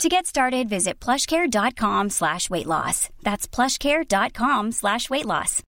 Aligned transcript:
To 0.00 0.10
get 0.10 0.26
started, 0.26 0.68
visit 0.68 1.00
plushcare.com 1.00 2.10
slash 2.10 2.50
weight 2.50 2.66
loss. 2.66 3.08
That's 3.22 3.48
plushcare.com 3.48 4.72
slash 4.72 5.08
weight 5.08 5.24
loss. 5.24 5.62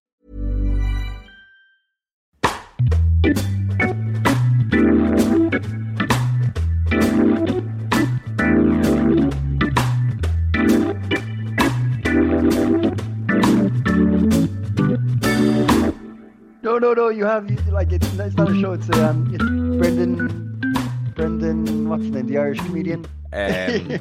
No, 16.61 16.77
no, 16.77 16.93
no. 16.93 17.09
You 17.09 17.25
have 17.25 17.49
like 17.69 17.91
it's, 17.91 18.05
it's 18.19 18.35
not 18.35 18.51
a 18.51 18.61
show. 18.61 18.73
It's 18.73 18.89
um, 18.91 19.33
it's 19.33 19.43
Brendan, 19.43 21.13
Brendan. 21.15 21.89
What's 21.89 22.03
his 22.03 22.11
name? 22.11 22.27
The 22.27 22.37
Irish 22.37 22.59
comedian. 22.59 23.07
Um, 23.31 23.99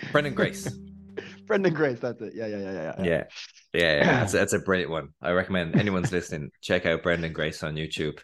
Brendan 0.12 0.34
Grace. 0.34 0.68
Brendan 1.46 1.74
Grace. 1.74 2.00
That's 2.00 2.20
it. 2.20 2.32
Yeah, 2.34 2.46
yeah, 2.46 2.58
yeah, 2.58 2.72
yeah. 2.72 2.94
Yeah, 3.04 3.24
yeah, 3.72 3.96
yeah. 3.96 4.04
That's, 4.04 4.32
that's 4.32 4.52
a 4.52 4.58
brilliant 4.58 4.90
one. 4.90 5.08
I 5.22 5.32
recommend 5.32 5.76
anyone's 5.76 6.12
listening 6.12 6.50
check 6.60 6.86
out 6.86 7.02
Brendan 7.02 7.32
Grace 7.32 7.62
on 7.62 7.74
YouTube. 7.74 8.18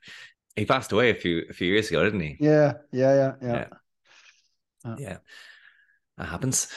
He 0.56 0.64
passed 0.64 0.92
away 0.92 1.10
a 1.10 1.14
few 1.14 1.42
a 1.50 1.52
few 1.52 1.72
years 1.72 1.88
ago, 1.88 2.04
didn't 2.04 2.20
he? 2.20 2.36
Yeah, 2.40 2.74
yeah, 2.92 3.14
yeah, 3.14 3.32
yeah. 3.42 3.52
Yeah. 4.84 4.90
Uh, 4.90 4.96
Yeah, 4.98 5.16
that 6.18 6.26
happens. 6.26 6.68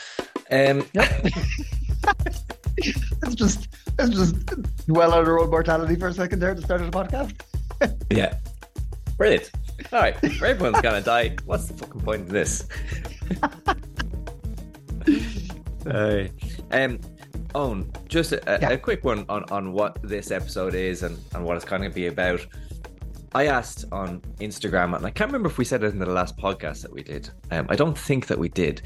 Um, 0.50 0.85
Let's 3.22 3.35
just 3.35 3.68
let's 3.97 4.12
just 4.12 4.35
dwell 4.85 5.13
on 5.13 5.25
our 5.25 5.39
own 5.39 5.50
mortality 5.50 5.95
for 5.95 6.09
a 6.09 6.13
second 6.13 6.39
there 6.39 6.53
the 6.53 6.62
start 6.62 6.81
of 6.81 6.91
the 6.91 6.97
podcast. 6.97 7.34
yeah, 8.12 8.35
brilliant. 9.18 9.51
All 9.93 9.99
right, 9.99 10.15
everyone's 10.43 10.81
gonna 10.81 11.01
die. 11.01 11.35
What's 11.45 11.65
the 11.65 11.73
fucking 11.75 12.01
point 12.01 12.21
of 12.21 12.29
this? 12.29 12.67
Uh, 15.85 16.27
um, 16.71 16.99
Eoin, 17.53 18.07
just 18.09 18.33
a, 18.33 18.55
a- 18.55 18.59
Yeah. 18.59 18.69
a 18.71 18.77
quick 18.77 19.03
one 19.05 19.25
on, 19.29 19.45
on 19.51 19.71
what 19.71 19.97
this 20.03 20.31
episode 20.31 20.75
is 20.75 21.03
and, 21.03 21.17
and 21.33 21.45
what 21.45 21.55
it's 21.55 21.65
going 21.65 21.81
to 21.83 21.89
be 21.89 22.07
about. 22.07 22.45
I 23.33 23.45
asked 23.47 23.85
on 23.91 24.19
Instagram, 24.39 24.95
and 24.97 25.05
I 25.05 25.11
can't 25.11 25.29
remember 25.29 25.47
if 25.49 25.57
we 25.57 25.63
said 25.65 25.83
it 25.83 25.94
in 25.94 25.99
the 25.99 26.05
last 26.05 26.38
podcast 26.38 26.81
that 26.81 26.91
we 26.91 27.03
did. 27.03 27.29
Um, 27.51 27.67
I 27.69 27.75
don't 27.75 27.97
think 27.97 28.27
that 28.27 28.38
we 28.38 28.49
did. 28.49 28.81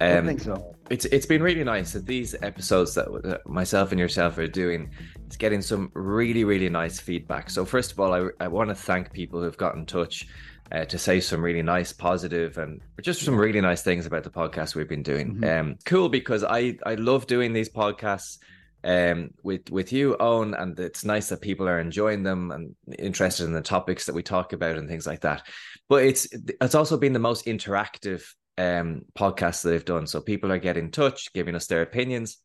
Um, 0.00 0.24
I 0.24 0.26
think 0.26 0.40
so. 0.40 0.74
It's 0.90 1.04
it's 1.06 1.26
been 1.26 1.42
really 1.42 1.64
nice 1.64 1.92
that 1.92 2.06
these 2.06 2.34
episodes 2.42 2.94
that 2.94 3.40
myself 3.46 3.90
and 3.92 3.98
yourself 3.98 4.36
are 4.38 4.46
doing 4.46 4.90
is 5.30 5.36
getting 5.36 5.62
some 5.62 5.90
really 5.94 6.44
really 6.44 6.68
nice 6.68 7.00
feedback. 7.00 7.50
So 7.50 7.64
first 7.64 7.92
of 7.92 8.00
all, 8.00 8.12
I, 8.12 8.28
I 8.40 8.48
want 8.48 8.70
to 8.70 8.74
thank 8.74 9.12
people 9.12 9.40
who've 9.42 9.56
got 9.56 9.76
in 9.76 9.86
touch 9.86 10.26
uh, 10.72 10.84
to 10.86 10.98
say 10.98 11.20
some 11.20 11.42
really 11.42 11.62
nice, 11.62 11.92
positive, 11.92 12.58
and 12.58 12.80
just 13.02 13.22
some 13.22 13.36
really 13.36 13.60
nice 13.60 13.82
things 13.82 14.06
about 14.06 14.24
the 14.24 14.30
podcast 14.30 14.74
we've 14.74 14.88
been 14.88 15.02
doing. 15.02 15.36
Mhm. 15.36 15.60
Um, 15.60 15.76
cool 15.84 16.08
because 16.08 16.44
I 16.44 16.76
I 16.84 16.94
love 16.96 17.26
doing 17.26 17.52
these 17.52 17.68
podcasts 17.68 18.38
um 18.82 19.30
with 19.42 19.70
with 19.70 19.92
you 19.94 20.14
Eoin 20.20 20.60
and 20.60 20.78
it's 20.78 21.06
nice 21.06 21.30
that 21.30 21.40
people 21.40 21.66
are 21.66 21.80
enjoying 21.80 22.22
them 22.22 22.50
and 22.50 22.74
interested 22.98 23.44
in 23.44 23.54
the 23.54 23.62
topics 23.62 24.04
that 24.04 24.14
we 24.14 24.22
talk 24.22 24.52
about 24.52 24.76
and 24.76 24.86
things 24.86 25.06
like 25.06 25.22
that 25.22 25.46
but 25.88 26.04
it's 26.04 26.28
it's 26.60 26.74
also 26.74 26.98
been 26.98 27.14
the 27.14 27.18
most 27.18 27.46
interactive 27.46 28.34
um 28.58 29.02
podcast 29.18 29.62
that 29.62 29.70
they've 29.70 29.84
done. 29.84 30.06
So 30.06 30.20
people 30.20 30.52
are 30.52 30.58
getting 30.58 30.84
in 30.86 30.90
touch 30.90 31.32
giving 31.32 31.54
us 31.54 31.66
their 31.66 31.82
opinions. 31.82 32.38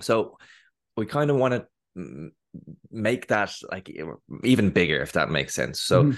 So 0.00 0.38
we 0.96 1.06
kind 1.06 1.30
of 1.30 1.36
want 1.36 1.54
to 1.54 2.30
make 2.90 3.26
that 3.28 3.52
like 3.70 3.90
even 4.44 4.70
bigger 4.70 5.02
if 5.02 5.12
that 5.12 5.30
makes 5.30 5.54
sense. 5.54 5.80
So 5.80 6.04
Mhm. 6.04 6.16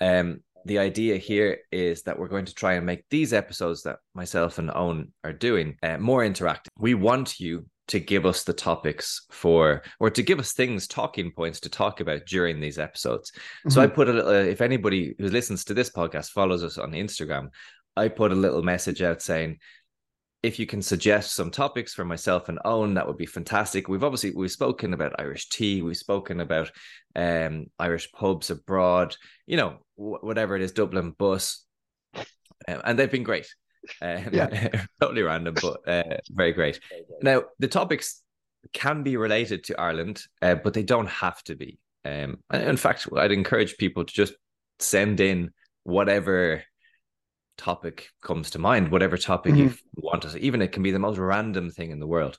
um 0.00 0.40
the 0.64 0.78
idea 0.78 1.16
here 1.16 1.58
is 1.72 2.02
that 2.02 2.16
we're 2.18 2.28
going 2.28 2.44
to 2.44 2.54
try 2.54 2.74
and 2.74 2.86
make 2.86 3.04
these 3.10 3.32
episodes 3.32 3.82
that 3.82 3.98
myself 4.14 4.58
and 4.58 4.70
Eoin 4.70 5.08
are 5.24 5.32
doing 5.32 5.76
uh, 5.82 5.98
more 5.98 6.22
interactive. 6.22 6.68
We 6.78 6.94
want 6.94 7.40
you 7.40 7.66
to 7.88 7.98
give 7.98 8.24
us 8.24 8.44
the 8.44 8.52
topics 8.52 9.26
for 9.32 9.82
or 9.98 10.08
to 10.08 10.22
give 10.22 10.38
us 10.38 10.52
things 10.52 10.86
talking 10.86 11.32
points 11.32 11.58
to 11.60 11.68
talk 11.68 11.98
about 12.00 12.26
during 12.26 12.60
these 12.60 12.78
episodes. 12.78 13.32
So 13.68 13.82
i 13.82 13.88
put 13.88 14.08
a 14.08 14.12
little 14.12 14.30
if 14.30 14.60
anybody 14.60 15.16
who 15.18 15.28
listens 15.28 15.64
to 15.64 15.74
this 15.74 15.90
podcast 15.90 16.30
follows 16.30 16.62
us 16.62 16.78
on 16.78 16.92
instagram 16.92 17.48
i 17.96 18.08
put 18.08 18.32
a 18.32 18.36
little 18.36 18.62
message 18.62 19.02
out 19.02 19.22
saying 19.22 19.58
if 20.42 20.58
you 20.58 20.66
can 20.66 20.82
suggest 20.82 21.34
some 21.34 21.50
topics 21.50 21.94
for 21.94 22.04
myself 22.04 22.48
and 22.48 22.58
Eoin 22.64 22.96
that 22.96 23.06
would 23.06 23.16
be 23.16 23.26
fantastic. 23.26 23.88
We've 23.88 24.02
obviously 24.02 24.32
we've 24.34 24.50
spoken 24.50 24.92
about 24.92 25.14
irish 25.20 25.48
tea 25.48 25.82
we've 25.82 25.96
spoken 25.96 26.40
about 26.40 26.70
um 27.14 27.66
irish 27.78 28.10
pubs 28.12 28.50
abroad 28.50 29.16
you 29.46 29.56
know 29.56 29.78
wh- 29.94 30.22
whatever 30.24 30.56
it 30.56 30.62
is 30.62 30.72
dublin 30.72 31.12
bus 31.16 31.64
um, 32.16 32.80
and 32.84 32.98
they've 32.98 33.10
been 33.10 33.22
great. 33.22 33.46
Um, 34.00 34.28
Yeah. 34.32 34.68
totally 35.00 35.22
random 35.22 35.54
but 35.60 35.88
uh, 35.88 36.16
very 36.30 36.52
great. 36.52 36.80
Now 37.22 37.44
the 37.58 37.68
topics 37.68 38.20
can 38.72 39.02
be 39.02 39.16
related 39.16 39.64
to 39.64 39.80
ireland 39.80 40.22
uh, 40.40 40.56
but 40.56 40.74
they 40.74 40.82
don't 40.82 41.08
have 41.08 41.42
to 41.44 41.54
be. 41.54 41.78
Um 42.04 42.38
in 42.52 42.76
fact 42.76 43.06
i'd 43.16 43.30
encourage 43.30 43.76
people 43.76 44.04
to 44.04 44.12
just 44.12 44.34
send 44.80 45.20
in 45.20 45.50
whatever 45.84 46.64
topic 47.62 48.08
comes 48.28 48.50
to 48.50 48.58
mind 48.58 48.90
whatever 48.90 49.16
topic 49.16 49.54
you 49.54 49.72
want 49.94 50.22
to 50.22 50.36
even 50.38 50.60
it 50.62 50.72
can 50.72 50.82
be 50.82 50.90
the 50.92 50.98
most 51.06 51.18
random 51.18 51.70
thing 51.70 51.90
in 51.92 52.00
the 52.00 52.06
world. 52.14 52.38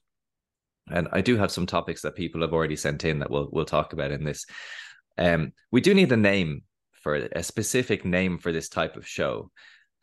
And 0.95 1.07
i 1.17 1.21
do 1.21 1.37
have 1.37 1.51
some 1.51 1.65
topics 1.65 2.01
that 2.01 2.15
people 2.21 2.41
have 2.41 2.53
already 2.53 2.75
sent 2.75 3.05
in 3.05 3.19
that 3.19 3.31
we'll 3.31 3.49
we'll 3.53 3.65
talk 3.77 3.93
about 3.93 4.11
in 4.11 4.23
this. 4.25 4.45
Um 5.17 5.41
we 5.71 5.81
do 5.81 5.93
need 5.93 6.11
a 6.11 6.17
name 6.17 6.51
for 7.03 7.15
a 7.15 7.43
specific 7.43 7.99
name 8.17 8.37
for 8.37 8.51
this 8.53 8.69
type 8.69 8.95
of 8.97 9.07
show. 9.17 9.33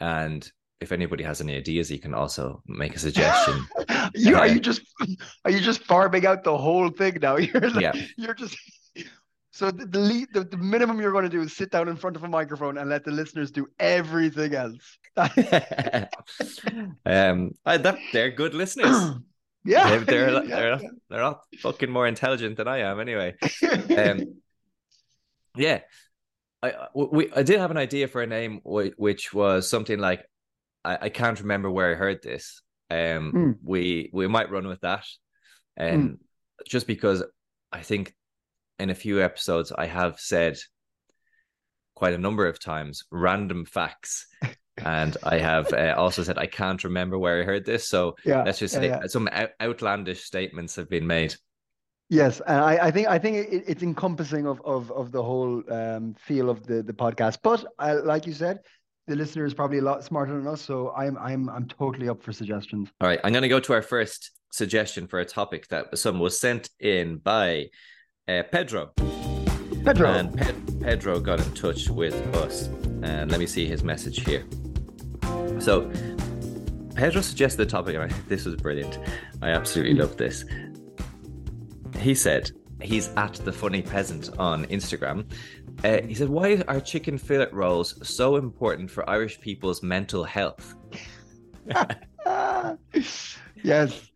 And 0.00 0.40
if 0.80 0.92
anybody 0.92 1.24
has 1.24 1.40
any 1.40 1.54
ideas 1.62 1.90
you 1.90 2.00
can 2.06 2.14
also 2.14 2.62
make 2.66 2.94
a 2.96 2.98
suggestion. 3.08 3.56
You 4.14 4.36
are 4.36 4.46
Uh, 4.48 4.54
you 4.54 4.60
just 4.60 4.82
are 5.44 5.50
you 5.50 5.60
just 5.70 5.82
farming 5.84 6.24
out 6.30 6.44
the 6.44 6.56
whole 6.66 6.88
thing 7.00 7.18
now? 7.20 7.36
You're 7.48 7.70
like, 7.76 7.82
Yeah. 7.86 7.96
you're 8.16 8.38
just 8.44 8.56
so 9.52 9.70
the 9.70 9.86
the, 9.86 9.98
lead, 9.98 10.28
the 10.32 10.44
the 10.44 10.56
minimum 10.56 11.00
you're 11.00 11.12
going 11.12 11.24
to 11.24 11.30
do 11.30 11.42
is 11.42 11.56
sit 11.56 11.70
down 11.70 11.88
in 11.88 11.96
front 11.96 12.16
of 12.16 12.24
a 12.24 12.28
microphone 12.28 12.78
and 12.78 12.88
let 12.88 13.04
the 13.04 13.10
listeners 13.10 13.50
do 13.50 13.66
everything 13.78 14.54
else. 14.54 14.98
um 17.06 17.52
I, 17.66 17.76
that, 17.78 17.98
they're 18.12 18.30
good 18.30 18.54
listeners. 18.54 18.96
Yeah, 19.62 19.90
they're, 19.90 20.00
they're, 20.00 20.30
yeah, 20.44 20.56
they're, 20.56 20.70
not, 20.70 20.82
they're 21.10 21.20
not 21.20 21.40
fucking 21.58 21.90
more 21.90 22.06
intelligent 22.06 22.56
than 22.56 22.66
i 22.66 22.78
am 22.78 22.98
anyway. 22.98 23.34
Um, 23.98 24.36
yeah, 25.54 25.80
I 26.62 26.86
we 26.94 27.30
I 27.32 27.42
did 27.42 27.60
have 27.60 27.70
an 27.70 27.76
idea 27.76 28.08
for 28.08 28.22
a 28.22 28.26
name 28.26 28.60
which 28.64 29.34
was 29.34 29.68
something 29.68 29.98
like 29.98 30.24
I, 30.84 30.98
I 31.02 31.08
can't 31.10 31.38
remember 31.40 31.70
where 31.70 31.92
I 31.92 31.94
heard 31.94 32.22
this. 32.22 32.62
Um, 32.90 33.30
Hmm. 33.32 33.50
we 33.62 34.08
we 34.14 34.26
might 34.28 34.50
run 34.50 34.66
with 34.66 34.80
that, 34.80 35.04
and 35.76 36.18
just 36.66 36.86
because 36.86 37.22
I 37.70 37.82
think 37.82 38.14
in 38.80 38.90
a 38.90 38.94
few 38.94 39.22
episodes, 39.22 39.72
I 39.72 39.86
have 39.86 40.18
said 40.18 40.58
quite 41.94 42.14
a 42.14 42.18
number 42.18 42.46
of 42.46 42.58
times 42.58 43.04
random 43.10 43.64
facts. 43.64 44.26
and 44.78 45.16
I 45.22 45.38
have 45.38 45.72
uh, 45.72 45.94
also 45.96 46.22
said 46.22 46.38
I 46.38 46.46
can't 46.46 46.82
remember 46.84 47.18
where 47.18 47.40
I 47.40 47.44
heard 47.44 47.66
this. 47.66 47.88
So 47.88 48.16
Yeah, 48.24 48.42
let's 48.42 48.58
just 48.58 48.74
say 48.74 48.88
yeah. 48.88 49.06
some 49.06 49.28
out- 49.30 49.50
outlandish 49.60 50.24
statements 50.24 50.76
have 50.76 50.88
been 50.88 51.06
made. 51.06 51.34
Yes, 52.08 52.40
and 52.44 52.58
I, 52.58 52.86
I 52.86 52.90
think 52.90 53.06
I 53.06 53.18
think 53.20 53.36
it, 53.36 53.64
it's 53.68 53.84
encompassing 53.84 54.44
of 54.44 54.60
of 54.64 54.90
of 54.90 55.12
the 55.12 55.22
whole 55.22 55.62
um, 55.72 56.14
feel 56.18 56.50
of 56.50 56.66
the 56.66 56.82
the 56.82 56.92
podcast. 56.92 57.38
But 57.40 57.64
I, 57.78 57.92
like 57.92 58.26
you 58.26 58.32
said, 58.32 58.58
the 59.06 59.14
listener 59.14 59.44
is 59.44 59.54
probably 59.54 59.78
a 59.78 59.82
lot 59.82 60.02
smarter 60.02 60.36
than 60.36 60.48
us, 60.48 60.60
so 60.60 60.92
I'm 60.96 61.16
I'm 61.18 61.48
I'm 61.48 61.68
totally 61.68 62.08
up 62.08 62.20
for 62.20 62.32
suggestions. 62.32 62.88
All 63.00 63.06
right, 63.06 63.20
I'm 63.22 63.32
going 63.32 63.42
to 63.42 63.48
go 63.48 63.60
to 63.60 63.72
our 63.74 63.82
first 63.82 64.32
suggestion 64.50 65.06
for 65.06 65.20
a 65.20 65.24
topic 65.24 65.68
that 65.68 65.96
some 65.96 66.18
was 66.18 66.36
sent 66.36 66.68
in 66.80 67.18
by 67.18 67.66
uh, 68.30 68.42
Pedro. 68.44 68.92
Pedro, 69.84 70.08
And 70.08 70.36
Pe- 70.36 70.54
Pedro 70.82 71.20
got 71.20 71.40
in 71.40 71.52
touch 71.54 71.88
with 71.88 72.14
us. 72.36 72.66
And 73.02 73.30
let 73.30 73.40
me 73.40 73.46
see 73.46 73.66
his 73.66 73.82
message 73.82 74.24
here. 74.24 74.44
So, 75.58 75.90
Pedro 76.94 77.22
suggested 77.22 77.58
the 77.58 77.66
topic, 77.66 77.94
and 77.96 78.04
I, 78.04 78.16
this 78.28 78.44
was 78.44 78.56
brilliant. 78.56 78.98
I 79.42 79.50
absolutely 79.50 79.94
love 79.94 80.16
this. 80.16 80.44
He 81.98 82.14
said 82.14 82.50
he's 82.82 83.08
at 83.16 83.34
the 83.34 83.52
funny 83.52 83.82
peasant 83.82 84.30
on 84.38 84.66
Instagram. 84.66 85.30
Uh, 85.82 86.02
he 86.06 86.14
said, 86.14 86.28
Why 86.28 86.62
are 86.68 86.80
chicken 86.80 87.18
fillet 87.18 87.48
rolls 87.52 88.06
so 88.06 88.36
important 88.36 88.90
for 88.90 89.08
Irish 89.08 89.40
people's 89.40 89.82
mental 89.82 90.24
health? 90.24 90.74
Yes. 93.62 94.09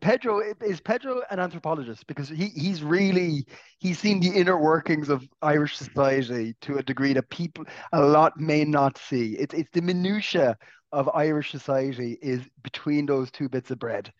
Pedro 0.00 0.40
is 0.60 0.80
Pedro 0.80 1.22
an 1.30 1.40
anthropologist 1.40 2.06
because 2.06 2.28
he 2.28 2.46
he's 2.48 2.82
really 2.82 3.46
he's 3.78 3.98
seen 3.98 4.20
the 4.20 4.28
inner 4.28 4.58
workings 4.58 5.08
of 5.08 5.26
Irish 5.42 5.76
society 5.76 6.54
to 6.62 6.78
a 6.78 6.82
degree 6.82 7.12
that 7.12 7.30
people 7.30 7.64
a 7.92 8.00
lot 8.00 8.38
may 8.38 8.64
not 8.64 8.98
see. 8.98 9.34
It's 9.34 9.54
it's 9.54 9.70
the 9.72 9.82
minutia 9.82 10.56
of 10.92 11.10
Irish 11.14 11.50
society 11.50 12.18
is 12.22 12.42
between 12.62 13.06
those 13.06 13.30
two 13.30 13.48
bits 13.48 13.70
of 13.70 13.78
bread. 13.78 14.12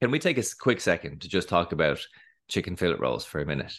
Can 0.00 0.10
we 0.10 0.18
take 0.18 0.38
a 0.38 0.44
quick 0.60 0.80
second 0.80 1.22
to 1.22 1.28
just 1.28 1.48
talk 1.48 1.72
about 1.72 2.00
chicken 2.48 2.76
fillet 2.76 2.96
rolls 2.98 3.24
for 3.24 3.40
a 3.40 3.46
minute? 3.46 3.72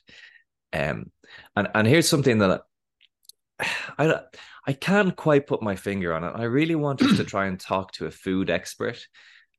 Um, 0.73 1.12
and 1.56 1.68
and 1.73 1.88
here's 1.88 2.09
something 2.09 2.39
that 2.39 2.62
I, 3.59 3.68
I 3.97 4.19
I 4.68 4.73
can't 4.73 5.15
quite 5.15 5.47
put 5.47 5.62
my 5.62 5.75
finger 5.75 6.13
on 6.13 6.23
it. 6.23 6.33
I 6.35 6.44
really 6.44 6.75
want 6.75 7.01
us 7.01 7.18
to 7.18 7.23
try 7.23 7.47
and 7.47 7.59
talk 7.59 7.94
to 7.94 8.06
a 8.06 8.12
food 8.12 8.50
expert, 8.50 9.07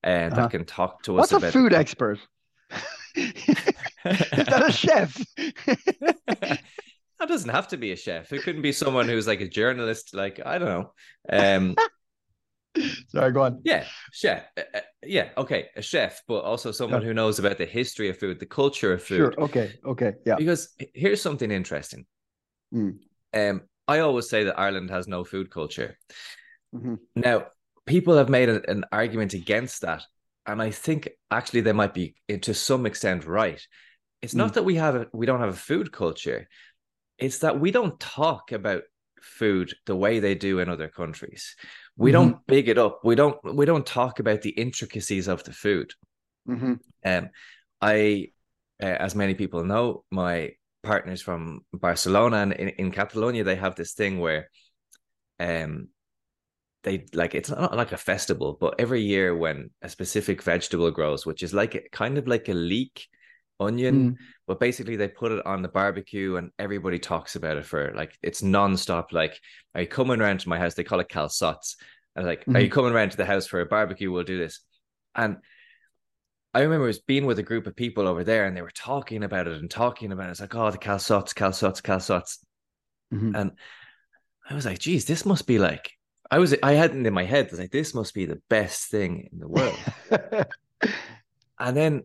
and 0.03 0.33
Uh-huh. 0.33 0.43
that 0.43 0.51
can 0.51 0.65
talk 0.65 1.03
to 1.05 1.19
us 1.19 1.31
What's 1.31 1.33
a 1.33 1.37
about 1.37 1.53
food 1.53 1.73
expert? 1.73 2.19
is 3.17 3.35
that 4.05 4.65
a 4.69 4.73
chef? 4.73 5.17
that 7.19 7.29
doesn't 7.29 7.51
have 7.51 7.69
to 7.69 7.77
be 7.77 7.93
a 7.93 7.97
chef. 7.97 8.33
It 8.33 8.43
couldn't 8.43 8.63
be 8.63 8.73
someone 8.73 9.09
who's 9.09 9.27
like 9.27 9.41
a 9.41 9.49
journalist. 9.49 10.15
Like 10.15 10.41
I 10.45 10.59
don't 10.59 10.69
know. 10.69 10.93
Um, 11.31 11.77
Sorry, 13.09 13.33
go 13.33 13.43
on. 13.43 13.61
Yeah, 13.65 13.85
chef. 14.13 14.45
Uh, 14.57 14.63
uh, 14.75 14.81
yeah, 15.03 15.31
okay, 15.37 15.69
a 15.75 15.83
chef, 15.83 16.23
but 16.29 16.41
also 16.41 16.71
someone 16.71 17.03
who 17.03 17.13
knows 17.15 17.39
about 17.41 17.59
the 17.59 17.67
history 17.67 18.09
of 18.09 18.19
food, 18.19 18.39
the 18.39 18.47
culture 18.47 18.93
of 18.93 19.03
food. 19.03 19.17
Sure. 19.35 19.41
Okay. 19.45 19.73
Okay. 19.85 20.13
Yeah. 20.25 20.37
Because 20.37 20.75
here's 20.95 21.21
something 21.23 21.51
interesting. 21.51 22.07
Mm. 22.73 22.99
Um, 23.35 23.63
I 23.89 24.01
always 24.01 24.29
say 24.29 24.45
that 24.45 24.59
Ireland 24.59 24.91
has 24.91 25.09
no 25.09 25.25
food 25.25 25.51
culture. 25.51 25.99
Mhm. 26.75 26.99
Now, 27.17 27.47
people 27.89 28.17
have 28.17 28.29
made 28.29 28.49
a- 28.49 28.71
an 28.71 28.85
argument 28.93 29.35
against 29.35 29.81
that, 29.83 30.05
and 30.47 30.63
I 30.63 30.71
think 30.71 31.09
actually 31.31 31.63
they 31.63 31.73
might 31.73 31.95
be 31.95 32.15
to 32.43 32.55
some 32.55 32.87
extent 32.87 33.27
right. 33.27 33.61
It's 34.23 34.35
not 34.35 34.55
that 34.55 34.65
we 34.65 34.77
have 34.77 34.95
a, 34.97 35.07
we 35.13 35.27
don't 35.27 35.41
have 35.41 35.55
a 35.55 35.65
food 35.69 35.93
culture; 35.93 36.49
it's 37.19 37.39
that 37.39 37.59
we 37.61 37.71
don't 37.71 37.99
talk 37.99 38.53
about 38.53 38.83
food 39.23 39.75
the 39.87 39.97
way 39.97 40.21
they 40.21 40.35
do 40.35 40.61
in 40.61 40.69
other 40.69 40.89
countries. 40.89 41.57
We 41.97 42.11
Mhm. 42.11 42.13
don't 42.13 42.47
big 42.47 42.69
it 42.69 42.79
up. 42.79 43.01
We 43.05 43.15
don't 43.15 43.37
we 43.43 43.67
don't 43.67 43.87
talk 43.87 44.21
about 44.21 44.43
the 44.43 44.51
intricacies 44.51 45.29
of 45.29 45.43
the 45.45 45.53
food. 45.53 45.95
hmm 46.47 46.75
Um, 47.05 47.31
I, 47.81 48.33
uh, 48.83 48.87
as 48.87 49.15
many 49.15 49.35
people 49.35 49.65
know, 49.65 50.05
my 50.11 50.53
partners 50.83 51.23
from 51.23 51.65
Barcelona 51.73 52.39
and 52.39 52.53
in, 52.53 52.69
in 52.69 52.91
Catalonia, 52.93 53.45
they 53.45 53.57
have 53.57 53.75
this 53.77 53.95
thing 53.95 54.19
where, 54.21 54.51
um, 55.41 55.89
they 56.85 57.07
like 57.13 57.35
it's 57.35 57.51
not 57.51 57.77
like 57.77 57.93
a 57.93 57.97
festival, 57.97 58.57
but 58.61 58.75
every 58.79 59.03
year 59.03 59.37
when 59.37 59.71
a 59.83 59.89
specific 59.89 60.43
vegetable 60.43 60.91
grows, 60.91 61.27
which 61.27 61.43
is 61.43 61.53
like 61.53 61.89
kind 61.93 62.19
of 62.19 62.29
like 62.29 62.49
a 62.49 62.55
leek 62.55 63.09
onion, 63.61 64.17
but 64.47 64.61
basically 64.61 64.97
they 64.97 65.09
put 65.09 65.33
it 65.33 65.45
on 65.45 65.63
the 65.63 65.69
barbecue 65.69 66.37
and 66.37 66.51
everybody 66.59 66.99
talks 66.99 67.35
about 67.35 67.57
it 67.57 67.65
for 67.65 67.93
like 67.95 68.17
it's 68.23 68.43
nonstop. 68.43 69.13
Like, 69.13 69.39
are 69.75 69.81
you 69.81 69.87
coming 69.89 70.21
around 70.21 70.41
to 70.41 70.49
my 70.49 70.59
house? 70.59 70.75
They 70.75 70.85
call 70.85 71.01
it 71.01 71.09
calçots. 71.09 71.75
And 72.15 72.27
like, 72.27 72.45
are 72.49 72.61
you 72.61 72.71
coming 72.71 72.93
around 72.93 73.11
to 73.11 73.17
the 73.17 73.25
house 73.25 73.47
for 73.47 73.61
a 73.61 73.67
barbecue? 73.67 74.11
We'll 74.11 74.25
do 74.25 74.39
this. 74.39 74.61
And 75.15 75.39
I 76.55 76.61
remember 76.61 76.87
was 76.87 77.01
being 77.01 77.27
with 77.27 77.39
a 77.39 77.45
group 77.45 77.67
of 77.67 77.77
people 77.77 78.09
over 78.09 78.25
there 78.25 78.47
and 78.47 78.57
they 78.57 78.63
were 78.63 78.71
talking 78.71 79.23
about 79.23 79.47
it 79.47 79.61
and 79.61 79.71
talking 79.71 80.13
about 80.13 80.29
it. 80.29 80.31
It's 80.31 80.41
like, 80.41 80.55
oh, 80.55 80.71
the 80.71 80.79
calçots, 80.79 81.35
calçots, 81.35 81.83
calçots. 81.83 82.39
Mhm. 83.13 83.39
And 83.39 83.53
I 84.49 84.55
was 84.55 84.65
like, 84.65 84.79
geez, 84.79 85.05
this 85.05 85.27
must 85.27 85.47
be 85.47 85.59
like, 85.59 85.93
I 86.31 86.39
was, 86.39 86.55
I 86.63 86.73
had 86.73 86.91
it 86.95 87.07
in 87.07 87.15
my 87.15 87.25
head, 87.25 87.47
I 87.47 87.51
was 87.51 87.59
like, 87.61 87.71
this 87.71 87.95
must 87.95 88.13
be 88.15 88.27
the 88.27 88.41
best 88.51 88.91
thing 88.91 89.29
in 89.33 89.39
the 89.39 89.49
world. 89.49 89.79
and 91.59 91.77
then, 91.77 92.03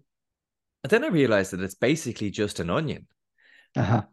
and 0.83 0.89
then 0.89 1.03
I 1.03 1.07
realized 1.07 1.51
that 1.51 1.61
it's 1.61 1.75
basically 1.75 2.31
just 2.31 2.59
an 2.59 2.69
onion. 2.69 3.07
uh-huh. 3.75 4.03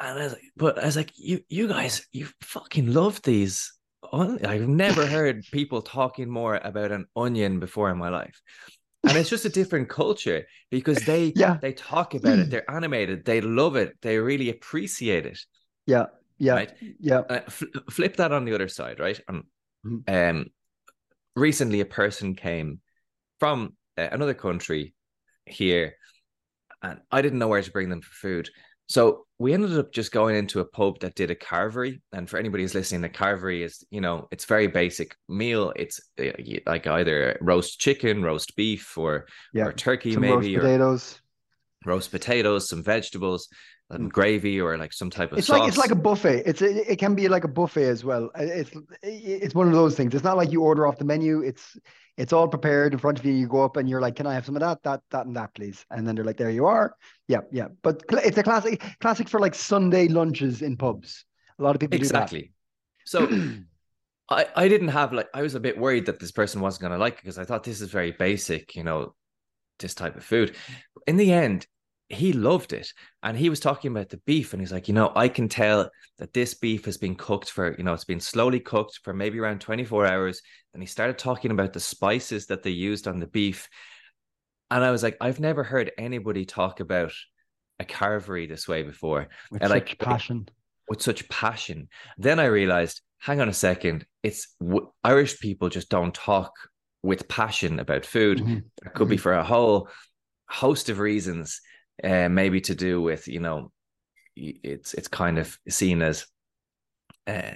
And 0.00 0.18
I 0.18 0.22
was 0.24 0.32
like, 0.32 0.42
but 0.56 0.78
I 0.78 0.86
was 0.86 0.96
like, 0.96 1.12
you, 1.16 1.40
you 1.50 1.68
guys, 1.68 2.06
you 2.12 2.26
fucking 2.40 2.92
love 2.92 3.20
these. 3.22 3.72
On- 4.10 4.44
I've 4.44 4.66
never 4.68 5.06
heard 5.06 5.44
people 5.52 5.82
talking 5.82 6.30
more 6.30 6.58
about 6.62 6.92
an 6.92 7.06
onion 7.14 7.60
before 7.60 7.90
in 7.90 7.98
my 7.98 8.08
life. 8.08 8.40
And 9.06 9.18
it's 9.18 9.28
just 9.28 9.44
a 9.44 9.50
different 9.50 9.88
culture 9.90 10.46
because 10.70 10.98
they 11.04 11.32
Yeah. 11.36 11.58
they 11.60 11.72
talk 11.72 12.14
about 12.14 12.38
it, 12.38 12.50
they're 12.50 12.70
animated, 12.70 13.24
they 13.24 13.40
love 13.42 13.76
it, 13.76 13.96
they 14.00 14.16
really 14.18 14.48
appreciate 14.48 15.26
it. 15.26 15.40
Yeah. 15.86 16.06
Yeah. 16.42 16.54
Right. 16.54 16.72
Yeah. 16.98 17.18
Uh, 17.20 17.40
fl- 17.48 17.66
flip 17.88 18.16
that 18.16 18.32
on 18.32 18.44
the 18.44 18.52
other 18.54 18.66
side, 18.66 18.98
right? 18.98 19.20
Um, 19.28 19.44
Mhm. 19.86 20.30
um, 20.30 20.46
recently 21.36 21.78
a 21.80 21.84
person 21.86 22.34
came 22.34 22.80
from 23.38 23.76
uh, 23.96 24.08
another 24.10 24.34
country 24.34 24.94
here, 25.46 25.94
and 26.82 27.00
I 27.12 27.22
didn't 27.22 27.38
know 27.38 27.46
where 27.46 27.62
to 27.62 27.70
bring 27.70 27.90
them 27.90 28.00
for 28.02 28.10
food. 28.12 28.50
So 28.88 29.26
we 29.38 29.54
ended 29.54 29.78
up 29.78 29.92
just 29.92 30.10
going 30.10 30.34
into 30.34 30.58
a 30.58 30.64
pub 30.64 30.98
that 31.00 31.14
did 31.14 31.30
a 31.30 31.36
carvery. 31.36 32.00
And 32.12 32.28
for 32.28 32.38
anybody 32.38 32.64
who's 32.64 32.74
listening, 32.74 33.02
the 33.02 33.08
carvery 33.08 33.60
is, 33.62 33.84
you 33.90 34.00
know, 34.00 34.26
it's 34.32 34.44
very 34.44 34.66
basic 34.66 35.14
meal. 35.28 35.72
It's 35.76 36.00
uh, 36.18 36.32
like 36.66 36.88
either 36.88 37.38
roast 37.40 37.78
chicken, 37.78 38.22
roast 38.24 38.56
beef, 38.56 38.98
or 38.98 39.26
Yeah. 39.54 39.66
or 39.66 39.72
turkey 39.72 40.14
Some 40.14 40.22
maybe, 40.22 40.56
or 40.56 40.60
potatoes. 40.62 41.21
Roast 41.84 42.10
potatoes, 42.10 42.68
some 42.68 42.82
vegetables, 42.82 43.48
and 43.90 44.10
gravy, 44.10 44.60
or 44.60 44.76
like 44.78 44.92
some 44.92 45.10
type 45.10 45.32
of 45.32 45.38
It's 45.38 45.46
sauce. 45.46 45.58
like 45.58 45.68
it's 45.68 45.78
like 45.78 45.90
a 45.90 45.96
buffet. 45.96 46.42
It's 46.46 46.62
a, 46.62 46.90
it 46.90 46.96
can 46.98 47.14
be 47.14 47.28
like 47.28 47.44
a 47.44 47.48
buffet 47.48 47.84
as 47.84 48.04
well. 48.04 48.30
It's 48.34 48.70
it's 49.02 49.54
one 49.54 49.66
of 49.68 49.74
those 49.74 49.94
things. 49.96 50.14
It's 50.14 50.24
not 50.24 50.36
like 50.36 50.50
you 50.50 50.62
order 50.62 50.86
off 50.86 50.98
the 50.98 51.04
menu. 51.04 51.40
It's 51.42 51.76
it's 52.16 52.32
all 52.32 52.48
prepared 52.48 52.92
in 52.92 52.98
front 52.98 53.18
of 53.18 53.24
you. 53.24 53.32
You 53.32 53.46
go 53.46 53.62
up 53.64 53.76
and 53.76 53.88
you're 53.88 54.00
like, 54.00 54.16
"Can 54.16 54.26
I 54.26 54.34
have 54.34 54.46
some 54.46 54.56
of 54.56 54.60
that, 54.60 54.82
that, 54.84 55.00
that, 55.10 55.26
and 55.26 55.36
that, 55.36 55.54
please?" 55.54 55.84
And 55.90 56.06
then 56.06 56.14
they're 56.14 56.24
like, 56.24 56.36
"There 56.36 56.50
you 56.50 56.66
are." 56.66 56.94
Yeah, 57.28 57.40
yeah. 57.50 57.68
But 57.82 58.02
it's 58.10 58.38
a 58.38 58.42
classic 58.42 58.82
classic 59.00 59.28
for 59.28 59.40
like 59.40 59.54
Sunday 59.54 60.08
lunches 60.08 60.62
in 60.62 60.76
pubs. 60.76 61.24
A 61.58 61.62
lot 61.62 61.74
of 61.74 61.80
people 61.80 61.98
do. 61.98 62.02
exactly. 62.02 62.52
So. 63.04 63.28
I, 64.30 64.46
I 64.56 64.68
didn't 64.68 64.88
have 64.88 65.12
like 65.12 65.28
I 65.34 65.42
was 65.42 65.54
a 65.54 65.60
bit 65.60 65.76
worried 65.76 66.06
that 66.06 66.18
this 66.18 66.32
person 66.32 66.62
wasn't 66.62 66.82
going 66.82 66.92
to 66.92 66.98
like 66.98 67.14
it 67.14 67.22
because 67.22 67.38
I 67.38 67.44
thought 67.44 67.64
this 67.64 67.82
is 67.82 67.90
very 67.90 68.12
basic, 68.12 68.74
you 68.74 68.82
know, 68.82 69.14
this 69.78 69.94
type 69.94 70.16
of 70.16 70.24
food. 70.24 70.54
In 71.06 71.16
the 71.18 71.32
end, 71.32 71.66
he 72.12 72.32
loved 72.32 72.72
it, 72.72 72.92
and 73.22 73.36
he 73.36 73.48
was 73.48 73.58
talking 73.58 73.90
about 73.90 74.10
the 74.10 74.20
beef, 74.26 74.52
and 74.52 74.60
he's 74.62 74.72
like, 74.72 74.86
you 74.86 74.94
know, 74.94 75.10
I 75.16 75.28
can 75.28 75.48
tell 75.48 75.90
that 76.18 76.32
this 76.32 76.54
beef 76.54 76.84
has 76.84 76.98
been 76.98 77.14
cooked 77.16 77.50
for, 77.50 77.74
you 77.76 77.84
know, 77.84 77.94
it's 77.94 78.04
been 78.04 78.20
slowly 78.20 78.60
cooked 78.60 79.00
for 79.02 79.12
maybe 79.12 79.40
around 79.40 79.60
twenty 79.60 79.84
four 79.84 80.06
hours. 80.06 80.42
And 80.74 80.82
he 80.82 80.86
started 80.86 81.18
talking 81.18 81.50
about 81.50 81.72
the 81.72 81.80
spices 81.80 82.46
that 82.46 82.62
they 82.62 82.70
used 82.70 83.08
on 83.08 83.18
the 83.18 83.26
beef, 83.26 83.68
and 84.70 84.84
I 84.84 84.90
was 84.90 85.02
like, 85.02 85.16
I've 85.20 85.40
never 85.40 85.64
heard 85.64 85.90
anybody 85.98 86.44
talk 86.44 86.80
about 86.80 87.12
a 87.80 87.84
carvery 87.84 88.48
this 88.48 88.68
way 88.68 88.82
before 88.82 89.28
With 89.50 89.62
and, 89.62 89.70
such 89.70 89.88
like, 89.88 89.98
passion. 89.98 90.48
with 90.88 91.02
such 91.02 91.28
passion. 91.28 91.88
Then 92.16 92.38
I 92.38 92.44
realized, 92.46 93.00
hang 93.18 93.40
on 93.40 93.48
a 93.48 93.54
second, 93.54 94.06
it's 94.22 94.54
w- 94.60 94.90
Irish 95.02 95.40
people 95.40 95.68
just 95.68 95.88
don't 95.88 96.14
talk 96.14 96.52
with 97.02 97.26
passion 97.28 97.80
about 97.80 98.06
food. 98.06 98.38
Mhm. 98.38 98.62
It 98.84 98.94
could 98.94 99.08
be 99.08 99.16
for 99.16 99.32
a 99.32 99.44
whole 99.44 99.88
host 100.48 100.88
of 100.88 101.00
reasons, 101.00 101.60
uh, 102.04 102.28
maybe 102.28 102.60
to 102.62 102.74
do 102.74 103.00
with 103.00 103.28
you 103.28 103.40
know, 103.40 103.72
it's 104.36 104.94
it's 104.94 105.08
kind 105.08 105.38
of 105.38 105.58
seen 105.68 106.02
as 106.02 106.26
uh, 107.26 107.52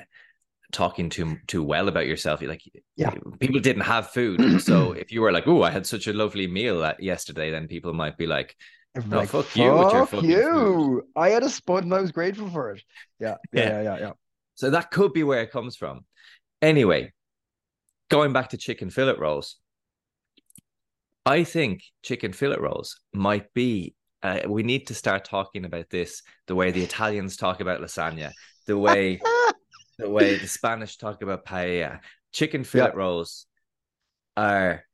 talking 0.72 1.10
too 1.10 1.36
too 1.46 1.62
well 1.62 1.88
about 1.88 2.06
yourself. 2.06 2.42
Like 2.42 2.62
Yeah. 2.96 3.14
people 3.40 3.60
didn't 3.60 3.82
have 3.82 4.10
food, 4.10 4.60
so 4.62 4.92
if 4.92 5.12
you 5.12 5.20
were 5.22 5.32
like, 5.32 5.46
"Oh, 5.46 5.62
I 5.62 5.70
had 5.70 5.86
such 5.86 6.06
a 6.06 6.12
lovely 6.12 6.46
meal 6.46 6.80
that 6.80 7.02
yesterday," 7.02 7.50
then 7.50 7.68
people 7.68 7.92
might 7.92 8.16
be 8.16 8.26
like, 8.26 8.56
No, 9.06 9.22
fuck 9.22 9.56
you 9.56 9.72
with 9.72 9.92
your 9.92 10.06
"Fuck 10.06 10.20
fucking 10.20 10.30
you. 10.30 11.08
I 11.16 11.30
had 11.30 11.42
a 11.42 11.50
spud 11.50 11.84
and 11.84 11.94
I 11.94 12.00
was 12.00 12.12
grateful 12.12 12.48
for 12.50 12.72
it. 12.72 12.82
Yeah, 13.20 13.36
Yeah. 13.52 13.68
yeah, 13.68 13.82
yeah, 13.82 13.98
yeah. 13.98 14.12
So 14.54 14.70
that 14.70 14.90
could 14.90 15.12
be 15.12 15.22
where 15.24 15.42
it 15.42 15.50
comes 15.50 15.76
from. 15.76 16.04
Anyway, 16.62 17.12
going 18.08 18.32
back 18.32 18.50
to 18.50 18.56
chicken 18.56 18.90
fillet 18.90 19.16
rolls, 19.18 19.56
I 21.26 21.44
think 21.44 21.82
chicken 22.02 22.32
fillet 22.32 22.58
rolls 22.58 23.00
might 23.12 23.52
be. 23.52 23.95
Uh, 24.22 24.40
we 24.48 24.62
need 24.62 24.86
to 24.88 24.94
start 24.94 25.24
talking 25.24 25.64
about 25.64 25.88
this 25.90 26.22
the 26.46 26.54
way 26.54 26.70
the 26.70 26.82
Italians 26.82 27.36
talk 27.36 27.60
about 27.60 27.80
lasagna, 27.80 28.32
the 28.66 28.76
way 28.78 29.20
the 29.98 30.08
way 30.10 30.36
the 30.36 30.48
Spanish 30.48 30.96
talk 30.96 31.22
about 31.22 31.44
paella. 31.44 32.00
Chicken 32.32 32.64
fillet 32.64 32.86
Yeah. 32.88 32.92
rolls 32.94 33.46
are 34.36 34.84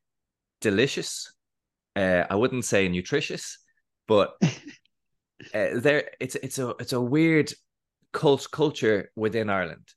delicious. 0.60 1.32
Uh, 1.96 2.24
I 2.28 2.34
wouldn't 2.36 2.64
say 2.64 2.88
nutritious, 2.88 3.58
but 4.06 4.34
uh, 5.54 5.68
there 5.74 6.10
it's 6.20 6.34
it's 6.36 6.58
a 6.58 6.70
it's 6.80 6.92
a 6.92 7.00
weird 7.00 7.52
cult 8.12 8.48
culture 8.50 9.10
within 9.16 9.50
Ireland. 9.50 9.88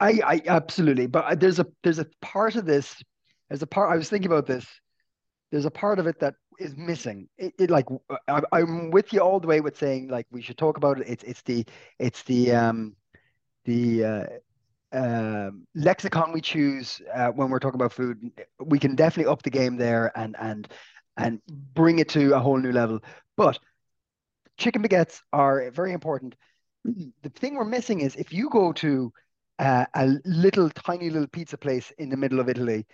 I, 0.00 0.20
I 0.24 0.42
absolutely, 0.46 1.06
but 1.08 1.40
there's 1.40 1.58
a 1.58 1.66
there's 1.82 1.98
a 1.98 2.06
part 2.22 2.54
of 2.56 2.64
this. 2.66 2.94
There's 3.48 3.62
a 3.62 3.66
part 3.66 3.90
I 3.92 3.96
was 3.96 4.08
thinking 4.08 4.30
about 4.30 4.46
this. 4.46 4.66
There's 5.50 5.64
a 5.64 5.70
part 5.70 5.98
of 5.98 6.06
it 6.06 6.20
that 6.20 6.34
is 6.58 6.76
missing. 6.76 7.28
It, 7.38 7.54
it 7.58 7.70
like 7.70 7.86
I, 8.28 8.42
I'm 8.52 8.90
with 8.90 9.12
you 9.12 9.20
all 9.20 9.40
the 9.40 9.46
way 9.46 9.60
with 9.60 9.76
saying 9.78 10.08
like 10.08 10.26
we 10.30 10.42
should 10.42 10.58
talk 10.58 10.76
about 10.76 11.00
it. 11.00 11.08
It's 11.08 11.24
it's 11.24 11.42
the 11.42 11.64
it's 11.98 12.22
the 12.24 12.52
um 12.52 12.96
the 13.64 14.04
uh, 14.04 14.26
um 14.92 15.66
lexicon 15.74 16.32
we 16.32 16.40
choose 16.40 17.00
uh, 17.14 17.28
when 17.28 17.50
we're 17.50 17.60
talking 17.60 17.80
about 17.80 17.92
food. 17.92 18.18
We 18.60 18.78
can 18.78 18.94
definitely 18.96 19.30
up 19.30 19.42
the 19.42 19.50
game 19.50 19.76
there 19.76 20.12
and 20.18 20.36
and 20.40 20.68
and 21.16 21.40
bring 21.74 21.98
it 21.98 22.08
to 22.10 22.34
a 22.34 22.40
whole 22.40 22.58
new 22.58 22.72
level. 22.72 23.00
But 23.36 23.58
chicken 24.56 24.82
baguettes 24.82 25.20
are 25.32 25.70
very 25.70 25.92
important. 25.92 26.34
The 27.22 27.30
thing 27.30 27.54
we're 27.54 27.64
missing 27.64 28.00
is 28.00 28.16
if 28.16 28.32
you 28.32 28.48
go 28.50 28.72
to 28.74 29.12
uh, 29.58 29.86
a 29.94 30.08
little 30.24 30.70
tiny 30.70 31.10
little 31.10 31.28
pizza 31.28 31.58
place 31.58 31.92
in 31.98 32.08
the 32.08 32.16
middle 32.16 32.40
of 32.40 32.48
Italy, 32.48 32.86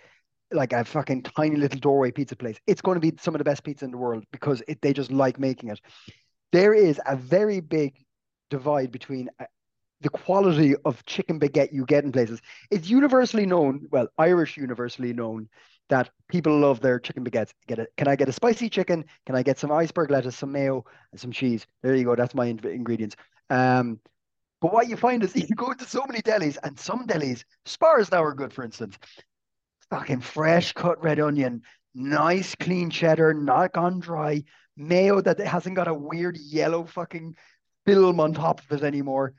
like 0.51 0.73
a 0.73 0.83
fucking 0.83 1.23
tiny 1.23 1.55
little 1.55 1.79
doorway 1.79 2.11
pizza 2.11 2.35
place, 2.35 2.57
it's 2.67 2.81
going 2.81 2.95
to 2.99 3.11
be 3.11 3.13
some 3.19 3.35
of 3.35 3.39
the 3.39 3.45
best 3.45 3.63
pizza 3.63 3.85
in 3.85 3.91
the 3.91 3.97
world 3.97 4.23
because 4.31 4.61
it, 4.67 4.81
they 4.81 4.93
just 4.93 5.11
like 5.11 5.39
making 5.39 5.69
it. 5.69 5.79
There 6.51 6.73
is 6.73 6.99
a 7.05 7.15
very 7.15 7.59
big 7.59 7.95
divide 8.49 8.91
between 8.91 9.29
uh, 9.39 9.45
the 10.01 10.09
quality 10.09 10.75
of 10.85 11.03
chicken 11.05 11.39
baguette 11.39 11.73
you 11.73 11.85
get 11.85 12.03
in 12.03 12.11
places. 12.11 12.41
It's 12.69 12.89
universally 12.89 13.45
known, 13.45 13.87
well, 13.91 14.07
Irish 14.17 14.57
universally 14.57 15.13
known, 15.13 15.49
that 15.89 16.09
people 16.29 16.57
love 16.57 16.79
their 16.81 16.99
chicken 16.99 17.23
baguettes. 17.23 17.51
Get 17.67 17.79
it? 17.79 17.89
Can 17.97 18.07
I 18.07 18.15
get 18.15 18.29
a 18.29 18.31
spicy 18.31 18.69
chicken? 18.69 19.05
Can 19.25 19.35
I 19.35 19.43
get 19.43 19.59
some 19.59 19.71
iceberg 19.71 20.11
lettuce, 20.11 20.35
some 20.35 20.51
mayo, 20.51 20.83
and 21.11 21.19
some 21.19 21.31
cheese? 21.31 21.65
There 21.83 21.95
you 21.95 22.05
go. 22.05 22.15
That's 22.15 22.35
my 22.35 22.45
in- 22.45 22.65
ingredients. 22.65 23.15
Um, 23.49 23.99
but 24.61 24.73
what 24.73 24.87
you 24.89 24.97
find 24.97 25.23
is 25.23 25.35
you 25.49 25.55
go 25.55 25.73
to 25.73 25.85
so 25.85 26.03
many 26.07 26.21
delis, 26.21 26.57
and 26.63 26.79
some 26.79 27.05
delis, 27.07 27.43
Spars 27.65 28.11
now 28.11 28.23
are 28.23 28.33
good, 28.33 28.53
for 28.53 28.63
instance. 28.63 28.97
Fucking 29.89 30.21
fresh 30.21 30.73
cut 30.73 31.03
red 31.03 31.19
onion, 31.19 31.61
nice 31.93 32.55
clean 32.55 32.89
cheddar, 32.89 33.33
not 33.33 33.73
gone 33.73 33.99
dry, 33.99 34.43
mayo 34.75 35.21
that 35.21 35.39
hasn't 35.39 35.75
got 35.75 35.87
a 35.87 35.93
weird 35.93 36.37
yellow 36.37 36.85
fucking 36.85 37.35
film 37.85 38.19
on 38.19 38.33
top 38.33 38.61
of 38.61 38.71
it 38.71 38.83
anymore. 38.83 39.33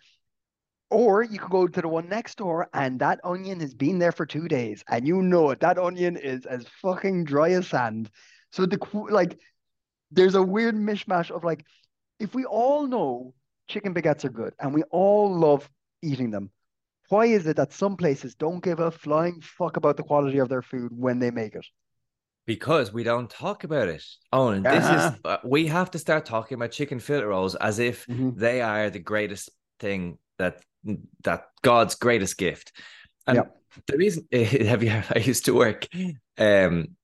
Or 0.88 1.24
you 1.24 1.38
could 1.40 1.50
go 1.50 1.66
to 1.66 1.82
the 1.82 1.88
one 1.88 2.08
next 2.08 2.38
door, 2.38 2.68
and 2.72 3.00
that 3.00 3.20
onion 3.24 3.58
has 3.58 3.74
been 3.74 3.98
there 3.98 4.12
for 4.12 4.24
two 4.24 4.46
days, 4.46 4.84
and 4.88 5.06
you 5.06 5.20
know 5.20 5.50
it. 5.50 5.60
That 5.60 5.78
onion 5.78 6.16
is 6.16 6.46
as 6.46 6.64
fucking 6.80 7.24
dry 7.24 7.50
as 7.50 7.66
sand. 7.66 8.08
So 8.52 8.66
the 8.66 8.78
like, 9.10 9.38
there's 10.12 10.36
a 10.36 10.42
weird 10.42 10.76
mishmash 10.76 11.32
of 11.32 11.42
like, 11.42 11.66
if 12.20 12.34
we 12.34 12.44
all 12.44 12.86
know 12.86 13.34
chicken 13.68 13.92
baguettes 13.92 14.24
are 14.24 14.30
good 14.30 14.54
and 14.60 14.72
we 14.72 14.84
all 14.84 15.34
love 15.34 15.68
eating 16.02 16.30
them, 16.30 16.50
why 17.08 17.26
is 17.26 17.46
it 17.46 17.56
that 17.56 17.72
some 17.72 17.96
places 17.96 18.34
don't 18.34 18.62
give 18.62 18.80
a 18.80 18.90
flying 18.90 19.40
fuck 19.40 19.76
about 19.76 19.96
the 19.96 20.02
quality 20.02 20.38
of 20.38 20.48
their 20.48 20.62
food 20.62 20.92
when 20.96 21.18
they 21.18 21.30
make 21.30 21.54
it? 21.54 21.66
Because 22.46 22.92
we 22.92 23.02
don't 23.02 23.28
talk 23.28 23.64
about 23.64 23.88
it. 23.88 24.04
Oh, 24.32 24.48
and 24.48 24.64
this 24.64 24.84
Uh-huh. 24.84 25.12
is 25.14 25.20
uh, 25.24 25.38
we 25.44 25.66
have 25.66 25.90
to 25.92 25.98
start 25.98 26.24
talking 26.24 26.54
about 26.54 26.70
chicken 26.70 27.00
fillet 27.00 27.24
rolls 27.24 27.54
as 27.56 27.78
if 27.80 28.06
Mhm. 28.06 28.36
they 28.36 28.60
are 28.60 28.88
the 28.90 29.00
greatest 29.00 29.50
thing 29.80 30.18
that 30.38 30.62
that 31.24 31.46
God's 31.62 31.96
greatest 31.96 32.38
gift. 32.38 32.72
And 33.26 33.36
Yep. 33.36 33.56
the 33.88 33.96
reason 33.96 34.28
have 34.32 34.82
you 34.84 34.90
I 35.10 35.18
used 35.18 35.46
to 35.46 35.54
work 35.54 35.88
um 36.38 36.96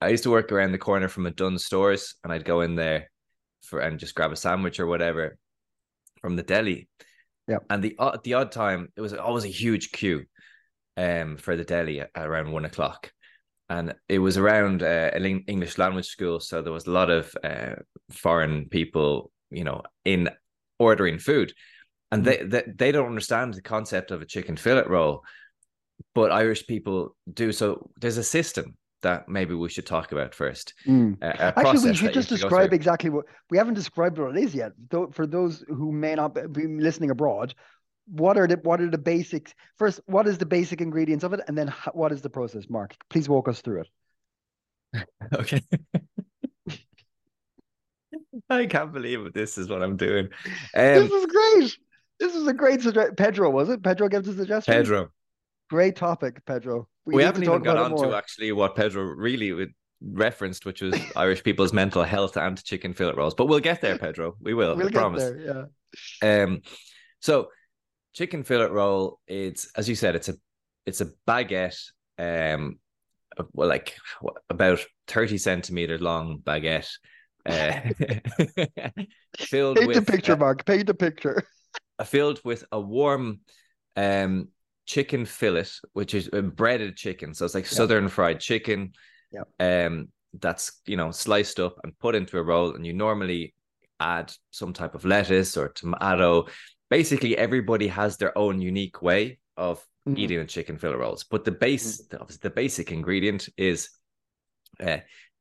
I 0.00 0.08
used 0.08 0.24
to 0.24 0.30
work 0.30 0.50
around 0.50 0.72
the 0.72 0.78
corner 0.78 1.08
from 1.08 1.26
a 1.26 1.30
Dunnes 1.30 1.64
Stores 1.64 2.14
and 2.24 2.32
I'd 2.32 2.44
go 2.44 2.62
in 2.62 2.74
there 2.74 3.10
for 3.62 3.78
and 3.80 3.98
just 3.98 4.14
grab 4.14 4.32
a 4.32 4.36
sandwich 4.36 4.80
or 4.80 4.86
whatever 4.86 5.36
from 6.22 6.36
the 6.36 6.42
deli. 6.42 6.88
Yep. 7.48 7.64
And 7.70 7.82
the 7.82 7.96
odd 7.98 8.22
the 8.24 8.34
odd 8.34 8.52
time 8.52 8.88
it 8.96 9.00
was 9.00 9.12
always 9.12 9.44
a 9.44 9.48
huge 9.48 9.90
queue 9.90 10.24
um 10.96 11.36
for 11.36 11.56
the 11.56 11.64
deli 11.64 12.00
at 12.00 12.10
around 12.16 12.52
one 12.52 12.64
o'clock. 12.64 13.12
And 13.68 13.94
it 14.08 14.18
was 14.18 14.36
around 14.36 14.82
uh, 14.82 15.10
an 15.14 15.24
English 15.24 15.78
language 15.78 16.06
school, 16.06 16.40
so 16.40 16.60
there 16.60 16.74
was 16.74 16.86
a 16.86 16.90
lot 16.90 17.08
of 17.08 17.34
uh, 17.42 17.76
foreign 18.10 18.68
people, 18.68 19.30
you 19.50 19.64
know, 19.64 19.80
in 20.04 20.28
ordering 20.78 21.18
food, 21.18 21.54
and 22.10 22.22
they, 22.22 22.42
they 22.44 22.64
they 22.76 22.92
don't 22.92 23.06
understand 23.06 23.54
the 23.54 23.62
concept 23.62 24.10
of 24.10 24.20
a 24.20 24.26
chicken 24.26 24.56
fillet 24.56 24.84
roll, 24.88 25.22
but 26.14 26.32
Irish 26.32 26.66
people 26.66 27.16
do. 27.32 27.50
So 27.50 27.90
there's 27.98 28.18
a 28.18 28.24
system 28.24 28.76
that 29.02 29.28
maybe 29.28 29.54
we 29.54 29.68
should 29.68 29.86
talk 29.86 30.12
about 30.12 30.34
first. 30.34 30.74
Mm. 30.86 31.18
A- 31.22 31.26
a 31.26 31.58
Actually, 31.58 31.90
we 31.90 31.96
should 31.96 32.12
just 32.12 32.30
have 32.30 32.38
to 32.38 32.42
go 32.42 32.48
describe 32.48 32.72
exactly 32.72 33.10
what 33.10 33.26
we 33.50 33.58
haven't 33.58 33.74
described 33.74 34.18
what 34.18 34.36
it 34.36 34.42
is 34.42 34.54
yet. 34.54 34.72
Though 34.90 35.08
for 35.12 35.26
those 35.26 35.64
who 35.68 35.92
may 35.92 36.14
not 36.14 36.34
be 36.52 36.66
listening 36.66 37.10
abroad, 37.10 37.54
what 38.06 38.36
are 38.38 38.46
the 38.46 38.56
what 38.62 38.80
are 38.80 38.90
the 38.90 38.98
basics? 38.98 39.54
First, 39.76 40.00
what 40.06 40.26
is 40.26 40.38
the 40.38 40.46
basic 40.46 40.80
ingredients 40.80 41.24
of 41.24 41.32
it, 41.32 41.40
and 41.46 41.56
then 41.56 41.72
what 41.92 42.12
is 42.12 42.22
the 42.22 42.30
process? 42.30 42.64
Mark, 42.68 42.96
please 43.10 43.28
walk 43.28 43.48
us 43.48 43.60
through 43.60 43.82
it. 43.82 43.88
Okay. 45.34 45.62
I 48.50 48.66
can't 48.66 48.92
believe 48.92 49.24
it. 49.26 49.34
This 49.34 49.56
is 49.58 49.68
what 49.68 49.82
I'm 49.82 49.96
doing. 49.96 50.28
this 50.74 51.10
Um, 51.10 51.18
is 51.18 51.26
great. 51.26 51.78
This 52.20 52.34
is 52.34 52.46
a 52.46 52.52
great 52.52 52.82
suggestion. 52.82 53.14
Pedro, 53.16 53.50
was 53.50 53.68
it? 53.68 53.82
Pedro 53.82 54.08
gives 54.08 54.28
a 54.28 54.34
suggestion. 54.34 54.72
Pedro, 54.74 55.08
great 55.70 55.96
topic, 55.96 56.44
Pedro. 56.44 56.88
We, 57.04 57.22
to 57.22 57.26
haven't 57.26 57.42
even 57.42 57.62
got 57.62 57.76
about 57.76 57.92
on 57.92 57.98
to 57.98 58.06
more. 58.06 58.14
actually 58.14 58.52
what 58.52 58.76
Pedro 58.76 59.02
really 59.02 59.68
referenced, 60.00 60.66
which 60.66 60.82
was 60.82 60.94
Irish 61.16 61.42
people's 61.42 61.72
mental 61.72 62.02
health 62.02 62.36
and 62.36 62.62
chicken 62.62 62.92
fillet 62.92 63.14
rolls. 63.14 63.34
But 63.34 63.46
we'll 63.46 63.60
get 63.60 63.80
there, 63.80 63.98
Pedro. 63.98 64.36
We 64.40 64.54
will. 64.54 64.76
We'll 64.76 64.88
I 64.88 64.92
promise. 64.92 65.22
there. 65.22 65.68
Yeah. 66.22 66.42
Um, 66.42 66.62
so 67.20 67.48
chicken 68.14 68.42
fillet 68.44 68.70
roll, 68.70 69.20
it's 69.26 69.70
as 69.76 69.88
you 69.88 69.94
said, 69.94 70.16
it's 70.16 70.28
a 70.28 70.34
it's 70.86 71.00
a 71.00 71.10
baguette, 71.26 71.78
um, 72.18 72.78
well, 73.52 73.68
like 73.68 73.96
about 74.50 74.80
thirty 75.06 75.38
centimeters 75.38 76.00
long 76.00 76.38
baguette, 76.38 76.90
uh, 77.46 77.80
filled 79.38 79.76
Paint 79.76 79.88
with 79.88 80.04
the 80.04 80.12
picture, 80.12 80.34
uh, 80.34 80.36
Mark. 80.36 80.64
Paint 80.64 80.86
the 80.86 80.94
picture. 80.94 81.42
filled 82.04 82.40
with 82.44 82.64
a 82.72 82.80
warm, 82.80 83.40
um, 83.96 84.48
chicken 84.86 85.24
fillet, 85.24 85.66
which 85.92 86.14
is 86.14 86.28
a 86.32 86.42
breaded 86.42 86.96
chicken, 86.96 87.34
so 87.34 87.44
it's 87.44 87.54
like 87.54 87.66
southern 87.66 88.08
fried 88.08 88.40
chicken, 88.40 88.92
um, 89.60 90.08
that's 90.40 90.80
you 90.86 90.96
know 90.96 91.10
sliced 91.10 91.60
up 91.60 91.76
and 91.84 91.98
put 91.98 92.14
into 92.14 92.38
a 92.38 92.42
roll, 92.42 92.74
and 92.74 92.86
you 92.86 92.92
normally 92.92 93.54
add 94.00 94.32
some 94.50 94.72
type 94.72 94.94
of 94.94 95.04
lettuce 95.04 95.56
or 95.56 95.68
tomato. 95.68 96.46
Basically, 96.90 97.36
everybody 97.36 97.86
has 97.88 98.16
their 98.16 98.36
own 98.36 98.60
unique 98.60 99.02
way 99.02 99.38
of 99.56 99.84
Mhm. 100.08 100.18
eating 100.18 100.38
a 100.40 100.46
chicken 100.46 100.78
fillet 100.78 100.96
rolls, 100.96 101.24
but 101.24 101.44
the 101.44 101.52
base, 101.52 101.98
the, 102.08 102.38
the 102.40 102.50
basic 102.50 102.90
ingredient 102.90 103.48
is 103.56 103.90
uh, 104.80 104.98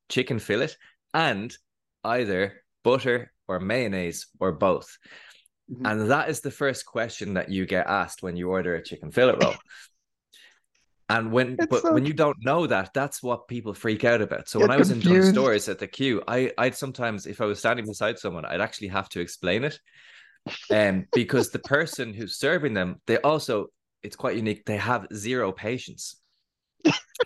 chicken 0.07 0.37
fillet 0.37 0.69
and 1.13 1.57
either 2.03 2.63
butter 2.83 3.33
or 3.47 3.59
mayonnaise 3.59 4.27
or 4.39 4.51
both. 4.51 4.97
Mhm. 5.71 5.89
And 5.89 6.11
that 6.11 6.29
is 6.29 6.41
the 6.41 6.51
first 6.51 6.85
question 6.85 7.35
that 7.35 7.49
you 7.49 7.65
get 7.65 7.87
asked 7.87 8.23
when 8.23 8.35
you 8.35 8.49
order 8.49 8.75
a 8.75 8.83
chicken 8.83 9.11
fillet 9.11 9.37
roll. 9.41 9.55
And 11.09 11.31
when 11.31 11.57
It's 11.59 11.67
but 11.67 11.81
so 11.81 11.93
when 11.93 12.05
you 12.05 12.13
don't 12.13 12.37
know 12.39 12.67
that, 12.67 12.93
that's 12.93 13.21
what 13.21 13.47
people 13.47 13.73
freak 13.73 14.05
out 14.05 14.21
about. 14.21 14.47
So 14.47 14.59
Get 14.59 14.69
when 14.69 14.71
I 14.71 14.77
was 14.77 14.91
in 14.91 15.01
Dunnes 15.01 15.29
Stores 15.29 15.67
at 15.67 15.79
the 15.79 15.87
queue, 15.87 16.23
I 16.27 16.51
I'd 16.57 16.75
sometimes 16.75 17.25
if 17.25 17.41
I 17.41 17.45
was 17.45 17.59
standing 17.59 17.85
beside 17.85 18.17
someone, 18.17 18.45
I'd 18.45 18.61
actually 18.61 18.87
have 18.89 19.09
to 19.09 19.19
explain 19.19 19.65
it. 19.65 19.79
Um, 20.69 21.05
because 21.13 21.51
the 21.51 21.59
person 21.59 22.13
who's 22.13 22.37
serving 22.37 22.73
them, 22.73 23.01
they 23.07 23.17
also 23.17 23.67
it's 24.03 24.15
quite 24.15 24.37
unique. 24.37 24.65
They 24.65 24.77
have 24.77 25.07
zero 25.13 25.51
patience. 25.51 26.15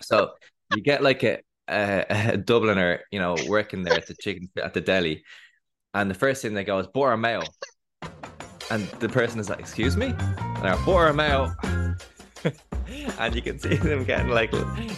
So 0.02 0.32
you 0.74 0.82
get 0.82 1.02
like 1.02 1.22
a, 1.22 1.38
a, 1.68 2.32
a 2.34 2.38
Dubliner, 2.38 3.00
you 3.12 3.20
know, 3.20 3.36
working 3.48 3.82
there 3.82 3.94
at 3.94 4.08
the 4.08 4.14
chicken 4.14 4.50
at 4.56 4.74
the 4.74 4.80
deli, 4.80 5.24
and 5.94 6.10
the 6.10 6.14
first 6.14 6.42
thing 6.42 6.54
they 6.54 6.64
go 6.64 6.78
is 6.80 6.88
butter 6.88 7.16
mayo, 7.16 7.42
and 8.70 8.86
the 9.00 9.08
person 9.08 9.40
is 9.40 9.48
like, 9.48 9.60
"Excuse 9.60 9.96
me," 9.96 10.14
and 10.18 10.62
they're 10.62 10.76
butter 10.84 11.12
mayo. 11.12 11.54
and 13.18 13.34
you 13.34 13.42
can 13.42 13.58
see 13.58 13.76
them 13.76 14.04
getting 14.04 14.28
like 14.28 14.52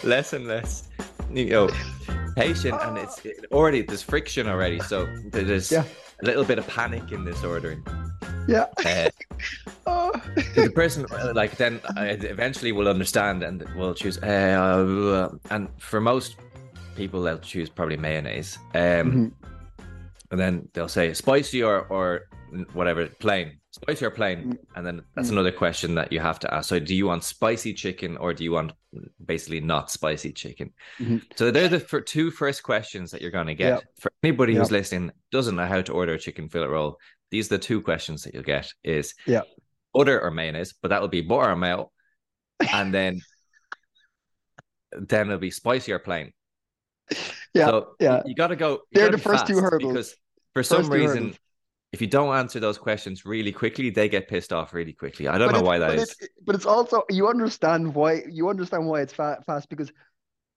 less 0.05 0.33
and 0.33 0.47
less, 0.47 0.89
you 1.33 1.47
know, 1.47 1.69
patient, 2.37 2.77
and 2.83 2.99
it's 2.99 3.25
it 3.25 3.47
already 3.53 3.83
there's 3.83 4.03
friction 4.03 4.49
already. 4.49 4.81
So 4.81 5.07
there's 5.33 5.71
Yeah. 5.73 5.85
a 6.23 6.27
little 6.27 6.45
bit 6.45 6.59
of 6.59 6.67
panic 6.69 7.13
in 7.13 7.25
this 7.25 7.43
ordering. 7.45 7.83
Yeah. 8.47 8.67
Uh, 8.85 9.09
Oh. 9.87 10.13
the 10.55 10.71
person 10.75 11.07
uh, 11.11 11.33
like 11.35 11.57
then 11.57 11.81
uh, 11.97 12.03
eventually 12.05 12.73
will 12.73 12.89
understand 12.89 13.43
and 13.43 13.63
will 13.75 13.95
choose 13.95 14.19
uh, 14.19 15.29
and 15.51 15.69
for 15.79 16.01
most 16.01 16.37
people 16.95 17.23
they'll 17.23 17.39
choose 17.39 17.71
probably 17.71 17.97
mayonnaise 17.97 18.59
um 18.75 18.81
Mhm. 18.83 19.33
And 20.31 20.39
then 20.41 20.69
they'll 20.75 20.89
say 20.89 21.13
spicy 21.15 21.63
or 21.63 21.87
or 21.89 22.23
whatever 22.73 23.07
plain. 23.21 23.59
Spicy 23.71 24.05
or 24.07 24.11
plain? 24.11 24.59
And 24.75 24.87
then 24.87 25.03
that's 25.15 25.29
Mm. 25.29 25.33
another 25.33 25.53
question 25.53 25.95
that 25.97 26.11
you 26.13 26.21
have 26.21 26.39
to 26.41 26.53
ask. 26.53 26.69
So 26.69 26.79
do 26.79 26.95
you 26.95 27.07
want 27.07 27.23
spicy 27.25 27.75
chicken 27.75 28.17
or 28.17 28.33
do 28.35 28.43
you 28.45 28.51
want 28.53 28.73
basically 29.25 29.61
not 29.61 29.91
spicy 29.91 30.33
chicken? 30.33 30.73
Mhm. 30.99 31.23
so 31.37 31.51
they're 31.51 31.69
the 31.69 31.81
for 31.81 32.01
two 32.01 32.31
first 32.31 32.63
questions 32.63 33.11
that 33.11 33.21
you're 33.23 33.31
going 33.31 33.47
to 33.47 33.55
get. 33.55 33.69
Yeah. 33.75 33.81
for 34.01 34.11
anybody 34.23 34.55
who's 34.55 34.71
listening 34.71 35.13
doesn't 35.31 35.57
know 35.57 35.67
how 35.67 35.83
to 35.83 35.93
order 35.93 36.15
a 36.15 36.19
chicken 36.19 36.49
fillet 36.49 36.67
roll 36.69 36.99
these 37.31 37.47
are 37.53 37.57
the 37.59 37.63
two 37.63 37.81
questions 37.83 38.23
that 38.23 38.33
you'll 38.35 38.43
get 38.43 38.73
is 38.83 39.15
Yeah. 39.27 39.43
butter 39.93 40.19
or 40.21 40.31
mayonnaise 40.31 40.73
but 40.81 40.89
that 40.89 41.01
will 41.03 41.09
be 41.09 41.21
butter 41.21 41.51
or 41.51 41.57
mayo. 41.57 41.93
And 42.73 42.93
then 42.93 43.21
then 45.11 45.27
it'll 45.27 45.39
be 45.39 45.51
spicy 45.51 45.93
or 45.93 45.99
plain 45.99 46.33
Yeah. 47.55 47.67
so 47.67 47.95
yeah. 48.01 48.23
you, 48.27 48.35
got 48.35 48.49
to 48.49 48.57
go. 48.57 48.81
They're 48.93 49.11
the 49.11 49.19
first 49.19 49.47
two 49.47 49.61
hurdles. 49.61 49.93
because 49.93 50.11
for 50.55 50.63
First 50.63 50.71
some 50.71 50.89
reason, 50.91 51.17
hurdles. 51.17 51.39
if 51.93 52.01
you 52.01 52.07
don't 52.07 52.35
answer 52.35 52.61
those 52.61 52.79
questions 52.79 53.25
really 53.25 53.53
quickly, 53.53 53.91
they 53.91 54.09
get 54.09 54.29
pissed 54.29 54.53
off 54.53 54.75
really 54.75 54.93
quickly. 54.93 55.29
I 55.29 55.39
don't 55.39 55.53
know 55.53 55.63
why 55.63 55.79
that 55.79 55.89
but 55.89 55.99
is. 55.99 56.17
It's, 56.21 56.29
but 56.45 56.55
it's 56.55 56.67
also 56.67 57.05
you 57.11 57.29
understand 57.29 57.95
why 57.95 58.23
you 58.31 58.49
understand 58.49 58.87
why 58.87 59.01
it's 59.01 59.13
fa 59.13 59.39
fast 59.47 59.69
because 59.69 59.91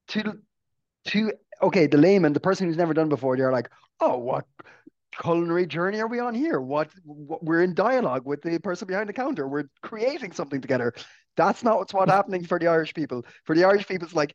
to 0.08 0.38
to 1.06 1.32
okay, 1.62 1.86
the 1.86 1.98
layman, 1.98 2.32
the 2.32 2.40
person 2.40 2.66
who's 2.66 2.76
never 2.76 2.94
done 2.94 3.08
before, 3.08 3.36
they're 3.36 3.52
like, 3.52 3.70
oh, 4.00 4.18
what 4.18 4.44
culinary 5.20 5.66
journey 5.66 6.00
are 6.00 6.08
we 6.08 6.18
on 6.18 6.34
here? 6.34 6.60
What, 6.60 6.90
what 7.04 7.44
we're 7.44 7.62
in 7.62 7.74
dialogue 7.74 8.26
with 8.26 8.42
the 8.42 8.58
person 8.58 8.88
behind 8.88 9.08
the 9.08 9.12
counter. 9.12 9.46
We're 9.46 9.68
creating 9.82 10.32
something 10.32 10.60
together. 10.60 10.94
That's 11.36 11.62
not 11.62 11.78
what's 11.78 11.94
what 11.94 12.08
happening 12.18 12.44
for 12.44 12.58
the 12.58 12.66
Irish 12.66 12.94
people. 12.94 13.24
For 13.44 13.54
the 13.54 13.64
Irish 13.64 13.86
people, 13.86 14.06
it's 14.06 14.14
like 14.14 14.34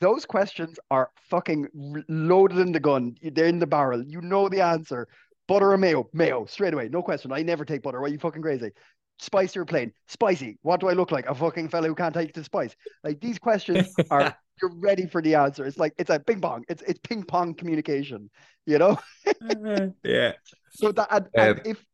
those 0.00 0.24
questions 0.24 0.78
are 0.90 1.10
fucking 1.28 1.68
loaded 2.08 2.58
in 2.58 2.72
the 2.72 2.80
gun. 2.80 3.16
They're 3.22 3.46
in 3.46 3.58
the 3.58 3.66
barrel. 3.66 4.04
You 4.04 4.20
know 4.20 4.48
the 4.48 4.60
answer. 4.60 5.08
Butter 5.46 5.72
or 5.72 5.78
mayo? 5.78 6.08
Mayo, 6.12 6.44
straight 6.46 6.74
away. 6.74 6.88
No 6.88 7.02
question. 7.02 7.32
I 7.32 7.42
never 7.42 7.64
take 7.64 7.82
butter. 7.82 8.00
Why 8.00 8.06
are 8.06 8.10
you 8.10 8.18
fucking 8.18 8.42
crazy? 8.42 8.70
Spicy 9.18 9.58
or 9.58 9.64
plain? 9.64 9.92
Spicy. 10.06 10.58
What 10.62 10.80
do 10.80 10.88
I 10.88 10.92
look 10.92 11.10
like? 11.10 11.26
A 11.26 11.34
fucking 11.34 11.68
fellow 11.70 11.88
who 11.88 11.94
can't 11.94 12.14
take 12.14 12.32
the 12.34 12.44
spice. 12.44 12.76
Like 13.02 13.20
these 13.20 13.38
questions 13.38 13.88
are 14.10 14.36
you're 14.60 14.72
ready 14.74 15.06
for 15.06 15.22
the 15.22 15.34
answer. 15.34 15.64
It's 15.64 15.78
like 15.78 15.94
it's 15.98 16.10
a 16.10 16.20
ping 16.20 16.40
pong. 16.40 16.64
It's 16.68 16.82
it's 16.82 17.00
ping 17.02 17.24
pong 17.24 17.54
communication. 17.54 18.30
You 18.66 18.78
know? 18.78 18.98
yeah. 20.04 20.32
So 20.70 20.92
that 20.92 21.08
and, 21.10 21.26
and 21.34 21.58
Um, 21.58 21.62
if 21.64 21.84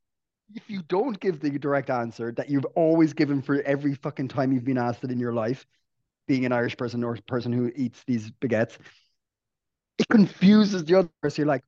if 0.55 0.69
you 0.69 0.83
don't 0.89 1.19
give 1.19 1.41
the 1.41 1.51
direct 1.59 1.91
answer 1.91 2.33
that 2.33 2.51
you've 2.51 2.67
always 2.75 3.13
given 3.13 3.41
for 3.41 3.63
every 3.63 3.95
fucking 3.95 4.29
time 4.29 4.53
you've 4.53 4.65
been 4.65 4.79
asked 4.79 5.05
it 5.05 5.11
in 5.11 5.19
your 5.19 5.33
life, 5.33 5.65
being 6.27 6.45
an 6.45 6.53
Irish 6.53 6.77
person 6.77 7.05
or 7.05 7.17
person 7.27 7.53
who 7.53 7.71
eats 7.77 8.03
these 8.07 8.31
baguettes, 8.43 8.79
it 9.99 10.09
confuses 10.09 10.85
the 10.85 10.99
other 10.99 11.09
person. 11.23 11.43
You're 11.43 11.49
like, 11.49 11.65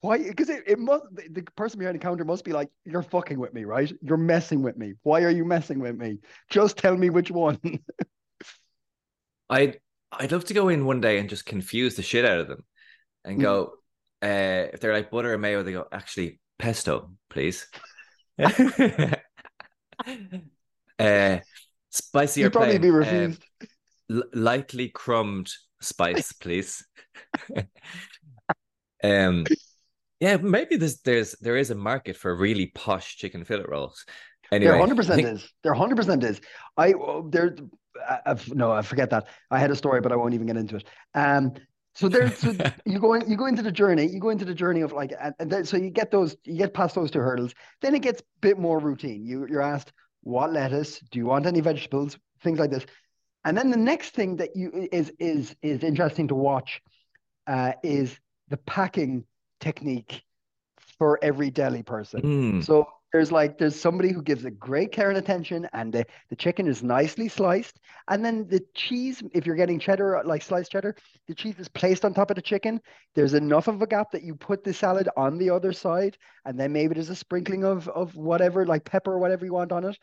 why? 0.00 0.18
Because 0.18 0.48
it, 0.48 0.64
it 0.66 0.78
must 0.78 1.04
the, 1.12 1.28
the 1.30 1.42
person 1.56 1.78
behind 1.78 1.94
the 1.94 1.98
counter 2.00 2.24
must 2.24 2.44
be 2.44 2.52
like, 2.52 2.70
you're 2.84 3.02
fucking 3.02 3.38
with 3.38 3.52
me, 3.52 3.64
right? 3.64 3.92
You're 4.02 4.16
messing 4.16 4.62
with 4.62 4.76
me. 4.76 4.94
Why 5.02 5.22
are 5.22 5.30
you 5.30 5.44
messing 5.44 5.78
with 5.78 5.96
me? 5.96 6.18
Just 6.48 6.78
tell 6.78 6.96
me 6.96 7.10
which 7.10 7.30
one. 7.30 7.58
I'd 9.48 9.80
I'd 10.12 10.32
love 10.32 10.44
to 10.46 10.54
go 10.54 10.68
in 10.68 10.84
one 10.86 11.00
day 11.00 11.18
and 11.18 11.28
just 11.28 11.46
confuse 11.46 11.96
the 11.96 12.02
shit 12.02 12.24
out 12.24 12.38
of 12.40 12.48
them 12.48 12.64
and 13.24 13.38
Mm. 13.38 13.40
go, 13.40 13.74
uh, 14.22 14.68
if 14.72 14.80
they're 14.80 14.92
like 14.94 15.10
butter 15.10 15.32
or 15.34 15.38
mayo, 15.38 15.62
they 15.62 15.72
go, 15.72 15.86
actually, 15.92 16.40
pesto, 16.58 17.12
please. 17.30 17.66
uh, 20.98 21.38
spicy 21.90 22.44
or 22.44 22.50
You'd 22.50 22.52
probably 22.52 22.78
plain? 22.78 22.78
be 22.78 22.90
Um, 23.00 23.38
refused. 23.38 23.44
l- 23.62 23.68
lightly 24.32 24.88
crumbed 24.88 25.50
spice, 25.80 26.32
please. 26.32 26.86
um, 29.04 29.46
yeah, 30.20 30.36
maybe 30.36 30.76
there's 30.76 31.00
there's 31.00 31.32
there 31.40 31.56
is 31.56 31.70
a 31.70 31.74
market 31.74 32.16
for 32.16 32.34
really 32.34 32.66
posh 32.74 33.16
chicken 33.16 33.44
fillet 33.44 33.64
rolls. 33.68 34.04
Anyway, 34.52 34.72
there 34.72 34.78
hundred 34.78 34.96
percent 34.96 35.24
is. 35.24 35.52
There 35.62 35.74
hundred 35.74 35.96
percent 35.96 36.24
is. 36.24 36.40
I 36.76 36.94
there. 37.30 37.56
I, 38.08 38.36
no, 38.48 38.72
I 38.72 38.82
forget 38.82 39.10
that. 39.10 39.28
I 39.50 39.58
had 39.58 39.70
a 39.70 39.76
story, 39.76 40.00
but 40.00 40.12
I 40.12 40.16
won't 40.16 40.34
even 40.34 40.46
get 40.46 40.56
into 40.56 40.76
it. 40.76 40.84
Um. 41.14 41.52
So 41.94 42.08
there, 42.08 42.30
so 42.30 42.54
you 42.86 43.00
go 43.00 43.14
in, 43.14 43.28
you 43.28 43.36
go 43.36 43.46
into 43.46 43.62
the 43.62 43.72
journey. 43.72 44.06
You 44.06 44.20
go 44.20 44.30
into 44.30 44.44
the 44.44 44.54
journey 44.54 44.80
of 44.80 44.92
like, 44.92 45.12
and 45.38 45.50
then, 45.50 45.64
so 45.64 45.76
you 45.76 45.90
get 45.90 46.10
those, 46.10 46.36
you 46.44 46.56
get 46.56 46.72
past 46.72 46.94
those 46.94 47.10
two 47.10 47.18
hurdles. 47.18 47.52
Then 47.82 47.94
it 47.94 48.02
gets 48.02 48.20
a 48.20 48.24
bit 48.40 48.58
more 48.58 48.78
routine. 48.78 49.24
You 49.24 49.46
you're 49.48 49.60
asked 49.60 49.92
what 50.22 50.52
lettuce? 50.52 51.00
Do 51.10 51.18
you 51.18 51.26
want 51.26 51.46
any 51.46 51.60
vegetables? 51.60 52.18
Things 52.42 52.58
like 52.58 52.70
this. 52.70 52.86
And 53.44 53.56
then 53.56 53.70
the 53.70 53.76
next 53.76 54.14
thing 54.14 54.36
that 54.36 54.54
you 54.54 54.88
is 54.92 55.12
is 55.18 55.54
is 55.62 55.82
interesting 55.82 56.28
to 56.28 56.34
watch, 56.34 56.82
uh, 57.46 57.72
is 57.82 58.18
the 58.48 58.58
packing 58.58 59.24
technique 59.60 60.22
for 60.98 61.18
every 61.22 61.50
deli 61.50 61.82
person. 61.82 62.20
Mm, 62.20 62.64
So 62.64 62.86
there's 63.12 63.32
like 63.32 63.58
there's 63.58 63.74
somebody 63.78 64.12
who 64.12 64.22
gives 64.22 64.44
a 64.44 64.50
great 64.50 64.92
care 64.92 65.08
and 65.08 65.18
attention, 65.18 65.66
and 65.72 65.92
the, 65.92 66.04
the 66.28 66.36
chicken 66.36 66.68
is 66.68 66.82
nicely 66.82 67.28
sliced, 67.28 67.80
and 68.08 68.24
then 68.24 68.46
the 68.48 68.60
cheese, 68.74 69.22
if 69.32 69.46
you're 69.46 69.56
getting 69.56 69.80
cheddar 69.80 70.22
like 70.24 70.42
sliced 70.42 70.70
cheddar, 70.70 70.94
the 71.26 71.34
cheese 71.34 71.58
is 71.58 71.68
placed 71.68 72.04
on 72.04 72.14
top 72.14 72.30
of 72.30 72.36
the 72.36 72.42
chicken. 72.42 72.80
There's 73.14 73.34
enough 73.34 73.66
of 73.68 73.82
a 73.82 73.86
gap 73.86 74.12
that 74.12 74.22
you 74.22 74.34
put 74.36 74.62
the 74.62 74.72
salad 74.74 75.08
on 75.16 75.38
the 75.38 75.50
other 75.50 75.72
side, 75.72 76.18
and 76.44 76.58
then 76.60 76.72
maybe 76.72 76.94
there's 76.94 77.10
a 77.10 77.16
sprinkling 77.16 77.64
of 77.64 77.88
of 77.88 78.14
whatever 78.16 78.66
like 78.66 78.84
pepper 78.84 79.12
or 79.12 79.18
whatever 79.18 79.44
you 79.44 79.54
want 79.54 79.72
on 79.72 79.84
it. 79.86 79.98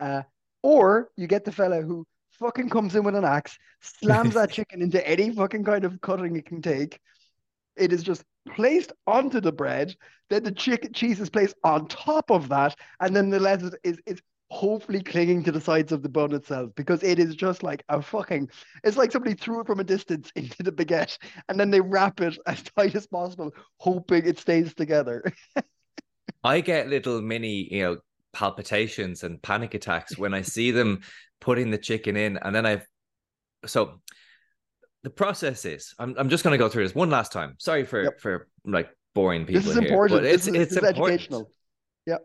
Uh, 0.00 0.22
or 0.62 1.10
you 1.16 1.26
get 1.26 1.44
the 1.44 1.52
fella 1.52 1.82
who 1.82 2.06
fucking 2.38 2.70
comes 2.70 2.94
in 2.94 3.04
with 3.04 3.14
an 3.14 3.24
axe, 3.24 3.58
slams 3.80 4.34
that 4.34 4.50
chicken 4.50 4.82
into 4.82 5.06
any 5.06 5.30
fucking 5.30 5.64
kind 5.64 5.84
of 5.84 6.00
cutting 6.00 6.36
it 6.36 6.46
can 6.46 6.62
take. 6.62 7.00
It 7.76 7.92
is 7.92 8.02
just 8.02 8.24
placed 8.48 8.92
onto 9.06 9.40
the 9.40 9.52
bread. 9.52 9.94
Then 10.30 10.42
the 10.42 10.52
chicken 10.52 10.92
cheese 10.92 11.20
is 11.20 11.30
placed 11.30 11.54
on 11.64 11.88
top 11.88 12.30
of 12.30 12.48
that, 12.48 12.76
and 13.00 13.14
then 13.14 13.30
the 13.30 13.40
lettuce 13.40 13.74
is 13.82 13.98
is 14.06 14.20
hopefully 14.50 15.02
clinging 15.02 15.44
to 15.44 15.52
the 15.52 15.60
sides 15.60 15.92
of 15.92 16.02
the 16.02 16.08
bun 16.08 16.32
itself 16.32 16.70
because 16.74 17.02
it 17.02 17.18
is 17.18 17.34
just 17.34 17.62
like 17.62 17.84
a 17.88 18.00
fucking. 18.00 18.48
It's 18.84 18.96
like 18.96 19.12
somebody 19.12 19.34
threw 19.34 19.60
it 19.60 19.66
from 19.66 19.80
a 19.80 19.84
distance 19.84 20.30
into 20.36 20.62
the 20.62 20.72
baguette, 20.72 21.18
and 21.48 21.58
then 21.58 21.70
they 21.70 21.80
wrap 21.80 22.20
it 22.20 22.38
as 22.46 22.62
tight 22.76 22.94
as 22.94 23.06
possible, 23.06 23.52
hoping 23.78 24.26
it 24.26 24.38
stays 24.38 24.74
together. 24.74 25.22
I 26.44 26.60
get 26.60 26.88
little 26.88 27.20
mini, 27.20 27.68
you 27.72 27.82
know, 27.82 27.96
palpitations 28.32 29.24
and 29.24 29.42
panic 29.42 29.74
attacks 29.74 30.16
when 30.16 30.34
I 30.34 30.42
see 30.42 30.70
them 30.70 31.00
putting 31.40 31.70
the 31.70 31.78
chicken 31.78 32.16
in, 32.16 32.36
and 32.38 32.54
then 32.54 32.66
I've 32.66 32.86
so 33.66 34.00
the 35.02 35.10
process 35.10 35.64
is 35.64 35.94
I'm 35.98 36.14
I'm 36.18 36.28
just 36.28 36.44
going 36.44 36.52
to 36.52 36.58
go 36.58 36.68
through 36.68 36.84
this 36.84 36.94
one 36.94 37.10
last 37.10 37.32
time. 37.32 37.54
Sorry 37.58 37.84
for 37.84 38.04
Yep. 38.04 38.20
for 38.20 38.48
like 38.64 38.90
boring 39.14 39.46
people. 39.46 39.62
This 39.62 39.70
is 39.70 39.78
here, 39.78 39.88
important. 39.88 40.20
but 40.20 40.24
it's 40.26 40.44
this 40.46 40.54
is, 40.54 40.60
it's 40.62 40.74
this 40.74 40.82
is 40.82 40.88
important. 40.88 41.14
educational. 41.20 41.50
Yeah. 42.06 42.18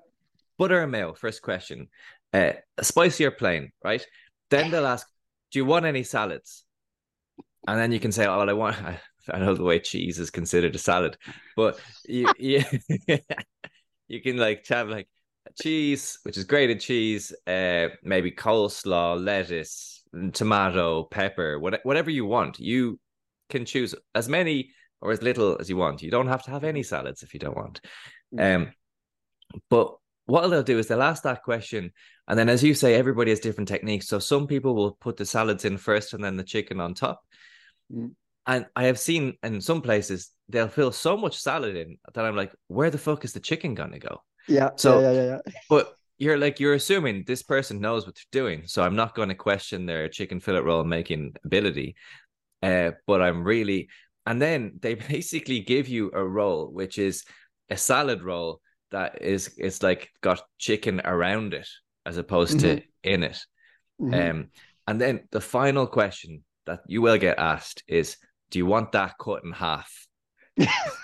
Butter 0.57 0.81
and 0.81 0.91
mayo. 0.91 1.13
First 1.13 1.41
question. 1.41 1.87
Uh, 2.31 2.53
spicy 2.81 3.25
or 3.25 3.31
plain, 3.31 3.71
right? 3.83 4.05
Then 4.49 4.71
they'll 4.71 4.85
ask, 4.87 5.07
"Do 5.51 5.59
you 5.59 5.65
want 5.65 5.85
any 5.85 6.03
salads?" 6.03 6.63
And 7.67 7.79
then 7.79 7.91
you 7.91 7.99
can 7.99 8.11
say, 8.11 8.25
"Oh, 8.25 8.37
well, 8.37 8.49
I 8.49 8.53
want." 8.53 8.75
I, 8.83 8.99
I 9.31 9.39
know 9.39 9.53
the 9.55 9.63
way 9.63 9.79
cheese 9.79 10.19
is 10.19 10.29
considered 10.31 10.75
a 10.75 10.79
salad, 10.79 11.17
but 11.55 11.79
you 12.05 12.31
you, 12.37 12.63
you 14.07 14.21
can 14.21 14.37
like 14.37 14.67
have 14.67 14.89
like 14.89 15.07
cheese, 15.61 16.19
which 16.23 16.37
is 16.37 16.43
grated 16.43 16.79
cheese, 16.79 17.33
uh, 17.47 17.87
maybe 18.03 18.31
coleslaw, 18.31 19.23
lettuce, 19.23 20.03
tomato, 20.33 21.03
pepper, 21.03 21.59
what, 21.59 21.79
whatever 21.83 22.09
you 22.09 22.25
want. 22.25 22.59
You 22.59 22.99
can 23.49 23.65
choose 23.65 23.95
as 24.15 24.29
many 24.29 24.71
or 25.01 25.11
as 25.11 25.21
little 25.21 25.57
as 25.59 25.69
you 25.69 25.77
want. 25.77 26.01
You 26.01 26.11
don't 26.11 26.27
have 26.27 26.43
to 26.43 26.51
have 26.51 26.63
any 26.63 26.83
salads 26.83 27.23
if 27.23 27.33
you 27.33 27.39
don't 27.39 27.57
want. 27.57 27.81
Um, 28.37 28.71
but 29.69 29.95
what 30.25 30.47
they'll 30.47 30.63
do 30.63 30.79
is 30.79 30.87
they'll 30.87 31.03
ask 31.03 31.23
that 31.23 31.43
question, 31.43 31.91
and 32.27 32.39
then, 32.39 32.47
as 32.47 32.63
you 32.63 32.73
say, 32.73 32.95
everybody 32.95 33.31
has 33.31 33.41
different 33.41 33.67
techniques. 33.67 34.07
So 34.07 34.19
some 34.19 34.47
people 34.47 34.75
will 34.75 34.93
put 34.93 35.17
the 35.17 35.25
salads 35.25 35.65
in 35.65 35.77
first, 35.77 36.13
and 36.13 36.23
then 36.23 36.37
the 36.37 36.43
chicken 36.43 36.79
on 36.79 36.93
top. 36.93 37.21
Mm. 37.93 38.11
And 38.45 38.65
I 38.75 38.85
have 38.85 38.99
seen 38.99 39.37
in 39.43 39.61
some 39.61 39.81
places 39.81 40.31
they'll 40.49 40.67
fill 40.67 40.91
so 40.91 41.15
much 41.15 41.39
salad 41.39 41.75
in 41.77 41.97
that 42.13 42.25
I'm 42.25 42.35
like, 42.35 42.53
where 42.67 42.89
the 42.89 42.97
fuck 42.97 43.23
is 43.23 43.33
the 43.33 43.39
chicken 43.39 43.73
gonna 43.73 43.99
go? 43.99 44.21
Yeah. 44.47 44.69
So- 44.75 45.01
yeah, 45.01 45.11
yeah, 45.11 45.23
yeah, 45.23 45.39
yeah. 45.45 45.53
But 45.69 45.95
you're 46.17 46.37
like 46.37 46.59
you're 46.59 46.73
assuming 46.75 47.23
this 47.25 47.43
person 47.43 47.81
knows 47.81 48.05
what 48.05 48.15
they're 48.15 48.41
doing, 48.43 48.63
so 48.67 48.83
I'm 48.83 48.95
not 48.95 49.15
going 49.15 49.29
to 49.29 49.35
question 49.35 49.85
their 49.85 50.07
chicken 50.09 50.39
fillet 50.39 50.61
roll 50.61 50.83
making 50.83 51.33
ability. 51.43 51.95
Uh, 52.61 52.91
but 53.07 53.21
I'm 53.21 53.43
really, 53.43 53.89
and 54.25 54.41
then 54.41 54.79
they 54.81 54.93
basically 55.15 55.59
give 55.61 55.87
you 55.87 56.11
a 56.13 56.23
roll, 56.23 56.67
which 56.71 56.97
is 56.97 57.23
a 57.69 57.75
salad 57.77 58.23
roll 58.23 58.61
that 58.91 59.21
is 59.21 59.55
it's 59.57 59.81
like 59.81 60.09
got 60.21 60.41
chicken 60.59 61.01
around 61.03 61.53
it 61.53 61.67
as 62.05 62.17
opposed 62.17 62.59
to 62.59 62.81
in 63.03 63.23
it. 63.23 63.39
Mhm. 63.99 64.29
Um, 64.29 64.49
And 64.87 64.99
then 64.99 65.27
the 65.31 65.41
final 65.41 65.87
question 65.87 66.43
that 66.65 66.81
you 66.87 67.01
will 67.01 67.17
get 67.17 67.39
asked 67.39 67.83
is 67.87 68.17
do 68.51 68.59
you 68.59 68.65
want 68.65 68.91
that 68.91 69.13
cut 69.17 69.43
in 69.43 69.51
half? 69.51 69.89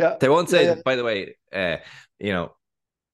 yeah. 0.00 0.16
They 0.20 0.28
won't 0.28 0.48
say, 0.50 0.64
Yeah, 0.64 0.74
yeah. 0.76 0.82
by 0.84 0.96
the 0.96 1.04
way, 1.04 1.36
uh, 1.52 1.76
you 2.18 2.32
know, 2.32 2.52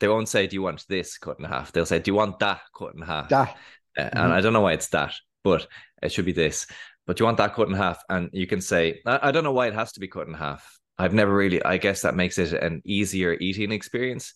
they 0.01 0.09
won't 0.09 0.29
say, 0.29 0.47
do 0.47 0.55
you 0.55 0.63
want 0.63 0.85
this 0.89 1.19
cut 1.19 1.39
in 1.39 1.45
half? 1.45 1.73
They'll 1.73 1.87
say, 1.87 1.99
do 1.99 2.11
you 2.11 2.15
want 2.15 2.39
that 2.41 2.61
cut 2.77 2.95
in 2.95 3.03
half? 3.03 3.29
That. 3.29 3.57
Uh, 3.99 4.11
And 4.13 4.33
I 4.33 4.41
don't 4.41 4.53
know 4.53 4.61
why 4.61 4.73
it's 4.75 4.89
that, 4.89 5.15
but 5.43 5.67
it 6.03 6.13
should 6.13 6.27
be 6.27 6.33
this. 6.33 6.67
But 7.07 7.19
you 7.19 7.27
want 7.27 7.39
that 7.39 7.55
cut 7.55 7.69
in 7.69 7.75
half? 7.75 7.99
And 8.09 8.31
you 8.33 8.47
can 8.47 8.61
say, 8.61 9.01
I, 9.07 9.29
I 9.29 9.31
don't 9.33 9.45
know 9.45 9.53
why 9.53 9.69
it 9.69 9.75
has 9.75 9.93
to 9.93 10.01
be 10.01 10.09
cut 10.09 10.27
in 10.29 10.35
half. 10.35 10.79
I've 10.99 11.15
never 11.15 11.35
really, 11.35 11.63
I 11.63 11.77
guess 11.79 12.03
that 12.03 12.15
makes 12.15 12.39
it 12.39 12.53
an 12.53 12.83
easier 12.85 13.37
eating 13.39 13.73
experience. 13.73 14.35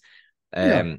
Um, 0.54 0.68
Yeah. 0.68 0.96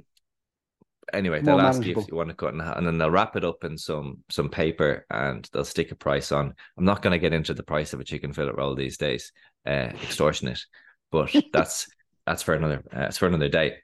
Anyway, 1.13 1.41
More 1.41 1.57
they'll 1.57 1.65
ask 1.67 1.83
you 1.83 1.97
if 1.97 2.07
you 2.07 2.15
want 2.15 2.29
to 2.29 2.35
cut 2.35 2.53
in 2.53 2.59
half, 2.59 2.77
and 2.77 2.87
then 2.87 2.97
they'll 2.97 3.11
wrap 3.11 3.35
it 3.35 3.43
up 3.43 3.63
in 3.65 3.77
some 3.77 4.19
some 4.29 4.49
paper, 4.49 5.05
and 5.09 5.49
they'll 5.51 5.65
stick 5.65 5.91
a 5.91 5.95
price 5.95 6.31
on. 6.31 6.53
I'm 6.77 6.85
not 6.85 7.01
going 7.01 7.11
to 7.11 7.19
get 7.19 7.33
into 7.33 7.53
the 7.53 7.63
price 7.63 7.91
of 7.93 7.99
a 7.99 8.03
chicken 8.05 8.31
fillet 8.31 8.53
roll 8.55 8.75
these 8.75 8.97
days, 8.97 9.33
uh, 9.65 9.91
extortionate, 10.05 10.63
but 11.11 11.41
that's 11.53 11.87
that's 12.25 12.43
for 12.43 12.53
another 12.53 12.83
uh, 12.91 12.99
that's 12.99 13.17
for 13.17 13.27
another 13.27 13.49
day. 13.49 13.77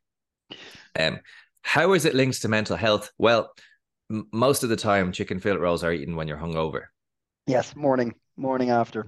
Um, 0.99 1.19
how 1.61 1.93
is 1.93 2.05
it 2.05 2.15
linked 2.15 2.41
to 2.41 2.47
mental 2.47 2.75
health? 2.77 3.11
Well, 3.17 3.51
m- 4.11 4.27
most 4.31 4.63
of 4.63 4.69
the 4.69 4.75
time, 4.75 5.11
chicken 5.11 5.39
fillet 5.39 5.59
rolls 5.59 5.83
are 5.83 5.93
eaten 5.93 6.15
when 6.15 6.27
you're 6.27 6.37
hungover. 6.37 6.85
Yes, 7.47 7.75
morning, 7.75 8.13
morning 8.35 8.69
after. 8.69 9.07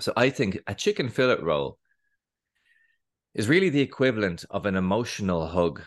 So 0.00 0.12
I 0.16 0.28
think 0.28 0.58
a 0.66 0.74
chicken 0.74 1.08
fillet 1.08 1.40
roll 1.42 1.78
is 3.34 3.46
really 3.48 3.68
the 3.68 3.80
equivalent 3.82 4.44
of 4.50 4.64
an 4.64 4.74
emotional 4.74 5.46
hug. 5.46 5.82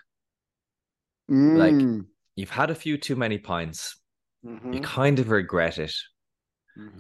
Like, 1.54 1.74
Mm. 1.76 2.06
You've 2.36 2.50
had 2.52 2.70
a 2.70 2.76
few 2.76 2.98
too 2.98 3.16
many 3.16 3.38
pints. 3.38 3.96
You 4.72 4.80
Mhm, 4.80 4.84
kind 4.84 5.20
of 5.20 5.30
regret 5.30 5.78
it. 5.80 5.94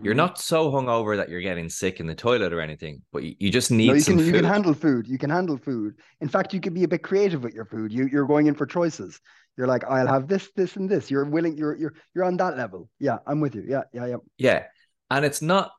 You're 0.02 0.14
mhm. 0.14 0.18
not 0.18 0.40
so 0.40 0.72
hungover 0.72 1.18
that 1.18 1.28
you're 1.30 1.42
getting 1.42 1.68
sick 1.70 2.00
in 2.00 2.08
the 2.08 2.16
toilet 2.16 2.54
or 2.54 2.62
anything, 2.62 3.02
but 3.12 3.24
you, 3.24 3.36
you 3.40 3.52
just 3.52 3.72
need 3.72 3.88
No, 3.88 3.94
you 3.94 4.00
some 4.00 4.18
can 4.18 4.26
you 4.26 4.32
can 4.32 4.46
handle 4.46 4.74
food. 4.74 5.08
You 5.08 5.18
can 5.18 5.30
handle 5.30 5.58
food. 5.58 5.96
In 6.22 6.30
fact, 6.30 6.54
you 6.54 6.62
can 6.62 6.74
be 6.74 6.84
a 6.84 6.88
bit 6.88 7.04
creative 7.04 7.44
with 7.44 7.54
your 7.54 7.66
food. 7.66 7.92
You 7.92 8.08
you're 8.08 8.26
going 8.26 8.48
in 8.48 8.56
for 8.56 8.66
choices. 8.66 9.20
You're 9.58 9.68
like, 9.68 9.84
I'll 9.86 10.08
have 10.08 10.28
this, 10.28 10.50
this, 10.56 10.76
and 10.76 10.90
this. 10.90 11.12
You're 11.12 11.26
willing. 11.26 11.58
You're 11.58 11.76
you're 11.76 11.94
you're 12.14 12.24
on 12.24 12.38
that 12.38 12.58
level. 12.58 12.90
Yeah, 13.00 13.18
I'm 13.28 13.42
with 13.42 13.56
you. 13.56 13.66
Yeah, 13.68 13.84
yeah, 13.94 14.06
yeah. 14.06 14.18
Yeah. 14.38 14.64
And 15.10 15.26
it's 15.26 15.42
not 15.42 15.72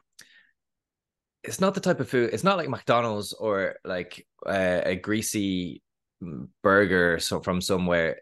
it's 1.47 1.61
not 1.61 1.75
the 1.75 1.81
type 1.81 2.01
of 2.01 2.09
food, 2.09 2.31
it's 2.33 2.45
not 2.45 2.57
like 2.57 2.69
McDonald's 2.69 3.33
or 3.33 3.77
like 3.85 4.27
uh, 4.45 4.81
a 4.85 4.97
greasy 4.97 5.83
burger 6.63 7.19
so 7.19 7.41
from 7.41 7.61
somewhere. 7.61 8.21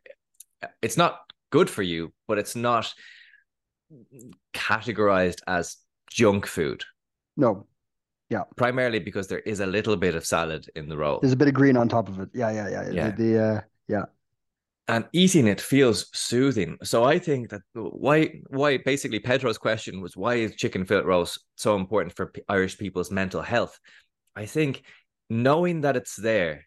It's 0.82 0.96
not 0.96 1.20
good 1.50 1.70
for 1.70 1.82
you, 1.82 2.12
but 2.28 2.38
it's 2.38 2.56
not 2.56 2.92
categorized 4.52 5.40
as 5.46 5.76
junk 6.10 6.46
food, 6.46 6.84
No, 7.36 7.66
Yeah. 8.30 8.44
primarily 8.56 8.98
because 9.00 9.28
there 9.28 9.40
is 9.40 9.60
a 9.60 9.66
little 9.66 9.96
bit 9.96 10.14
of 10.14 10.24
salad 10.24 10.66
in 10.76 10.88
the 10.88 10.96
roll. 10.96 11.20
there's 11.20 11.32
a 11.32 11.36
bit 11.36 11.48
of 11.48 11.54
green 11.54 11.76
on 11.76 11.88
top 11.88 12.08
of 12.08 12.20
it. 12.20 12.28
Yeah, 12.34 12.50
yeah, 12.50 12.68
yeah. 12.70 12.90
Yeah. 12.90 13.10
The, 13.10 13.22
the 13.22 13.44
uh, 13.44 13.60
yeah. 13.88 14.04
and 14.88 15.06
eating 15.12 15.46
it 15.46 15.60
feels 15.60 16.06
soothing. 16.16 16.78
So 16.82 17.04
I 17.04 17.18
think 17.18 17.50
that 17.50 17.62
why 17.74 18.42
why 18.48 18.78
basically 18.78 19.18
Pedro's 19.20 19.58
question 19.58 20.00
was 20.00 20.16
why 20.16 20.34
is 20.36 20.54
chicken 20.56 20.84
fillet 20.84 21.04
rolls 21.04 21.38
so 21.56 21.74
important 21.76 22.14
for 22.16 22.26
P- 22.26 22.42
Irish 22.48 22.78
people's 22.78 23.10
mental 23.10 23.42
health? 23.42 23.78
I 24.36 24.46
think 24.46 24.82
knowing 25.30 25.82
that 25.82 25.96
it's 25.96 26.16
there, 26.16 26.66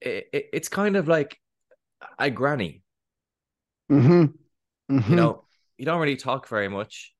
it, 0.00 0.26
it, 0.32 0.44
it's 0.52 0.68
kind 0.68 0.96
of 0.96 1.06
like 1.08 1.38
a 2.18 2.30
granny. 2.30 2.82
Mm-hmm. 3.90 4.32
Mm-hmm. 4.92 5.10
You 5.10 5.16
know, 5.16 5.44
you 5.78 5.84
don't 5.86 6.00
really 6.00 6.16
talk 6.16 6.48
very 6.48 6.68
much, 6.68 7.14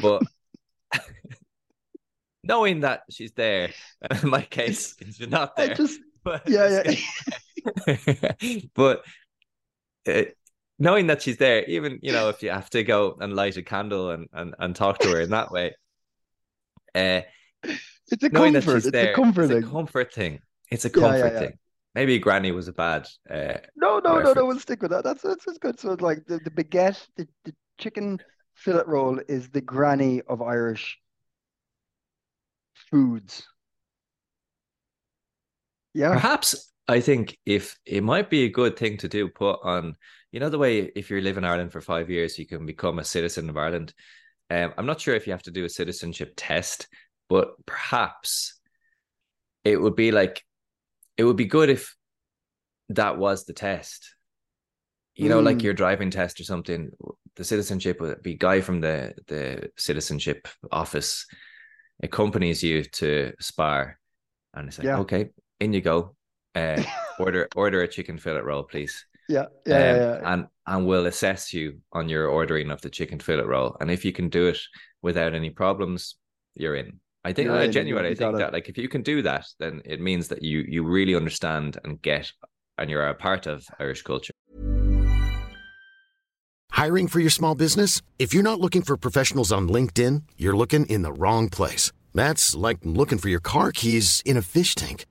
but 0.00 0.22
knowing 2.44 2.80
that 2.80 3.02
she's 3.10 3.32
there, 3.32 3.70
in 4.22 4.28
my 4.30 4.42
case, 4.42 4.94
she's 5.04 5.20
not 5.28 5.56
there. 5.56 5.74
just 5.74 6.00
but 6.24 6.42
yeah, 6.46 6.82
yeah. 7.86 8.32
but 8.74 9.04
uh, 10.08 10.22
knowing 10.78 11.06
that 11.08 11.22
she's 11.22 11.36
there, 11.36 11.64
even 11.64 11.98
you 12.02 12.12
know, 12.12 12.28
if 12.28 12.42
you 12.42 12.50
have 12.50 12.70
to 12.70 12.84
go 12.84 13.16
and 13.20 13.34
light 13.34 13.56
a 13.56 13.62
candle 13.62 14.10
and 14.10 14.28
and, 14.32 14.54
and 14.58 14.76
talk 14.76 15.00
to 15.00 15.10
her 15.10 15.20
in 15.20 15.30
that 15.30 15.50
way, 15.50 15.74
uh, 16.94 17.22
It's 18.10 18.22
a 18.22 18.30
knowing 18.30 18.52
that 18.54 18.64
comfort. 18.64 18.70
she's 18.70 18.86
It's 18.86 18.90
there, 18.90 19.04
a 19.04 19.08
comfort 19.08 19.44
it's 19.44 19.50
a 19.50 19.56
thing. 19.56 19.62
comfort 19.62 20.12
thing. 20.12 20.40
It's 20.70 20.84
a 20.84 20.90
Yeah, 20.94 21.16
yeah, 21.16 21.30
comfort 21.30 21.32
yeah. 21.32 21.50
Maybe 21.94 22.18
Granny 22.18 22.52
was 22.52 22.68
a 22.68 22.72
bad. 22.72 23.06
Uh, 23.28 23.58
No, 23.76 23.98
no, 23.98 24.20
no, 24.20 24.32
no. 24.32 24.46
We'll 24.46 24.58
stick 24.58 24.80
with 24.82 24.90
that. 24.92 25.04
That's 25.04 25.22
that's, 25.22 25.44
that's 25.44 25.58
good. 25.58 25.78
So 25.78 25.96
like 26.00 26.24
the, 26.26 26.38
the 26.38 26.50
baguette, 26.50 27.06
the, 27.16 27.28
the 27.44 27.54
chicken 27.78 28.18
fillet 28.54 28.84
roll 28.86 29.20
is 29.28 29.50
the 29.50 29.60
granny 29.60 30.22
of 30.22 30.40
Irish 30.40 30.98
foods. 32.90 33.46
Yeah. 35.94 36.12
Perhaps 36.12 36.72
I 36.88 37.00
think 37.00 37.38
if 37.44 37.78
it 37.84 38.02
might 38.02 38.30
be 38.30 38.44
a 38.44 38.50
good 38.50 38.78
thing 38.78 38.96
to 38.98 39.08
do, 39.08 39.28
put 39.28 39.60
on, 39.62 39.94
you 40.30 40.40
know, 40.40 40.48
the 40.48 40.58
way 40.58 40.90
if 40.96 41.10
you 41.10 41.20
live 41.20 41.36
in 41.36 41.44
Ireland 41.44 41.72
for 41.72 41.80
five 41.80 42.08
years, 42.08 42.38
you 42.38 42.46
can 42.46 42.64
become 42.64 42.98
a 42.98 43.04
citizen 43.04 43.50
of 43.50 43.56
Ireland. 43.56 43.92
Um, 44.50 44.72
I'm 44.76 44.86
not 44.86 45.00
sure 45.00 45.14
if 45.14 45.26
you 45.26 45.32
have 45.32 45.42
to 45.42 45.50
do 45.50 45.64
a 45.64 45.68
citizenship 45.68 46.32
test, 46.36 46.88
but 47.28 47.54
perhaps 47.66 48.58
it 49.64 49.80
would 49.80 49.96
be 49.96 50.10
like, 50.10 50.42
it 51.16 51.24
would 51.24 51.36
be 51.36 51.44
good 51.46 51.70
if 51.70 51.94
that 52.88 53.18
was 53.18 53.44
the 53.44 53.52
test. 53.52 54.14
You 55.14 55.28
know, 55.28 55.40
like 55.40 55.58
Mm. 55.58 55.62
your 55.64 55.74
driving 55.74 56.10
test 56.10 56.40
or 56.40 56.44
something. 56.44 56.90
The 57.36 57.44
citizenship 57.44 58.00
would 58.00 58.22
be 58.22 58.34
guy 58.34 58.60
from 58.60 58.80
the 58.80 59.14
the 59.26 59.70
citizenship 59.76 60.48
office 60.70 61.26
accompanies 62.02 62.62
you 62.62 62.82
to 62.84 63.32
Spar, 63.40 63.98
and 64.54 64.68
it's 64.68 64.78
like, 64.78 64.86
Yeah. 64.86 64.98
okay, 65.00 65.30
in 65.60 65.72
you 65.72 65.80
go. 65.80 66.16
Uh, 66.54 66.82
order 67.18 67.48
order 67.56 67.80
a 67.82 67.88
chicken 67.88 68.18
fillet 68.18 68.42
roll, 68.42 68.62
please. 68.62 69.06
Yeah, 69.26 69.46
yeah, 69.66 69.74
Um, 69.74 69.80
yeah, 69.80 69.96
yeah. 69.96 70.32
And 70.32 70.46
and 70.66 70.86
we'll 70.86 71.06
assess 71.06 71.54
you 71.54 71.80
on 71.92 72.10
your 72.10 72.26
ordering 72.28 72.70
of 72.70 72.80
the 72.82 72.90
chicken 72.90 73.20
fillet 73.20 73.44
roll. 73.46 73.74
And 73.80 73.90
if 73.90 74.04
you 74.04 74.12
can 74.12 74.28
do 74.28 74.48
it 74.48 74.58
without 75.00 75.34
any 75.34 75.48
problems, 75.50 76.16
you're 76.54 76.76
in. 76.76 77.00
I 77.24 77.32
think 77.32 77.46
You're 77.46 77.56
uh, 77.56 77.62
I 77.62 77.68
genuinely 77.68 78.10
you 78.10 78.16
think 78.16 78.32
got 78.32 78.34
it. 78.34 78.38
that 78.38 78.52
like 78.52 78.68
if 78.68 78.76
you 78.76 78.88
can 78.88 79.02
do 79.02 79.22
that, 79.22 79.46
then 79.58 79.80
it 79.84 80.00
means 80.00 80.28
that 80.28 80.42
you 80.42 80.64
you 80.66 80.82
really 80.82 81.14
understand 81.14 81.78
and 81.84 82.02
get 82.02 82.32
and 82.78 82.90
you're 82.90 83.06
a 83.06 83.14
part 83.14 83.46
of 83.46 83.66
Irish 83.78 84.02
culture. 84.02 84.32
Hiring 86.72 87.06
for 87.06 87.20
your 87.20 87.30
small 87.30 87.54
business? 87.54 88.02
If 88.18 88.34
you're 88.34 88.42
not 88.42 88.58
looking 88.58 88.82
for 88.82 88.96
professionals 88.96 89.52
on 89.52 89.68
LinkedIn, 89.68 90.22
you're 90.36 90.56
looking 90.56 90.86
in 90.86 91.02
the 91.02 91.12
wrong 91.12 91.48
place. 91.48 91.92
That's 92.12 92.56
like 92.56 92.78
looking 92.82 93.18
for 93.18 93.28
your 93.28 93.40
car 93.40 93.70
keys 93.72 94.20
in 94.24 94.36
a 94.36 94.42
fish 94.42 94.74
tank. 94.74 95.06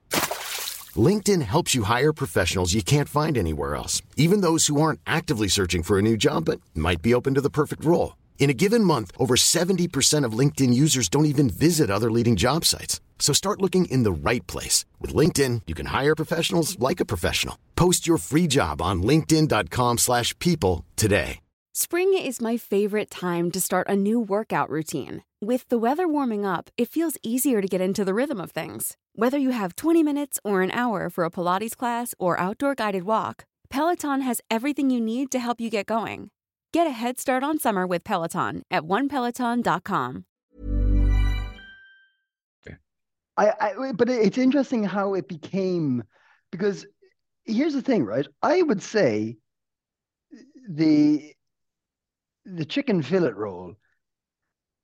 LinkedIn 0.96 1.42
helps 1.44 1.74
you 1.74 1.84
hire 1.84 2.12
professionals 2.12 2.74
you 2.74 2.84
can't 2.84 3.08
find 3.08 3.38
anywhere 3.38 3.76
else, 3.76 4.02
even 4.18 4.42
those 4.42 4.68
who 4.68 4.82
aren't 4.82 5.00
actively 5.08 5.48
searching 5.48 5.84
for 5.84 5.98
a 5.98 6.02
new 6.02 6.18
job 6.18 6.46
but 6.46 6.60
might 6.76 7.02
be 7.02 7.14
open 7.14 7.36
to 7.36 7.42
the 7.42 7.50
perfect 7.50 7.86
role. 7.86 8.18
In 8.42 8.50
a 8.50 8.56
given 8.56 8.84
month, 8.84 9.12
over 9.20 9.36
70% 9.36 10.26
of 10.26 10.34
LinkedIn 10.34 10.74
users 10.74 11.10
don't 11.10 11.28
even 11.28 11.48
visit 11.48 11.92
other 11.92 12.10
leading 12.10 12.36
job 12.36 12.66
sites. 12.66 13.00
So 13.20 13.34
start 13.34 13.62
looking 13.62 13.86
in 13.86 14.02
the 14.02 14.12
right 14.12 14.46
place. 14.48 14.84
With 15.00 15.14
LinkedIn, 15.14 15.62
you 15.68 15.76
can 15.76 15.86
hire 15.86 16.16
professionals 16.16 16.76
like 16.80 17.00
a 17.00 17.06
professional. 17.06 17.56
Post 17.76 18.08
your 18.08 18.18
free 18.18 18.48
job 18.48 18.82
on 18.82 19.04
linkedin.com/people 19.04 19.98
slash 19.98 20.34
people 20.40 20.84
today. 20.96 21.40
Spring 21.74 22.18
is 22.18 22.42
my 22.42 22.58
favorite 22.58 23.12
time 23.12 23.52
to 23.52 23.62
start 23.62 23.88
a 23.88 23.96
new 23.96 24.20
workout 24.20 24.70
routine. 24.72 25.22
With 25.50 25.64
the 25.70 25.78
weather 25.78 26.08
warming 26.08 26.44
up, 26.44 26.72
it 26.78 26.90
feels 26.90 27.18
easier 27.22 27.62
to 27.62 27.68
get 27.68 27.82
into 27.82 28.04
the 28.04 28.14
rhythm 28.14 28.42
of 28.42 28.52
things. 28.52 28.98
Whether 29.14 29.38
you 29.38 29.52
have 29.52 29.76
20 29.76 30.04
minutes 30.04 30.40
or 30.44 30.64
an 30.64 30.72
hour 30.72 31.10
for 31.12 31.24
a 31.26 31.32
Pilates 31.32 31.78
class 31.78 32.16
or 32.18 32.40
outdoor 32.40 32.74
guided 32.76 33.04
walk, 33.04 33.46
Peloton 33.70 34.22
has 34.22 34.42
everything 34.50 34.90
you 34.90 35.00
need 35.00 35.32
to 35.32 35.40
help 35.40 35.62
you 35.62 35.70
get 35.70 35.86
going. 35.86 36.32
Get 36.74 36.88
a 36.88 36.92
head 36.92 37.20
start 37.20 37.44
on 37.44 37.60
summer 37.60 37.86
with 37.86 38.04
Peloton 38.04 38.64
at 38.72 38.84
onepeloton.com. 38.84 40.26
I, 43.38 43.54
I, 43.60 43.92
but 43.94 44.10
it's 44.10 44.38
interesting 44.38 44.84
how 44.84 45.14
it 45.16 45.28
became 45.28 46.04
because 46.52 46.86
here's 47.46 47.74
the 47.74 47.82
thing, 47.82 48.04
right? 48.04 48.28
I 48.44 48.62
would 48.62 48.84
say 48.84 49.38
the 50.70 51.34
the 52.46 52.66
chicken 52.66 53.02
fillet 53.02 53.32
roll 53.32 53.76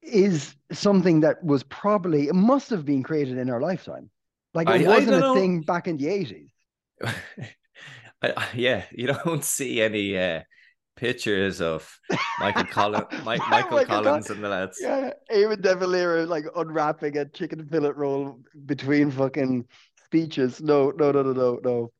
is 0.01 0.55
something 0.71 1.19
that 1.21 1.43
was 1.43 1.63
probably 1.63 2.29
it 2.29 2.35
must 2.35 2.69
have 2.69 2.85
been 2.85 3.03
created 3.03 3.37
in 3.37 3.49
our 3.49 3.61
lifetime. 3.61 4.09
Like 4.53 4.69
it 4.69 4.71
I- 4.71 4.85
I 4.85 4.87
wasn't 4.87 5.07
don't 5.11 5.17
a 5.17 5.19
know. 5.19 5.35
thing 5.35 5.61
back 5.61 5.87
in 5.87 5.97
the 5.97 6.05
80s. 6.05 6.49
I, 8.23 8.33
I- 8.37 8.47
yeah, 8.55 8.83
you 8.91 9.07
don't 9.07 9.43
see 9.57 9.81
any 9.81 10.17
uh, 10.17 10.41
pictures 10.97 11.61
of 11.61 11.97
Michael 12.39 12.63
Collins, 12.71 13.05
Mike, 13.23 13.39
Michael 13.49 13.77
Michael 13.77 13.85
Collins 13.85 14.27
Col- 14.27 14.35
and 14.35 14.43
the 14.43 14.49
lads. 14.49 14.77
Yeah, 14.81 15.11
Eamon 15.31 15.61
De 15.61 15.75
Valera 15.75 16.25
like 16.25 16.45
unwrapping 16.55 17.17
a 17.17 17.25
chicken 17.25 17.65
fillet 17.67 17.91
roll 17.91 18.39
between 18.65 19.11
fucking 19.11 19.65
speeches. 20.05 20.61
No, 20.61 20.91
no, 20.91 21.11
no, 21.11 21.21
no, 21.23 21.31
no, 21.33 21.59
no. 21.63 21.91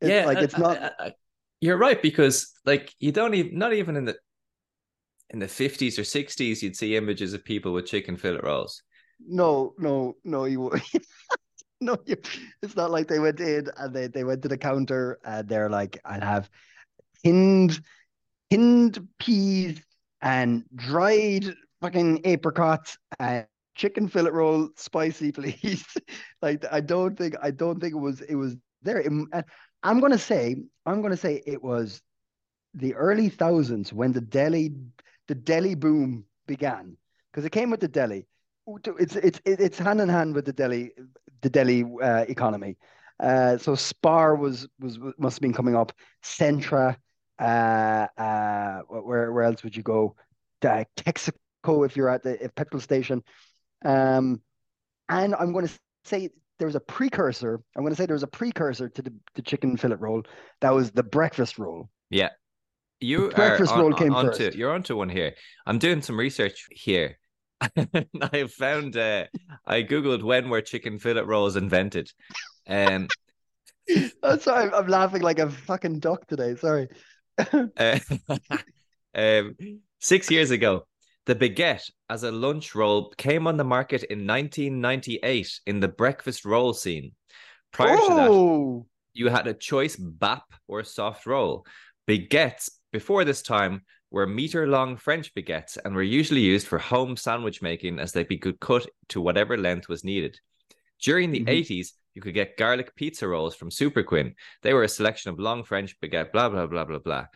It's 0.00 0.10
yeah, 0.10 0.26
like 0.26 0.38
I- 0.38 0.42
it's 0.42 0.58
not. 0.58 0.82
I- 0.82 0.92
I- 0.98 1.14
you're 1.60 1.78
right 1.78 2.00
because 2.00 2.52
like 2.64 2.94
you 3.00 3.10
don't 3.10 3.34
even 3.34 3.58
not 3.58 3.72
even 3.72 3.96
in 3.96 4.04
the 4.04 4.16
in 5.30 5.40
the 5.40 5.46
50s 5.46 5.98
or 5.98 6.02
60s 6.02 6.62
you'd 6.62 6.76
see 6.76 6.96
images 6.96 7.34
of 7.34 7.44
people 7.44 7.72
with 7.72 7.86
chicken 7.86 8.16
fillet 8.16 8.40
rolls. 8.42 8.82
No, 9.26 9.74
no, 9.78 10.14
no, 10.24 10.44
you 10.44 10.60
won't. 10.60 10.82
No, 11.80 11.96
you, 12.06 12.16
it's 12.60 12.74
not 12.74 12.90
like 12.90 13.06
they 13.06 13.20
went 13.20 13.38
in 13.38 13.68
and 13.76 13.94
they, 13.94 14.08
they 14.08 14.24
went 14.24 14.42
to 14.42 14.48
the 14.48 14.58
counter 14.58 15.20
and 15.24 15.48
they're 15.48 15.70
like, 15.70 16.00
I'll 16.04 16.20
have 16.20 16.50
tinned 17.24 17.80
tinned 18.50 19.08
peas 19.18 19.80
and 20.22 20.64
dried 20.74 21.44
fucking 21.80 22.24
apricots 22.26 22.98
and 23.18 23.46
chicken 23.74 24.08
fillet 24.08 24.30
roll 24.30 24.68
spicy, 24.76 25.32
please. 25.32 25.84
Like 26.42 26.64
I 26.70 26.80
don't 26.80 27.16
think 27.16 27.34
I 27.42 27.50
don't 27.50 27.80
think 27.80 27.94
it 27.94 27.98
was 27.98 28.20
it 28.22 28.34
was 28.36 28.56
there. 28.82 29.00
It- 29.00 29.44
I'm 29.82 30.00
gonna 30.00 30.18
say 30.18 30.56
I'm 30.86 31.02
gonna 31.02 31.16
say 31.16 31.42
it 31.46 31.62
was 31.62 32.02
the 32.74 32.94
early 32.94 33.28
thousands 33.28 33.92
when 33.92 34.12
the 34.12 34.20
deli 34.20 34.72
the 35.28 35.34
deli 35.34 35.74
boom 35.74 36.24
began 36.46 36.96
because 37.30 37.44
it 37.44 37.50
came 37.50 37.70
with 37.70 37.80
the 37.80 37.88
deli. 37.88 38.26
It's 38.98 39.16
it's 39.16 39.40
it's 39.44 39.78
hand 39.78 40.00
in 40.00 40.08
hand 40.08 40.34
with 40.34 40.44
the 40.44 40.52
deli 40.52 40.92
the 41.40 41.50
deli 41.50 41.84
uh, 42.02 42.24
economy. 42.28 42.76
Uh, 43.20 43.56
so 43.58 43.74
Spar 43.74 44.34
was 44.36 44.68
was 44.78 44.98
must 45.18 45.36
have 45.36 45.42
been 45.42 45.52
coming 45.54 45.74
up. 45.76 45.92
Centra, 46.22 46.96
uh, 47.38 48.06
uh, 48.16 48.80
where 48.88 49.32
where 49.32 49.44
else 49.44 49.62
would 49.62 49.76
you 49.76 49.82
go? 49.82 50.14
Uh, 50.64 50.84
Texaco 50.96 51.86
if 51.86 51.96
you're 51.96 52.08
at 52.08 52.22
the 52.22 52.42
if 52.44 52.54
petrol 52.54 52.80
station. 52.80 53.22
Um, 53.84 54.40
and 55.08 55.34
I'm 55.34 55.52
going 55.52 55.66
to 55.66 55.72
say 56.04 56.30
there 56.58 56.66
was 56.66 56.74
a 56.74 56.80
precursor. 56.80 57.60
I'm 57.76 57.82
going 57.82 57.92
to 57.94 57.96
say 57.96 58.06
there 58.06 58.14
was 58.14 58.22
a 58.24 58.26
precursor 58.28 58.88
to 58.88 59.02
the, 59.02 59.12
the 59.34 59.42
chicken 59.42 59.76
fillet 59.76 59.96
roll. 59.96 60.22
That 60.60 60.74
was 60.74 60.90
the 60.90 61.04
breakfast 61.04 61.58
roll. 61.58 61.88
Yeah. 62.10 62.30
You 63.00 63.28
The 63.28 63.34
breakfast 63.36 63.72
are 63.72 63.76
on, 63.76 63.80
roll 63.80 63.92
came 63.92 64.14
on- 64.14 64.26
first. 64.26 64.54
you're 64.56 64.72
onto 64.72 64.96
one 64.96 65.08
here. 65.08 65.34
I'm 65.66 65.78
doing 65.78 66.02
some 66.02 66.18
research 66.18 66.66
here. 66.72 67.18
I 67.60 68.46
found 68.58 68.96
uh, 68.96 69.26
I 69.66 69.82
googled 69.82 70.22
when 70.22 70.48
were 70.48 70.60
chicken 70.60 70.98
fillet 70.98 71.22
rolls 71.22 71.56
invented. 71.56 72.10
Um 72.68 73.08
sorry, 74.40 74.70
I'm 74.72 74.86
laughing 74.86 75.22
like 75.22 75.38
a 75.38 75.50
fucking 75.50 76.00
duck 76.00 76.26
today. 76.26 76.56
Sorry. 76.56 76.88
Uh, 77.76 77.98
um, 79.14 79.56
six 79.98 80.30
years 80.30 80.50
ago, 80.50 80.84
the 81.26 81.34
baguette 81.34 81.90
as 82.08 82.24
a 82.24 82.32
lunch 82.32 82.74
roll 82.74 83.12
came 83.18 83.46
on 83.46 83.56
the 83.56 83.64
market 83.64 84.04
in 84.04 84.26
1998 84.26 85.60
in 85.66 85.80
the 85.80 85.88
breakfast 85.88 86.44
roll 86.44 86.72
scene. 86.72 87.12
Prior 87.72 87.96
to 87.96 88.14
that, 88.14 88.30
oh, 88.30 88.86
you 89.12 89.28
had 89.28 89.46
a 89.46 89.54
choice 89.54 89.96
bap 89.96 90.44
or 90.66 90.82
soft 90.84 91.26
roll. 91.26 91.66
Baguettes 92.08 92.70
before 92.92 93.24
this 93.24 93.42
time 93.42 93.82
were 94.10 94.26
meter 94.26 94.66
long 94.66 94.96
French 94.96 95.34
baguettes 95.34 95.76
and 95.84 95.94
were 95.94 96.02
usually 96.02 96.40
used 96.40 96.66
for 96.66 96.78
home 96.78 97.16
sandwich 97.16 97.60
making 97.60 97.98
as 97.98 98.12
they 98.12 98.24
could 98.24 98.54
be 98.54 98.58
cut 98.60 98.86
to 99.10 99.20
whatever 99.20 99.58
length 99.58 99.88
was 99.88 100.04
needed. 100.04 100.38
During 101.02 101.30
the 101.30 101.40
Mhm. 101.44 101.48
80s, 101.48 101.92
you 102.14 102.22
could 102.22 102.34
get 102.34 102.56
garlic 102.56 102.94
pizza 102.96 103.28
rolls 103.28 103.54
from 103.54 103.70
Superquinn. 103.70 104.34
They 104.62 104.74
were 104.74 104.82
a 104.82 104.88
selection 104.88 105.30
of 105.30 105.38
long 105.38 105.62
French 105.64 105.98
baguette, 106.00 106.32
blah, 106.32 106.48
blah, 106.48 106.66
blah, 106.66 106.84
blah, 106.84 106.98
blah. 106.98 107.26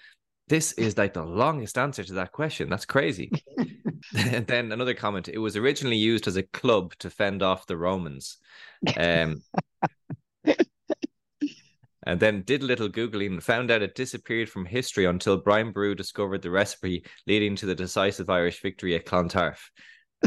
This 0.48 0.72
is 0.72 0.98
like 0.98 1.14
the 1.14 1.24
longest 1.24 1.78
answer 1.78 2.02
to 2.04 2.14
that 2.14 2.32
question. 2.32 2.68
That's 2.68 2.84
crazy. 2.84 3.30
and 3.56 3.76
then 4.46 4.72
another 4.72 4.94
comment 4.94 5.28
it 5.28 5.38
was 5.38 5.56
originally 5.56 5.96
used 5.96 6.26
as 6.26 6.36
a 6.36 6.42
club 6.42 6.94
to 6.98 7.10
fend 7.10 7.42
off 7.42 7.66
the 7.66 7.76
Romans. 7.76 8.38
Um, 8.96 9.42
and 12.04 12.18
then 12.18 12.42
did 12.42 12.62
a 12.62 12.66
little 12.66 12.88
Googling 12.88 13.28
and 13.34 13.42
found 13.44 13.70
out 13.70 13.82
it 13.82 13.94
disappeared 13.94 14.50
from 14.50 14.64
history 14.66 15.04
until 15.04 15.36
Brian 15.38 15.70
Boru 15.70 15.94
discovered 15.94 16.42
the 16.42 16.50
recipe, 16.50 17.04
leading 17.28 17.54
to 17.56 17.66
the 17.66 17.76
decisive 17.76 18.28
Irish 18.28 18.60
victory 18.60 18.96
at 18.96 19.06
Clontarf. 19.06 19.70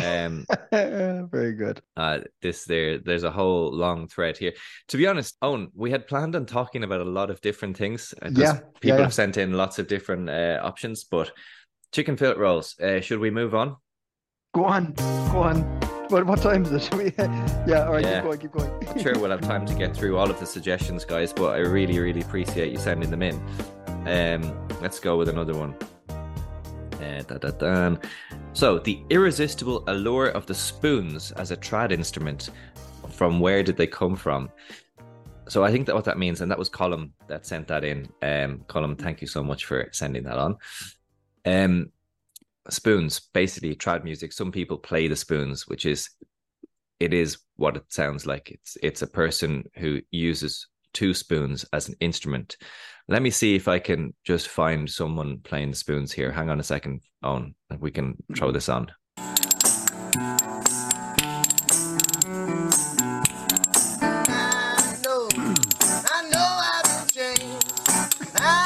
Um, 0.03 0.45
very 0.71 1.53
good. 1.53 1.81
uh, 1.97 2.19
this 2.41 2.65
there, 2.65 2.97
there's 2.97 3.23
a 3.23 3.31
whole 3.31 3.71
long 3.71 4.07
thread 4.07 4.37
here. 4.37 4.53
To 4.89 4.97
be 4.97 5.07
honest, 5.07 5.39
Eoin, 5.41 5.69
we 5.75 5.91
had 5.91 6.07
planned 6.07 6.35
on 6.35 6.45
talking 6.45 6.83
about 6.83 7.01
a 7.01 7.05
lot 7.05 7.29
of 7.29 7.41
different 7.41 7.77
things. 7.77 8.13
uh, 8.21 8.29
yeah, 8.33 8.59
people 8.81 8.97
yeah. 8.97 9.03
have 9.03 9.13
sent 9.13 9.37
in 9.37 9.53
lots 9.53 9.79
of 9.79 9.87
different 9.87 10.29
uh, 10.29 10.59
options, 10.63 11.03
but 11.03 11.31
chicken 11.93 12.17
fillet 12.17 12.37
rolls. 12.37 12.77
Uh, 12.79 12.99
should 12.99 13.19
we 13.19 13.29
move 13.31 13.55
on? 13.55 13.77
Go 14.53 14.65
on, 14.65 14.93
go 14.93 15.39
on. 15.43 15.61
What 16.09 16.25
what 16.27 16.41
time 16.41 16.63
is 16.65 16.71
it? 16.71 17.15
Yeah, 17.67 17.85
all 17.87 17.93
right, 17.93 18.03
Yeah. 18.03 18.21
keep 18.21 18.23
going, 18.23 18.39
keep 18.39 18.51
going. 18.51 18.87
I'm 18.89 18.99
sure 19.01 19.17
we'll 19.19 19.31
have 19.31 19.41
time 19.41 19.65
to 19.65 19.73
get 19.73 19.95
through 19.95 20.17
all 20.17 20.29
of 20.29 20.39
the 20.39 20.45
suggestions, 20.45 21.03
guys, 21.03 21.33
but 21.33 21.55
I 21.55 21.59
really, 21.59 21.97
really 21.99 22.21
appreciate 22.21 22.71
you 22.71 22.77
sending 22.77 23.09
them 23.09 23.23
in. 23.23 23.35
Um, 24.05 24.67
let's 24.81 24.99
go 24.99 25.17
with 25.17 25.29
another 25.29 25.55
one. 25.55 25.75
Uh, 27.05 27.21
da, 27.21 27.51
da. 27.51 27.95
So, 28.53 28.79
the 28.79 28.99
irresistible 29.09 29.83
allure 29.87 30.29
of 30.29 30.45
the 30.45 30.55
spoons 30.55 31.31
as 31.33 31.51
a 31.51 31.57
trad 31.57 31.91
instrument. 31.91 32.49
From 33.09 33.39
where 33.39 33.61
did 33.61 33.77
they 33.77 33.87
come 33.87 34.15
from? 34.15 34.49
So, 35.47 35.63
I 35.63 35.71
think 35.71 35.85
that 35.85 35.95
what 35.95 36.05
that 36.05 36.17
means, 36.17 36.41
and 36.41 36.49
that 36.49 36.57
was 36.57 36.69
Colum 36.69 37.13
that 37.27 37.45
sent 37.45 37.67
that 37.67 37.83
in. 37.83 38.09
Um, 38.21 38.63
Colum, 38.67 38.95
thank 38.95 39.21
you 39.21 39.27
so 39.27 39.43
much 39.43 39.65
for 39.65 39.87
sending 39.91 40.23
that 40.23 40.37
on. 40.37 40.57
Um, 41.45 41.91
spoons, 42.69 43.19
basically 43.33 43.75
trad 43.75 44.03
music. 44.03 44.33
Some 44.33 44.51
people 44.51 44.77
play 44.77 45.07
the 45.07 45.15
spoons, 45.15 45.67
which 45.67 45.85
is 45.85 46.09
it 46.99 47.13
is 47.13 47.37
what 47.57 47.77
it 47.77 47.83
sounds 47.89 48.25
like. 48.25 48.49
It's 48.49 48.77
it's 48.81 49.01
a 49.01 49.07
person 49.07 49.65
who 49.75 50.01
uses 50.11 50.67
two 50.95 51.13
spoons 51.13 51.65
as 51.73 51.87
an 51.87 51.95
instrument. 51.99 52.57
Let 53.07 53.21
me 53.21 53.29
see 53.29 53.53
if 53.53 53.67
I 53.67 53.77
can 53.77 54.15
just 54.23 54.47
find 54.47 54.89
someone 54.89 55.39
playing 55.43 55.69
the 55.69 55.75
spoons 55.75 56.11
here. 56.11 56.31
Hang 56.31 56.49
on 56.49 56.59
a 56.59 56.63
second, 56.63 57.01
Eoin. 57.23 57.53
and 57.69 57.79
We 57.79 57.91
can 57.91 58.15
throw 58.35 58.51
this 58.51 58.69
on. 58.69 58.91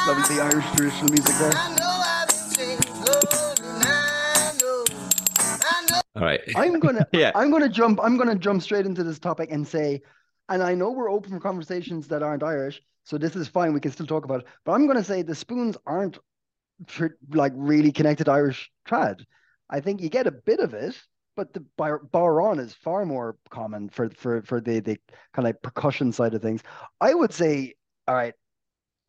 Lovely 0.06 0.40
Irish 0.40 0.64
traditional 0.74 1.10
music 1.10 1.36
there. 1.38 1.52
All 6.16 6.22
right. 6.22 6.40
I'm 6.56 6.80
gonna 6.80 7.06
Yeah. 7.12 7.32
I'm 7.34 7.50
gonna 7.50 7.68
jump 7.68 8.00
I'm 8.02 8.16
gonna 8.16 8.34
jump 8.34 8.62
straight 8.62 8.86
into 8.86 9.04
this 9.04 9.18
topic 9.18 9.50
and 9.50 9.66
say, 9.66 10.02
and 10.50 10.62
I 10.62 10.74
know 10.74 10.90
we're 10.90 11.10
open 11.10 11.30
for 11.30 11.40
conversations 11.40 12.08
that 12.08 12.22
aren't 12.22 12.42
Irish, 12.42 12.82
so 13.04 13.16
this 13.16 13.36
is 13.36 13.48
fine. 13.48 13.72
We 13.72 13.80
can 13.80 13.92
still 13.92 14.06
talk 14.06 14.24
about 14.24 14.40
it. 14.40 14.46
But 14.64 14.72
I'm 14.72 14.86
gonna 14.86 15.04
say 15.04 15.22
the 15.22 15.34
spoons 15.34 15.76
aren't 15.86 16.18
like 17.32 17.52
really 17.56 17.92
connected 17.92 18.28
Irish 18.28 18.70
trad. 18.86 19.24
I 19.68 19.80
think 19.80 20.00
you 20.00 20.08
get 20.08 20.26
a 20.26 20.32
bit 20.32 20.60
of 20.60 20.74
it, 20.74 21.00
but 21.36 21.52
the 21.52 21.64
bar- 21.76 22.02
is 22.58 22.74
far 22.74 23.06
more 23.06 23.36
common 23.50 23.88
for 23.88 24.10
for 24.10 24.42
for 24.42 24.60
the 24.60 24.80
the 24.80 24.98
kind 25.32 25.48
of 25.48 25.60
percussion 25.62 26.12
side 26.12 26.34
of 26.34 26.42
things. 26.42 26.62
I 27.00 27.14
would 27.14 27.32
say, 27.32 27.74
all 28.08 28.14
right, 28.14 28.34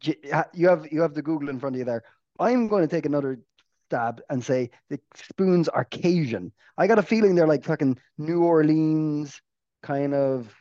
you 0.01 0.69
have 0.69 0.87
you 0.91 1.01
have 1.01 1.13
the 1.13 1.21
Google 1.21 1.49
in 1.49 1.59
front 1.59 1.75
of 1.75 1.79
you 1.79 1.85
there. 1.85 2.03
I'm 2.39 2.67
going 2.67 2.87
to 2.87 2.93
take 2.95 3.05
another 3.05 3.39
stab 3.87 4.21
and 4.29 4.43
say 4.43 4.69
the 4.89 4.99
spoons 5.15 5.67
are 5.69 5.85
Cajun. 5.85 6.51
I 6.77 6.87
got 6.87 6.99
a 6.99 7.03
feeling 7.03 7.35
they're 7.35 7.47
like 7.47 7.65
fucking 7.65 7.99
New 8.17 8.43
Orleans 8.43 9.41
kind 9.83 10.13
of 10.13 10.53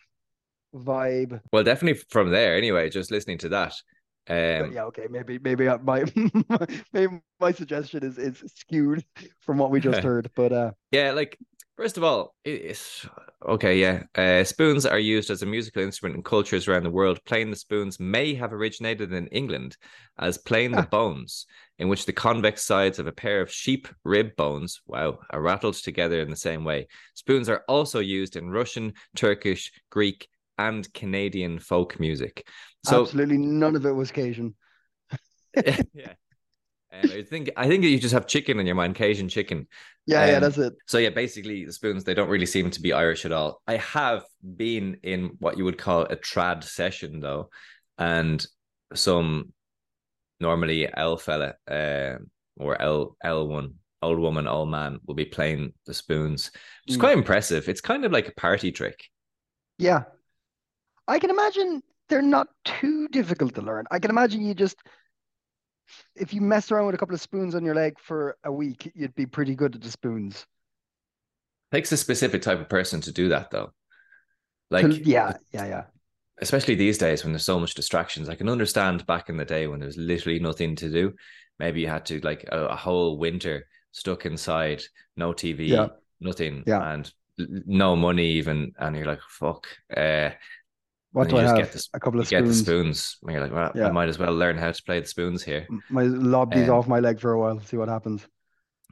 vibe. 0.75 1.41
Well, 1.53 1.65
definitely 1.65 2.03
from 2.11 2.31
there. 2.31 2.57
Anyway, 2.57 2.91
just 2.91 3.11
listening 3.11 3.39
to 3.39 3.49
that. 3.51 3.75
Um, 4.29 4.73
yeah, 4.73 4.85
okay, 4.85 5.07
maybe 5.11 5.39
maybe 5.39 5.69
my 5.83 6.05
maybe 6.93 7.21
my 7.41 7.53
suggestion 7.53 8.05
is 8.05 8.19
is 8.19 8.43
skewed 8.55 9.05
from 9.41 9.59
what 9.59 9.71
we 9.71 9.81
just 9.81 10.01
heard. 10.05 10.31
But 10.37 10.53
uh, 10.53 10.71
Yeah, 10.93 11.13
like 11.13 11.37
first 11.77 11.97
of 11.97 12.05
all, 12.05 12.35
it's 12.45 13.07
okay. 13.45 13.81
Yeah, 13.81 14.05
uh, 14.15 14.45
spoons 14.45 14.87
are 14.87 14.99
used 14.99 15.31
as 15.31 15.43
a 15.43 15.47
musical 15.47 15.83
instrument 15.83 16.17
in 16.17 16.23
cultures 16.23 16.69
around 16.69 16.85
the 16.85 16.91
world. 16.91 17.19
Playing 17.25 17.51
the 17.51 17.57
spoons 17.57 17.99
may 17.99 18.35
have 18.35 18.53
originated 18.53 19.13
in 19.13 19.27
England 19.29 19.77
as 20.19 20.39
playing 20.39 20.73
the 20.73 20.83
bones, 20.91 21.47
in 21.79 21.89
which 21.89 22.07
the 22.07 22.13
convex 22.13 22.63
sides 22.63 22.99
of 22.99 23.07
a 23.07 23.13
pair 23.13 23.41
of 23.41 23.51
sheep 23.51 23.89
rib 24.05 24.37
bones, 24.37 24.81
wow, 24.87 25.19
are 25.31 25.41
rattled 25.43 25.75
together 25.75 26.21
in 26.21 26.31
the 26.31 26.37
same 26.37 26.63
way. 26.63 26.87
Spoons 27.15 27.49
are 27.49 27.65
also 27.67 27.99
used 28.01 28.37
in 28.37 28.51
Russian, 28.51 28.93
Turkish, 29.17 29.73
Greek, 29.91 30.29
and 30.69 30.93
Canadian 30.93 31.59
folk 31.59 31.99
music. 32.01 32.47
So 32.85 33.03
absolutely 33.03 33.39
none 33.39 33.77
of 33.77 33.87
it 33.87 33.93
was 33.93 34.11
Cajun. 34.11 34.55
yeah. 35.95 36.15
And 36.93 37.13
I 37.13 37.23
think 37.23 37.51
I 37.57 37.69
think 37.69 37.85
you 37.85 37.99
just 38.01 38.15
have 38.15 38.27
chicken 38.27 38.59
in 38.59 38.67
your 38.67 38.75
mind, 38.75 38.95
Cajun 38.97 39.29
chicken. 39.29 39.69
Yeah, 40.07 40.27
yeah, 40.27 40.37
Um, 40.37 40.41
that's 40.41 40.59
it. 40.59 40.73
So 40.87 40.99
yeah, 40.99 41.11
basically 41.11 41.65
the 41.65 41.73
spoons 41.73 42.05
they 42.05 42.15
don't 42.15 42.29
really 42.29 42.47
seem 42.47 42.71
to 42.71 42.81
be 42.81 42.93
Irish 42.93 43.25
at 43.25 43.33
all. 43.33 43.63
I 43.67 43.77
have 43.77 44.25
been 44.57 44.97
in 45.03 45.37
what 45.39 45.57
you 45.57 45.65
would 45.65 45.79
call 45.79 46.03
a 46.03 46.17
trad 46.17 46.65
session 46.65 47.21
though, 47.21 47.51
and 47.99 48.45
some 48.95 49.53
normally 50.41 50.89
L 50.93 51.17
fella 51.17 51.55
uh, 51.71 52.17
or 52.57 52.81
L 52.81 53.17
L 53.23 53.47
one 53.49 53.75
old 54.03 54.19
woman 54.19 54.49
old 54.49 54.71
man 54.71 54.99
will 55.07 55.15
be 55.15 55.27
playing 55.27 55.75
the 55.87 55.95
spoons, 55.95 56.51
is 56.89 56.97
Mm. 56.97 57.01
quite 57.01 57.19
impressive. 57.19 57.69
It's 57.69 57.83
kind 57.83 58.05
of 58.05 58.13
like 58.13 58.29
a 58.29 58.33
party 58.35 58.73
trick. 58.73 59.05
Yeah, 59.79 60.05
I 61.11 61.19
can 61.19 61.31
imagine 61.31 61.83
they're 62.09 62.23
not 62.23 62.49
too 62.65 63.09
difficult 63.09 63.55
to 63.57 63.63
learn. 63.63 63.87
I 63.91 63.99
can 63.99 64.11
imagine 64.11 64.43
you 64.43 64.55
just 64.55 64.77
if 66.15 66.33
you 66.33 66.41
mess 66.41 66.71
around 66.71 66.87
with 66.87 66.95
a 66.95 66.99
couple 66.99 67.15
of 67.17 67.21
spoons 67.21 67.55
on 67.57 67.65
your 67.65 67.75
leg 67.75 67.99
for 67.99 68.37
a 68.45 68.53
week, 68.53 68.93
you'd 68.95 69.15
be 69.17 69.27
pretty 69.27 69.57
good 69.57 69.75
at 69.75 69.83
the 69.83 69.91
spoons. 69.91 70.47
Takes 71.73 71.91
a 71.91 71.97
specific 71.97 72.43
type 72.43 72.61
of 72.61 72.69
person 72.69 73.01
to 73.03 73.13
do 73.13 73.29
that 73.31 73.51
though. 73.51 73.73
Like 74.71 75.05
yeah, 75.05 75.37
yeah, 75.53 75.67
yeah. 75.67 75.85
Especially 76.41 76.77
these 76.77 76.97
days 76.97 77.25
when 77.25 77.33
there's 77.33 77.45
so 77.45 77.59
much 77.59 77.75
distractions. 77.75 78.29
I 78.29 78.37
can 78.37 78.49
understand 78.49 79.05
back 79.07 79.29
in 79.29 79.37
the 79.37 79.45
day 79.45 79.67
when 79.67 79.81
there 79.81 79.89
was 79.89 79.97
literally 79.97 80.39
nothing 80.39 80.77
to 80.77 80.89
do. 80.89 81.13
Maybe 81.59 81.81
you 81.81 81.89
had 81.89 82.07
to 82.07 82.21
like 82.21 82.45
a, 82.51 82.67
a 82.67 82.77
whole 82.77 83.19
winter 83.19 83.67
stuck 83.93 84.27
inside, 84.27 84.83
no 85.17 85.33
TV, 85.33 85.69
Yeah. 85.69 85.89
nothing, 86.21 86.63
Yeah. 86.67 86.93
and 86.95 87.13
no 87.37 87.97
money 87.97 88.27
even, 88.33 88.73
and 88.79 88.97
you're 88.97 89.07
like, 89.07 89.21
fuck. 89.29 89.67
Uh, 89.95 90.31
What 91.13 91.29
do 91.29 91.35
you 91.37 91.41
I 91.41 91.45
just 91.45 91.57
have? 91.57 91.67
get 91.67 91.73
the, 91.73 91.89
a 91.95 92.01
couple 92.01 92.19
you 92.19 92.23
of 92.23 92.29
get 92.31 92.45
the 92.45 92.55
spoons. 92.55 93.01
spoons. 93.01 93.19
And 93.23 93.33
you're 93.33 93.41
like, 93.41 93.53
well, 93.75 93.87
I 93.87 93.91
might 93.91 94.09
as 94.09 94.19
well 94.19 94.33
learn 94.35 94.57
how 94.57 94.71
to 94.71 94.83
play 94.85 95.01
the 95.01 95.07
spoons 95.07 95.43
here. 95.43 95.67
My 95.89 96.05
lob 96.05 96.55
these 96.55 96.69
Um, 96.69 96.77
off 96.77 96.87
my 96.89 97.01
leg 97.01 97.19
for 97.21 97.33
a 97.33 97.39
while, 97.41 97.59
see 97.61 97.77
what 97.77 97.89
happens. 97.89 98.27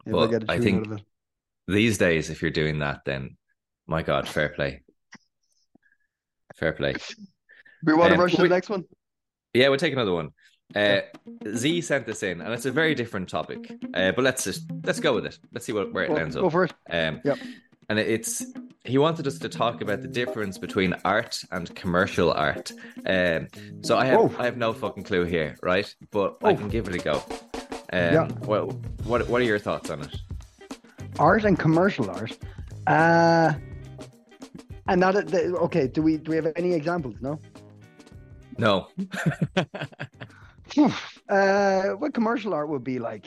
If 0.05 0.15
I 0.15 0.27
get 0.27 0.43
a 0.45 0.51
I 0.51 0.59
think- 0.59 0.87
out 0.87 0.93
of 0.93 0.99
it. 0.99 1.05
These 1.69 1.99
days, 1.99 2.31
if 2.31 2.41
you're 2.41 2.51
doing 2.51 2.79
that, 2.79 3.01
then 3.05 3.37
my 3.87 4.03
God, 4.03 4.27
fair 4.27 4.49
play. 4.49 4.83
Fair 6.57 6.73
play. 6.73 6.95
We 7.85 7.95
want 7.95 8.09
to 8.09 8.15
um, 8.15 8.21
rush 8.23 8.35
to 8.35 8.43
the 8.43 8.49
next 8.49 8.71
one. 8.71 8.85
Yeah, 9.55 9.69
we'll 9.69 9.79
take 9.79 9.93
another 9.93 10.13
one. 10.13 10.31
Uh, 10.75 11.03
Z 11.55 11.81
sent 11.83 12.07
this 12.07 12.25
in, 12.25 12.41
and 12.41 12.53
it's 12.53 12.67
a 12.67 12.73
very 12.73 12.93
different 12.97 13.29
topic. 13.29 13.71
Uh, 13.95 14.11
but 14.11 14.25
let's 14.25 14.43
just 14.43 14.69
let's 14.83 14.99
go 14.99 15.15
with 15.15 15.27
it. 15.27 15.39
Let's 15.53 15.65
see 15.65 15.73
what 15.73 15.93
where 15.93 16.03
it 16.05 16.09
Go, 16.09 16.17
ends 16.17 16.35
go 16.35 16.47
up. 16.47 16.53
for 16.53 16.65
it. 16.65 16.73
Um, 16.91 17.21
Yep. 17.25 17.39
And 17.88 17.98
it's 17.98 18.44
he 18.85 18.98
wanted 18.98 19.27
us 19.27 19.38
to 19.38 19.48
talk 19.48 19.81
about 19.81 20.03
the 20.03 20.09
difference 20.09 20.59
between 20.59 20.94
art 21.05 21.42
and 21.53 21.74
commercial 21.74 22.33
art. 22.33 22.70
Um, 23.07 23.48
so 23.83 23.96
I 23.96 24.05
have 24.07 24.18
Whoa. 24.20 24.35
I 24.38 24.44
have 24.44 24.57
no 24.59 24.72
fucking 24.72 25.05
clue 25.05 25.24
here, 25.24 25.57
right? 25.62 25.92
But 26.11 26.37
I 26.44 26.53
Oh. 26.53 26.57
can 26.57 26.68
give 26.68 26.87
it 26.88 26.94
a 26.94 26.98
go. 26.98 27.14
Um, 27.92 28.14
Yeah. 28.14 28.29
What 28.44 28.72
what 29.05 29.29
what 29.29 29.40
are 29.40 29.44
your 29.44 29.59
thoughts 29.59 29.88
on 29.90 30.03
it? 30.03 30.14
Art 31.18 31.44
and 31.44 31.59
commercial 31.59 32.11
art. 32.11 32.37
Uh 32.87 33.55
and 34.87 35.03
that 35.03 35.29
the, 35.29 35.55
okay, 35.66 35.87
do 35.88 36.03
we 36.03 36.18
do 36.18 36.31
we 36.31 36.37
have 36.37 36.53
any 36.57 36.72
examples? 36.74 37.16
No? 37.20 37.38
No. 38.59 38.88
uh 41.29 41.83
what 42.01 42.12
commercial 42.12 42.53
art 42.53 42.68
would 42.68 42.85
be 42.85 42.98
like 42.98 43.27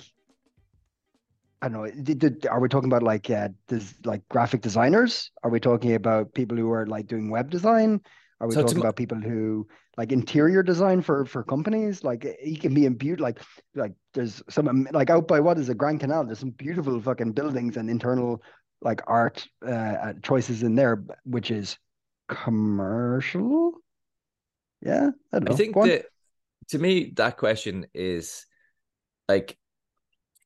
I 1.61 1.69
don't 1.69 1.73
know. 1.73 2.03
Did, 2.03 2.19
did, 2.19 2.47
are 2.47 2.59
we 2.59 2.69
talking 2.69 2.89
about 2.89 3.03
like 3.03 3.29
uh, 3.29 3.49
des, 3.67 3.81
like 4.03 4.27
graphic 4.29 4.61
designers? 4.61 5.31
Are 5.43 5.51
we 5.51 5.59
talking 5.59 5.93
about 5.93 6.33
people 6.33 6.57
who 6.57 6.71
are 6.71 6.87
like 6.87 7.07
doing 7.07 7.29
web 7.29 7.51
design? 7.51 8.01
Are 8.39 8.47
we 8.47 8.55
So 8.55 8.63
talking 8.63 8.79
about 8.79 8.95
people 8.95 9.19
who 9.19 9.67
like 9.97 10.11
interior 10.11 10.63
design 10.63 11.03
for 11.03 11.25
for 11.25 11.43
companies? 11.43 12.03
Like 12.03 12.25
he 12.41 12.55
can 12.55 12.73
be 12.73 12.85
imbued 12.85 13.19
like 13.19 13.39
like 13.75 13.93
there's 14.15 14.41
some 14.49 14.87
like 14.91 15.11
out 15.11 15.27
by 15.27 15.39
what 15.39 15.59
is 15.59 15.69
a 15.69 15.75
Grand 15.75 15.99
Canal. 15.99 16.25
There's 16.25 16.39
some 16.39 16.49
beautiful 16.49 16.99
fucking 16.99 17.33
buildings 17.33 17.77
and 17.77 17.87
internal 17.87 18.41
like 18.81 19.01
art 19.05 19.47
uh, 19.63 19.69
uh, 19.69 20.13
choices 20.23 20.63
in 20.63 20.73
there, 20.73 21.03
which 21.23 21.51
is 21.51 21.77
commercial. 22.27 23.73
Yeah, 24.81 25.11
I 25.31 25.37
don't 25.37 25.49
know. 25.49 25.53
I 25.53 25.55
think 25.55 25.75
that 25.75 26.05
to 26.69 26.79
me 26.79 27.11
that 27.17 27.37
question 27.37 27.85
is 27.93 28.47
like 29.29 29.55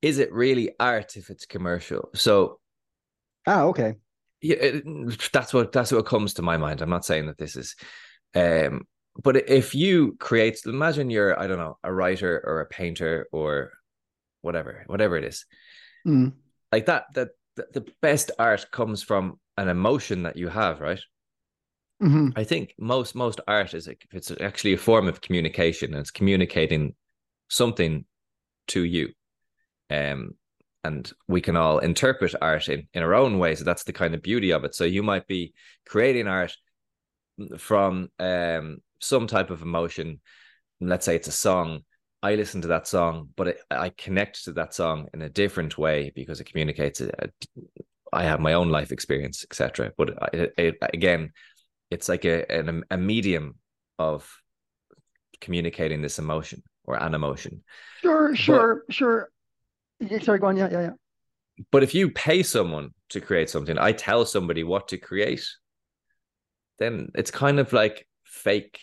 is 0.06 0.20
it 0.20 0.32
really 0.32 0.70
art 0.80 1.18
if 1.18 1.32
it's 1.32 1.48
commercial? 1.48 2.10
So 2.14 2.60
ah 3.48 3.64
okay. 3.64 3.96
yeah, 4.40 4.58
it, 4.58 5.32
that's 5.34 5.52
what 5.52 5.72
that's 5.72 5.92
what 5.92 6.06
comes 6.06 6.36
to 6.36 6.44
my 6.44 6.58
mind. 6.58 6.82
I'm 6.82 6.92
not 6.98 7.06
saying 7.06 7.26
that 7.26 7.40
this 7.40 7.56
is, 7.56 7.76
um, 8.36 8.84
but 9.24 9.36
if 9.50 9.74
you 9.74 10.16
create, 10.20 10.60
imagine 10.66 11.10
you're 11.10 11.40
I 11.40 11.48
don't 11.48 11.58
know 11.58 11.78
a 11.84 11.92
writer 11.92 12.40
or 12.46 12.62
a 12.62 12.68
painter 12.68 13.28
or 13.32 13.72
whatever, 14.42 14.84
whatever 14.88 15.18
it 15.18 15.24
is, 15.24 15.46
Mm. 16.06 16.34
like 16.72 16.86
that. 16.86 17.06
That 17.16 17.30
the 17.56 17.86
best 18.02 18.32
art 18.38 18.70
comes 18.70 19.02
from 19.02 19.40
an 19.58 19.70
emotion 19.70 20.24
that 20.24 20.38
you 20.38 20.50
have, 20.50 20.82
right? 20.82 21.02
hmm 22.00 22.30
I 22.36 22.44
think 22.44 22.76
most 22.78 23.16
most 23.16 23.40
art 23.48 23.74
is 23.74 23.88
it's 24.12 24.32
actually 24.42 24.74
a 24.74 24.86
form 24.90 25.08
of 25.08 25.22
communication, 25.22 25.94
and 25.94 26.02
it's 26.02 26.12
communicating 26.12 26.94
something 27.48 28.06
to 28.68 28.84
you, 28.84 29.14
um, 29.90 30.32
and 30.84 31.12
we 31.28 31.42
can 31.42 31.56
all 31.56 31.80
interpret 31.80 32.36
art 32.42 32.70
in 32.70 32.88
in 32.94 33.04
our 33.04 33.16
own 33.16 33.40
way. 33.40 33.56
So 33.56 33.64
that's 33.64 33.84
the 33.84 33.94
kind 33.94 34.14
of 34.14 34.22
beauty 34.22 34.52
of 34.52 34.64
it. 34.64 34.76
So 34.76 34.84
you 34.84 35.04
might 35.04 35.28
be 35.28 35.54
creating 35.88 36.28
art 36.28 36.56
from 37.58 38.10
um 38.20 38.78
some 39.00 39.28
type 39.28 39.50
of 39.50 39.62
emotion. 39.62 40.22
Let's 40.80 41.06
say 41.06 41.16
it's 41.16 41.28
a 41.28 41.34
song. 41.34 41.82
I 42.22 42.36
listen 42.36 42.62
to 42.62 42.70
that 42.70 42.88
song, 42.88 43.30
but 43.36 43.50
it, 43.50 43.60
I 43.70 43.90
connect 43.90 44.46
to 44.46 44.54
that 44.54 44.74
song 44.74 45.08
in 45.14 45.22
a 45.22 45.30
different 45.30 45.78
way 45.78 46.12
because 46.16 46.40
it 46.40 46.46
communicates. 46.46 47.02
A, 47.02 47.10
a, 47.20 47.30
I 48.14 48.24
have 48.24 48.40
my 48.40 48.54
own 48.54 48.70
life 48.70 48.92
experience, 48.92 49.44
etc. 49.44 49.92
But 49.98 50.34
it, 50.34 50.54
it, 50.58 50.76
again, 50.82 51.34
it's 51.92 52.10
like 52.10 52.26
a, 52.26 52.50
an, 52.52 52.84
a 52.90 52.98
medium 52.98 53.56
of 54.00 54.30
communicating 55.42 56.02
this 56.02 56.18
emotion 56.18 56.64
or 56.86 56.96
an 57.02 57.14
emotion. 57.14 57.64
Sure, 58.02 58.36
sure, 58.36 58.84
sure. 58.90 59.30
Yeah, 60.00 60.20
sorry, 60.20 60.40
go 60.40 60.48
on. 60.48 60.58
Yeah, 60.58 60.70
yeah, 60.72 60.82
yeah. 60.82 60.90
But 61.72 61.84
if 61.84 61.96
you 61.96 62.12
pay 62.12 62.44
someone 62.44 62.92
to 63.10 63.22
create 63.22 63.50
something, 63.50 63.78
I 63.78 63.92
tell 63.94 64.26
somebody 64.26 64.64
what 64.64 64.90
to 64.90 64.98
create, 64.98 65.46
then 66.80 67.10
it's 67.16 67.32
kind 67.32 67.60
of 67.60 67.72
like 67.72 68.08
fake 68.26 68.80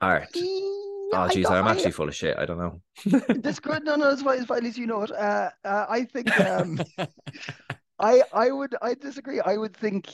art. 0.00 0.28
Oh, 0.36 1.12
I 1.14 1.28
geez, 1.28 1.46
I'm 1.46 1.66
I- 1.66 1.70
actually 1.72 1.92
full 1.92 2.08
of 2.08 2.14
shit. 2.14 2.36
I 2.38 2.44
don't 2.44 2.58
know. 2.58 2.80
That's 3.28 3.60
good. 3.60 3.84
No, 3.84 3.96
no, 3.96 4.10
it's 4.10 4.22
fine. 4.22 4.38
It's 4.38 4.46
fine. 4.46 4.58
At 4.58 4.64
least 4.64 4.78
you 4.78 4.86
know 4.86 5.02
it. 5.04 5.12
Uh, 5.12 5.50
uh, 5.64 5.86
I 5.88 6.04
think 6.04 6.38
um, 6.40 6.80
I 7.98 8.22
I 8.32 8.50
would 8.50 8.74
I 8.82 8.94
disagree. 8.94 9.40
I 9.40 9.56
would 9.56 9.74
think 9.74 10.10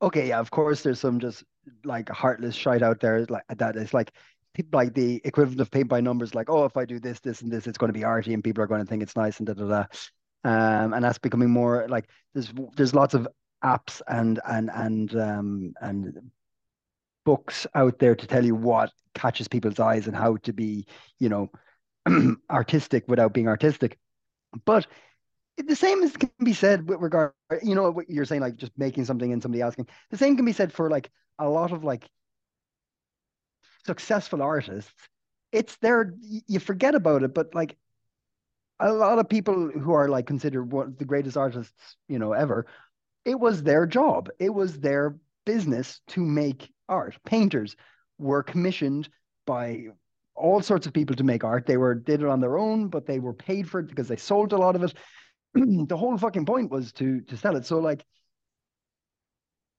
okay, 0.00 0.28
yeah, 0.28 0.38
of 0.40 0.50
course 0.50 0.82
there's 0.82 1.00
some 1.00 1.20
just 1.20 1.44
like 1.84 2.08
heartless 2.08 2.54
shite 2.54 2.82
out 2.82 3.00
there 3.00 3.26
like 3.28 3.42
that 3.56 3.76
is 3.76 3.92
like 3.92 4.12
like 4.72 4.94
the 4.94 5.20
equivalent 5.24 5.60
of 5.60 5.70
paint 5.70 5.88
by 5.88 6.00
numbers, 6.00 6.34
like, 6.34 6.50
oh, 6.50 6.64
if 6.64 6.76
I 6.76 6.84
do 6.84 6.98
this, 6.98 7.20
this, 7.20 7.42
and 7.42 7.50
this, 7.50 7.66
it's 7.66 7.78
going 7.78 7.92
to 7.92 7.98
be 7.98 8.04
arty 8.04 8.34
and 8.34 8.42
people 8.44 8.62
are 8.62 8.66
going 8.66 8.80
to 8.82 8.86
think 8.86 9.02
it's 9.02 9.16
nice 9.16 9.38
and 9.38 9.46
da 9.46 9.54
da 9.54 9.66
da. 9.66 9.84
Um, 10.44 10.94
and 10.94 11.04
that's 11.04 11.18
becoming 11.18 11.50
more 11.50 11.86
like 11.88 12.08
there's 12.34 12.52
there's 12.76 12.94
lots 12.94 13.14
of 13.14 13.26
apps 13.64 14.00
and 14.06 14.40
and 14.46 14.70
and 14.72 15.16
um 15.16 15.74
and 15.80 16.30
books 17.24 17.66
out 17.74 17.98
there 17.98 18.14
to 18.14 18.26
tell 18.26 18.44
you 18.44 18.54
what 18.54 18.92
catches 19.14 19.48
people's 19.48 19.80
eyes 19.80 20.06
and 20.06 20.16
how 20.16 20.36
to 20.36 20.52
be, 20.52 20.86
you 21.18 21.28
know, 21.28 21.50
artistic 22.50 23.04
without 23.08 23.32
being 23.32 23.48
artistic. 23.48 23.98
But 24.64 24.86
the 25.58 25.74
same 25.74 26.02
as 26.02 26.16
can 26.16 26.30
be 26.44 26.52
said 26.52 26.88
with 26.88 27.00
regard, 27.00 27.32
you 27.62 27.74
know, 27.74 27.90
what 27.90 28.08
you're 28.08 28.24
saying, 28.24 28.42
like 28.42 28.56
just 28.56 28.72
making 28.76 29.04
something 29.06 29.32
and 29.32 29.42
somebody 29.42 29.62
asking. 29.62 29.88
The 30.10 30.18
same 30.18 30.36
can 30.36 30.44
be 30.44 30.52
said 30.52 30.72
for 30.72 30.88
like 30.88 31.10
a 31.38 31.48
lot 31.48 31.72
of 31.72 31.82
like 31.82 32.08
successful 33.86 34.42
artists. 34.42 34.92
It's 35.52 35.76
there, 35.76 36.12
you 36.46 36.60
forget 36.60 36.94
about 36.94 37.22
it, 37.22 37.32
but 37.32 37.54
like 37.54 37.76
a 38.80 38.92
lot 38.92 39.18
of 39.18 39.28
people 39.28 39.70
who 39.70 39.92
are 39.92 40.08
like 40.08 40.26
considered 40.26 40.70
one 40.70 40.88
of 40.88 40.98
the 40.98 41.04
greatest 41.04 41.36
artists, 41.36 41.96
you 42.08 42.18
know, 42.18 42.32
ever, 42.32 42.66
it 43.24 43.38
was 43.38 43.62
their 43.62 43.86
job. 43.86 44.28
It 44.38 44.52
was 44.52 44.78
their 44.78 45.16
business 45.44 46.00
to 46.08 46.20
make 46.20 46.70
art. 46.88 47.16
Painters 47.24 47.76
were 48.18 48.42
commissioned 48.42 49.08
by 49.46 49.86
all 50.34 50.60
sorts 50.60 50.86
of 50.86 50.92
people 50.92 51.16
to 51.16 51.24
make 51.24 51.44
art. 51.44 51.66
They 51.66 51.76
were 51.76 51.94
did 51.94 52.22
it 52.22 52.28
on 52.28 52.40
their 52.40 52.58
own, 52.58 52.88
but 52.88 53.06
they 53.06 53.18
were 53.18 53.32
paid 53.32 53.68
for 53.68 53.80
it 53.80 53.88
because 53.88 54.08
they 54.08 54.16
sold 54.16 54.52
a 54.52 54.58
lot 54.58 54.76
of 54.76 54.82
it. 54.82 54.94
the 55.54 55.96
whole 55.96 56.16
fucking 56.18 56.44
point 56.44 56.70
was 56.70 56.92
to 56.92 57.20
to 57.22 57.36
sell 57.36 57.56
it. 57.56 57.64
So 57.64 57.78
like 57.78 58.04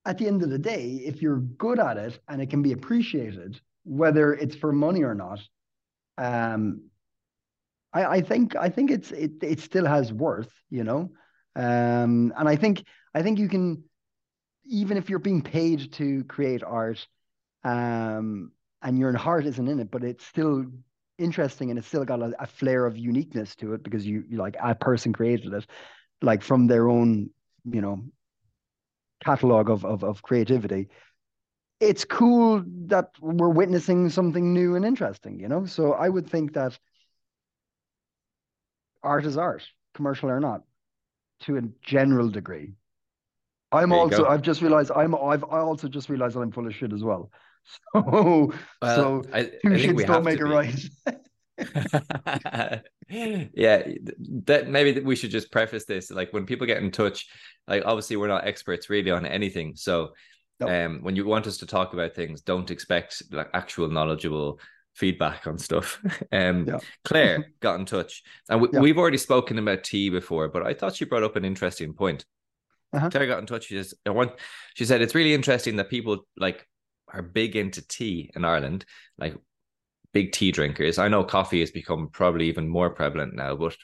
at 0.04 0.18
the 0.18 0.26
end 0.26 0.42
of 0.42 0.50
the 0.50 0.58
day, 0.58 1.02
if 1.04 1.22
you're 1.22 1.40
good 1.40 1.78
at 1.78 1.96
it 1.96 2.18
and 2.28 2.42
it 2.42 2.50
can 2.50 2.62
be 2.62 2.72
appreciated, 2.72 3.60
whether 3.84 4.34
it's 4.34 4.56
for 4.56 4.72
money 4.72 5.02
or 5.02 5.14
not, 5.14 5.40
um, 6.16 6.82
I, 7.92 8.04
I 8.04 8.20
think 8.20 8.56
I 8.56 8.68
think 8.68 8.90
it's 8.90 9.10
it 9.10 9.42
it 9.42 9.60
still 9.60 9.86
has 9.86 10.12
worth, 10.12 10.50
you 10.70 10.84
know. 10.84 11.10
Um, 11.56 12.32
and 12.36 12.48
I 12.48 12.56
think 12.56 12.84
I 13.14 13.22
think 13.22 13.38
you 13.38 13.48
can 13.48 13.84
even 14.66 14.96
if 14.96 15.08
you're 15.08 15.18
being 15.18 15.42
paid 15.42 15.92
to 15.94 16.24
create 16.24 16.62
art, 16.62 17.06
um, 17.64 18.52
and 18.82 18.98
your 18.98 19.16
heart 19.16 19.46
isn't 19.46 19.68
in 19.68 19.80
it, 19.80 19.90
but 19.90 20.04
it's 20.04 20.24
still 20.24 20.66
interesting 21.18 21.70
and 21.70 21.78
it's 21.78 21.88
still 21.88 22.04
got 22.04 22.22
a, 22.22 22.32
a 22.38 22.46
flair 22.46 22.86
of 22.86 22.96
uniqueness 22.96 23.56
to 23.56 23.74
it 23.74 23.82
because 23.82 24.06
you, 24.06 24.24
you 24.28 24.36
like 24.36 24.56
a 24.62 24.74
person 24.74 25.12
created 25.12 25.52
it, 25.52 25.66
like 26.22 26.42
from 26.42 26.66
their 26.66 26.88
own, 26.88 27.30
you 27.64 27.80
know, 27.80 28.04
catalog 29.24 29.68
of, 29.70 29.84
of 29.84 30.04
of 30.04 30.22
creativity. 30.22 30.88
It's 31.80 32.04
cool 32.04 32.64
that 32.86 33.10
we're 33.20 33.48
witnessing 33.48 34.10
something 34.10 34.52
new 34.52 34.74
and 34.74 34.84
interesting, 34.84 35.38
you 35.38 35.48
know. 35.48 35.66
So 35.66 35.92
I 35.92 36.08
would 36.08 36.28
think 36.28 36.54
that 36.54 36.78
art 39.02 39.24
is 39.24 39.36
art, 39.36 39.62
commercial 39.94 40.28
or 40.28 40.40
not, 40.40 40.62
to 41.40 41.56
a 41.56 41.62
general 41.82 42.28
degree. 42.28 42.74
I'm 43.70 43.90
There 43.90 43.98
also. 43.98 44.26
I've 44.26 44.42
just 44.42 44.62
realized. 44.62 44.90
I'm. 44.94 45.14
I've. 45.14 45.44
I 45.44 45.58
also 45.58 45.88
just 45.88 46.08
realized 46.08 46.36
that 46.36 46.40
I'm 46.40 46.52
full 46.52 46.66
of 46.66 46.74
shit 46.74 46.92
as 46.92 47.02
well. 47.02 47.30
So. 47.92 48.00
Well, 48.00 48.52
so 48.96 49.22
I, 49.30 49.42
two 49.42 49.74
I 49.74 49.76
shits 49.76 50.06
don't 50.06 50.24
make 50.24 50.40
it 50.40 50.44
be. 50.44 50.50
right. 50.50 50.88
yeah, 53.08 53.82
that 54.46 54.68
maybe 54.68 55.00
we 55.00 55.16
should 55.16 55.30
just 55.30 55.50
preface 55.50 55.84
this. 55.84 56.10
Like 56.10 56.32
when 56.32 56.46
people 56.46 56.66
get 56.66 56.82
in 56.82 56.90
touch, 56.90 57.26
like 57.66 57.82
obviously 57.84 58.16
we're 58.16 58.28
not 58.28 58.46
experts 58.46 58.88
really 58.88 59.10
on 59.10 59.26
anything. 59.26 59.74
So 59.76 60.10
No. 60.60 60.66
um 60.68 61.00
when 61.02 61.16
you 61.16 61.24
want 61.24 61.46
us 61.46 61.58
to 61.58 61.66
talk 61.66 61.92
about 61.92 62.14
things, 62.14 62.40
don't 62.42 62.70
expect 62.70 63.22
like 63.30 63.48
actual 63.54 63.88
knowledgeable 63.88 64.60
feedback 64.94 65.46
on 65.46 65.58
stuff. 65.58 66.00
um 66.32 66.66
Yeah. 66.66 66.78
Claire 67.04 67.52
got 67.60 67.78
in 67.78 67.86
touch. 67.86 68.22
And 68.48 68.60
we, 68.62 68.68
Yeah. 68.72 68.80
we've 68.80 68.98
already 68.98 69.18
spoken 69.18 69.58
about 69.58 69.84
tea 69.84 70.10
before, 70.10 70.48
but 70.48 70.66
I 70.66 70.74
thought 70.74 70.96
she 70.96 71.04
brought 71.04 71.22
up 71.22 71.36
an 71.36 71.44
interesting 71.44 71.92
point. 71.94 72.24
Uh-huh. 72.92 73.10
Claire 73.10 73.26
got 73.26 73.38
in 73.40 73.46
touch. 73.46 73.66
She 73.66 73.76
says, 73.76 73.94
I 74.06 74.10
want 74.10 74.32
she 74.74 74.84
said 74.84 75.02
it's 75.02 75.14
really 75.14 75.34
interesting 75.34 75.76
that 75.76 75.90
people 75.90 76.26
like 76.36 76.66
are 77.12 77.22
big 77.22 77.54
into 77.56 77.86
tea 77.86 78.30
in 78.34 78.44
Ireland, 78.44 78.84
like 79.18 79.36
big 80.12 80.32
tea 80.32 80.52
drinkers. 80.52 80.98
I 80.98 81.08
know 81.08 81.22
coffee 81.24 81.60
has 81.60 81.70
become 81.70 82.08
probably 82.08 82.48
even 82.48 82.66
more 82.68 82.90
prevalent 82.90 83.34
now, 83.34 83.56
but 83.56 83.76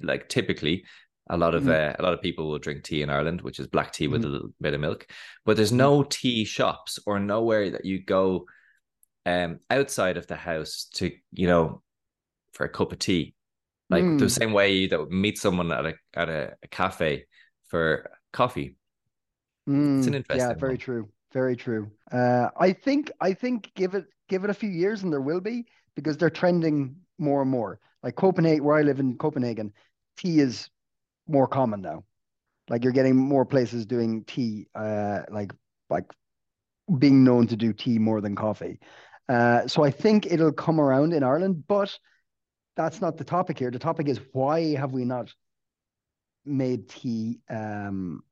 like 0.00 0.28
typically 0.28 0.84
a 1.32 1.38
lot 1.38 1.54
of 1.56 1.64
Mhm. 1.64 1.68
uh, 1.68 1.94
a 1.98 2.02
lot 2.02 2.14
of 2.14 2.22
people 2.22 2.48
will 2.48 2.60
drink 2.60 2.84
tea 2.84 3.02
in 3.02 3.10
Ireland, 3.10 3.42
which 3.42 3.60
is 3.60 3.66
black 3.68 3.92
tea 3.92 4.08
with 4.08 4.24
a 4.24 4.28
little 4.28 4.50
bit 4.60 4.74
of 4.74 4.80
milk. 4.80 5.06
But 5.46 5.56
there's 5.56 5.72
Mm-hmm. 5.78 5.78
no 5.78 6.04
tea 6.04 6.44
shops 6.44 7.00
or 7.06 7.20
nowhere 7.20 7.70
that 7.70 7.84
you 7.86 8.04
go 8.04 8.46
um 9.26 9.60
outside 9.70 10.16
of 10.18 10.26
the 10.26 10.36
house 10.36 10.88
to, 10.94 11.12
you 11.32 11.46
know, 11.48 11.82
for 12.54 12.64
a 12.66 12.70
cup 12.70 12.92
of 12.92 12.98
tea. 13.00 13.34
Like 13.90 14.18
the 14.18 14.28
Mm. 14.28 14.30
same 14.30 14.52
way 14.52 14.88
that 14.88 14.98
would 15.00 15.10
meet 15.12 15.38
someone 15.38 15.72
at 15.72 15.86
a 15.86 15.94
at 16.14 16.28
a, 16.30 16.56
a 16.62 16.68
cafe 16.68 17.26
for 17.68 18.10
coffee. 18.32 18.76
It's 19.96 20.06
an 20.06 20.14
interesting. 20.14 20.38
yeah, 20.38 20.54
very 20.54 20.72
one. 20.72 20.78
true. 20.78 21.08
Very 21.32 21.56
true. 21.56 21.90
Uh, 22.10 22.48
I 22.58 22.72
think 22.72 23.10
I 23.20 23.32
think 23.32 23.70
give 23.74 23.94
it 23.94 24.06
give 24.28 24.44
it 24.44 24.50
a 24.50 24.54
few 24.54 24.68
years 24.68 25.02
and 25.02 25.12
there 25.12 25.20
will 25.20 25.40
be 25.40 25.66
because 25.94 26.16
they're 26.16 26.30
trending 26.30 26.96
more 27.18 27.42
and 27.42 27.50
more. 27.50 27.80
Like 28.02 28.16
Copenhagen, 28.16 28.64
where 28.64 28.76
I 28.76 28.82
live 28.82 29.00
in 29.00 29.16
Copenhagen, 29.16 29.72
tea 30.16 30.40
is 30.40 30.68
more 31.26 31.46
common 31.46 31.82
now. 31.82 32.04
Like 32.68 32.84
you're 32.84 32.92
getting 32.92 33.16
more 33.16 33.44
places 33.44 33.86
doing 33.86 34.24
tea, 34.24 34.66
uh, 34.74 35.22
like 35.30 35.52
like 35.90 36.04
being 36.98 37.24
known 37.24 37.46
to 37.48 37.56
do 37.56 37.72
tea 37.72 37.98
more 37.98 38.20
than 38.20 38.34
coffee. 38.34 38.78
Uh, 39.28 39.66
so 39.66 39.84
I 39.84 39.90
think 39.90 40.26
it'll 40.26 40.52
come 40.52 40.80
around 40.80 41.12
in 41.12 41.22
Ireland, 41.22 41.64
but 41.68 41.96
that's 42.76 43.00
not 43.00 43.16
the 43.16 43.24
topic 43.24 43.58
here. 43.58 43.70
The 43.70 43.78
topic 43.78 44.08
is 44.08 44.20
why 44.32 44.74
have 44.76 44.92
we 44.92 45.04
not 45.04 45.32
made 46.44 46.88
tea 46.88 47.38
um 47.50 48.22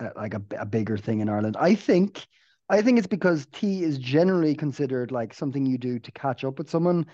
uh, 0.00 0.10
like 0.16 0.34
a, 0.34 0.42
a 0.58 0.66
bigger 0.66 0.98
thing 0.98 1.20
in 1.20 1.28
Ireland. 1.28 1.56
I 1.58 1.74
think 1.74 2.26
I 2.68 2.82
think 2.82 2.98
it's 2.98 3.06
because 3.06 3.46
tea 3.52 3.82
is 3.84 3.98
generally 3.98 4.54
considered 4.54 5.12
like 5.12 5.32
something 5.32 5.64
you 5.64 5.78
do 5.78 5.98
to 5.98 6.12
catch 6.12 6.44
up 6.44 6.58
with 6.58 6.68
someone 6.68 7.06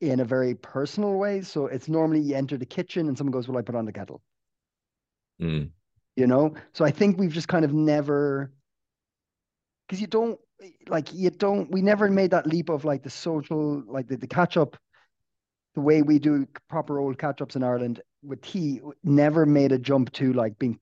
in 0.00 0.20
a 0.20 0.24
very 0.24 0.54
personal 0.54 1.14
way. 1.14 1.40
So 1.42 1.66
it's 1.66 1.88
normally 1.88 2.20
you 2.20 2.34
enter 2.34 2.56
the 2.56 2.66
kitchen 2.66 3.08
and 3.08 3.16
someone 3.16 3.32
goes, 3.32 3.48
"Well, 3.48 3.58
I 3.58 3.62
put 3.62 3.74
on 3.74 3.86
the 3.86 3.92
kettle," 3.92 4.22
Mm. 5.40 5.70
you 6.16 6.26
know. 6.26 6.54
So 6.72 6.84
I 6.84 6.90
think 6.90 7.18
we've 7.18 7.32
just 7.32 7.48
kind 7.48 7.64
of 7.64 7.72
never 7.72 8.52
because 9.86 10.00
you 10.00 10.06
don't 10.06 10.38
like 10.88 11.12
you 11.12 11.30
don't 11.30 11.70
we 11.70 11.82
never 11.82 12.10
made 12.10 12.32
that 12.32 12.46
leap 12.46 12.68
of 12.68 12.84
like 12.84 13.02
the 13.02 13.10
social 13.10 13.82
like 13.86 14.08
the, 14.08 14.16
the 14.16 14.26
catch 14.26 14.56
up 14.56 14.76
the 15.74 15.80
way 15.80 16.02
we 16.02 16.18
do 16.18 16.46
proper 16.68 16.98
old 16.98 17.18
catch 17.18 17.40
ups 17.40 17.54
in 17.54 17.62
Ireland 17.62 18.00
with 18.22 18.42
tea 18.42 18.80
never 19.04 19.46
made 19.46 19.70
a 19.72 19.78
jump 19.78 20.12
to 20.14 20.32
like 20.32 20.58
being 20.58 20.80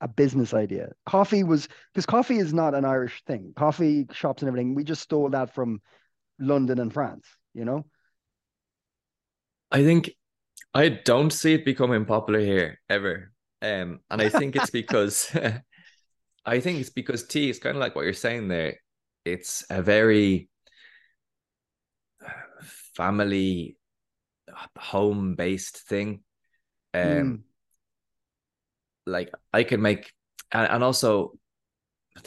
a 0.00 0.08
business 0.08 0.54
idea. 0.54 0.92
Coffee 1.06 1.44
was 1.44 1.68
because 1.92 2.06
coffee 2.06 2.38
is 2.38 2.52
not 2.52 2.74
an 2.74 2.84
Irish 2.84 3.22
thing. 3.26 3.52
Coffee 3.56 4.06
shops 4.12 4.42
and 4.42 4.48
everything, 4.48 4.74
we 4.74 4.84
just 4.84 5.02
stole 5.02 5.28
that 5.30 5.54
from 5.54 5.80
London 6.38 6.78
and 6.78 6.92
France, 6.92 7.26
you 7.54 7.64
know? 7.64 7.84
I 9.70 9.82
think 9.82 10.10
I 10.72 10.88
don't 10.88 11.32
see 11.32 11.54
it 11.54 11.64
becoming 11.64 12.04
popular 12.04 12.40
here 12.40 12.80
ever. 12.88 13.32
Um, 13.62 14.00
and 14.10 14.20
I 14.20 14.28
think 14.28 14.56
it's 14.56 14.70
because 14.70 15.34
I 16.46 16.60
think 16.60 16.80
it's 16.80 16.90
because 16.90 17.26
tea 17.26 17.50
is 17.50 17.58
kind 17.58 17.76
of 17.76 17.80
like 17.80 17.94
what 17.96 18.04
you're 18.04 18.12
saying 18.14 18.48
there. 18.48 18.76
It's 19.24 19.64
a 19.70 19.82
very 19.82 20.48
family 22.96 23.76
home 24.78 25.34
based 25.34 25.78
thing. 25.88 26.22
Um, 26.94 27.34
Mm. 27.34 27.44
like 29.06 29.30
I 29.52 29.64
can 29.64 29.82
make 29.82 30.12
and, 30.52 30.70
and 30.70 30.84
also 30.84 31.32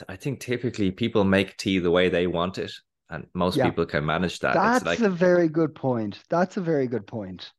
I 0.09 0.15
think 0.17 0.39
typically 0.39 0.91
people 0.91 1.23
make 1.23 1.57
tea 1.57 1.80
the 1.80 1.91
way 1.91 2.09
they 2.09 2.28
want 2.28 2.57
it, 2.57 2.71
and 3.09 3.28
most 3.34 3.57
Yeah. 3.57 3.61
people 3.61 3.86
can 3.86 4.05
manage 4.05 4.39
that. 4.39 4.63
That's 4.63 4.84
it's 4.84 4.84
like 4.84 5.01
a 5.01 5.09
very 5.09 5.49
good 5.49 5.75
point. 5.75 6.23
That's 6.30 6.57
a 6.57 6.61
very 6.61 6.88
good 6.88 7.07
point. 7.07 7.53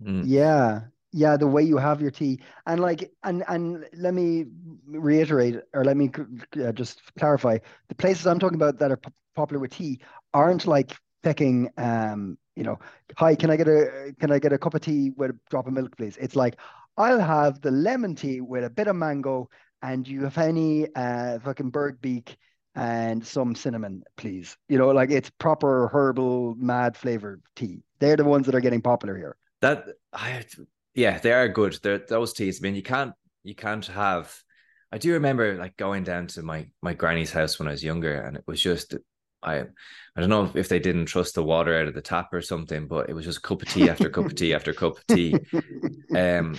mm, 0.00 0.26
Yeah. 0.26 0.88
Yeah, 1.12 1.36
the 1.36 1.46
way 1.46 1.62
you 1.62 1.78
have 1.78 2.00
your 2.02 2.10
tea. 2.10 2.40
And 2.66 2.80
like 2.80 3.10
and 3.24 3.42
and 3.48 3.86
let 3.94 4.12
me 4.14 4.46
reiterate 4.86 5.56
or 5.72 5.84
let 5.84 5.96
me 5.96 6.10
uh, 6.62 6.72
just 6.72 7.00
clarify. 7.18 7.58
The 7.88 7.94
places 7.94 8.26
I'm 8.26 8.38
talking 8.38 8.56
about 8.56 8.78
that 8.80 8.90
are 8.90 8.96
p- 8.98 9.10
popular 9.34 9.60
with 9.60 9.72
tea 9.72 10.00
aren't 10.34 10.66
like 10.66 10.94
picking 11.22 11.70
um, 11.78 12.38
you 12.54 12.64
know, 12.64 12.78
hi, 13.16 13.34
can 13.34 13.50
I 13.50 13.56
get 13.56 13.68
a 13.68 14.14
can 14.20 14.30
I 14.30 14.38
get 14.38 14.52
a 14.52 14.58
cup 14.58 14.74
of 14.74 14.80
tea 14.82 15.10
with 15.16 15.30
a 15.30 15.38
drop 15.50 15.66
of 15.66 15.72
milk, 15.72 15.96
please? 15.96 16.16
It's 16.20 16.36
like 16.36 16.56
I'll 16.98 17.20
have 17.20 17.60
the 17.62 17.70
lemon 17.70 18.14
tea 18.14 18.40
with 18.40 18.64
a 18.64 18.70
bit 18.70 18.88
of 18.88 18.96
mango 18.96 19.48
and 19.82 20.06
you 20.06 20.24
have 20.24 20.38
any 20.38 20.88
uh 20.94 21.38
fucking 21.40 21.70
bird 21.70 22.00
beak 22.00 22.36
and 22.74 23.26
some 23.26 23.54
cinnamon, 23.54 24.02
please. 24.16 24.56
You 24.68 24.76
know, 24.78 24.90
like 24.90 25.10
it's 25.10 25.30
proper 25.30 25.88
herbal 25.88 26.56
mad 26.56 26.96
flavored 26.96 27.42
tea. 27.54 27.82
They're 28.00 28.16
the 28.16 28.24
ones 28.24 28.46
that 28.46 28.54
are 28.54 28.60
getting 28.60 28.82
popular 28.82 29.16
here. 29.16 29.36
that 29.60 29.86
I 30.12 30.44
yeah, 30.96 31.18
they 31.18 31.32
are 31.32 31.48
good. 31.48 31.78
They're 31.82 31.98
those 31.98 32.32
teas. 32.32 32.60
I 32.60 32.62
mean, 32.62 32.74
you 32.74 32.82
can't 32.82 33.12
you 33.44 33.54
can't 33.54 33.86
have. 33.86 34.34
I 34.90 34.98
do 34.98 35.12
remember 35.12 35.56
like 35.56 35.76
going 35.76 36.04
down 36.04 36.26
to 36.28 36.42
my 36.42 36.66
my 36.82 36.94
granny's 36.94 37.32
house 37.32 37.58
when 37.58 37.68
I 37.68 37.72
was 37.72 37.84
younger, 37.84 38.22
and 38.22 38.36
it 38.36 38.44
was 38.46 38.60
just 38.60 38.94
I 39.42 39.60
I 39.60 40.20
don't 40.20 40.30
know 40.30 40.50
if 40.54 40.68
they 40.68 40.78
didn't 40.78 41.06
trust 41.06 41.34
the 41.34 41.42
water 41.42 41.76
out 41.78 41.88
of 41.88 41.94
the 41.94 42.02
tap 42.02 42.32
or 42.32 42.42
something, 42.42 42.88
but 42.88 43.08
it 43.08 43.14
was 43.14 43.24
just 43.24 43.42
cup 43.42 43.62
of 43.62 43.68
tea 43.68 43.88
after 43.88 44.08
cup 44.10 44.26
of 44.26 44.34
tea 44.34 44.54
after 44.54 44.72
cup 44.72 44.98
of 44.98 45.06
tea. 45.06 45.38
Um, 46.14 46.58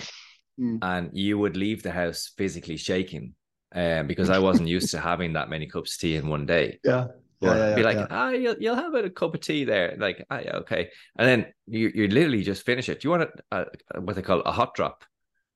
Mm. 0.60 0.78
and 0.82 1.10
you 1.12 1.38
would 1.38 1.56
leave 1.56 1.84
the 1.84 1.92
house 1.92 2.32
physically 2.36 2.76
shaking, 2.76 3.34
um, 3.72 4.08
because 4.08 4.28
I 4.28 4.38
wasn't 4.48 4.68
used 4.68 4.90
to 4.90 4.98
having 4.98 5.34
that 5.34 5.48
many 5.48 5.66
cups 5.68 5.94
of 5.94 6.00
tea 6.00 6.16
in 6.16 6.26
one 6.26 6.46
day. 6.46 6.80
Yeah. 6.82 7.06
Yeah, 7.40 7.56
yeah, 7.56 7.74
be 7.76 7.82
like, 7.82 8.06
ah, 8.10 8.30
you'll, 8.30 8.56
you'll 8.58 8.74
have 8.74 8.94
a 8.94 9.10
cup 9.10 9.34
of 9.34 9.40
tea 9.40 9.64
there. 9.64 9.96
Like, 9.98 10.24
ah, 10.30 10.40
yeah, 10.44 10.56
okay. 10.56 10.90
And 11.16 11.28
then 11.28 11.46
you, 11.66 11.90
you 11.94 12.08
literally 12.08 12.42
just 12.42 12.66
finish 12.66 12.88
it. 12.88 13.00
Do 13.00 13.06
you 13.06 13.10
want 13.10 13.30
a, 13.52 13.66
a, 13.94 14.00
what 14.00 14.16
they 14.16 14.22
call 14.22 14.40
a 14.40 14.52
hot 14.52 14.74
drop? 14.74 15.04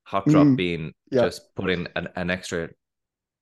Hot 0.04 0.26
drop 0.28 0.46
Mm, 0.48 0.56
being 0.56 0.94
just 1.12 1.54
putting 1.54 1.88
an, 1.96 2.08
an 2.16 2.30
extra, 2.30 2.70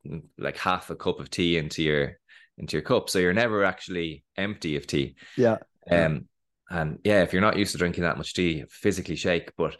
mm, 0.06 0.22
like 0.38 0.56
half 0.58 0.90
a 0.90 0.96
cup 0.96 1.20
of 1.20 1.30
tea 1.30 1.58
into 1.58 1.82
your 1.82 2.18
into 2.58 2.76
your 2.76 2.82
cup, 2.82 3.08
so 3.08 3.18
you're 3.18 3.32
never 3.32 3.64
actually 3.64 4.24
empty 4.36 4.76
of 4.76 4.86
tea. 4.86 5.16
Yeah. 5.36 5.58
Yeah. 5.86 6.06
Um, 6.06 6.28
and 6.70 6.98
yeah, 7.04 7.22
if 7.22 7.32
you're 7.32 7.42
not 7.42 7.56
used 7.56 7.72
to 7.72 7.78
drinking 7.78 8.04
that 8.04 8.18
much 8.18 8.34
tea, 8.34 8.64
physically 8.70 9.16
shake. 9.16 9.52
But 9.56 9.76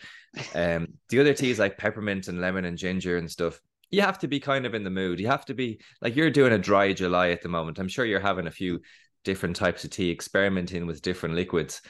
um, 0.54 0.94
the 1.08 1.20
other 1.20 1.34
teas 1.34 1.58
like 1.58 1.78
peppermint 1.78 2.28
and 2.28 2.40
lemon 2.40 2.64
and 2.64 2.78
ginger 2.78 3.16
and 3.16 3.30
stuff, 3.30 3.60
you 3.90 4.02
have 4.02 4.18
to 4.20 4.28
be 4.28 4.40
kind 4.40 4.66
of 4.66 4.74
in 4.74 4.84
the 4.84 4.90
mood. 4.90 5.20
You 5.20 5.28
have 5.28 5.44
to 5.46 5.54
be 5.54 5.80
like 6.00 6.16
you're 6.16 6.30
doing 6.30 6.52
a 6.52 6.58
dry 6.58 6.92
July 6.92 7.30
at 7.30 7.42
the 7.42 7.48
moment. 7.48 7.78
I'm 7.78 7.88
sure 7.88 8.04
you're 8.04 8.20
having 8.20 8.46
a 8.46 8.50
few 8.50 8.80
different 9.24 9.56
types 9.56 9.84
of 9.84 9.90
tea, 9.90 10.10
experimenting 10.10 10.86
with 10.86 11.02
different 11.02 11.34
liquids. 11.34 11.82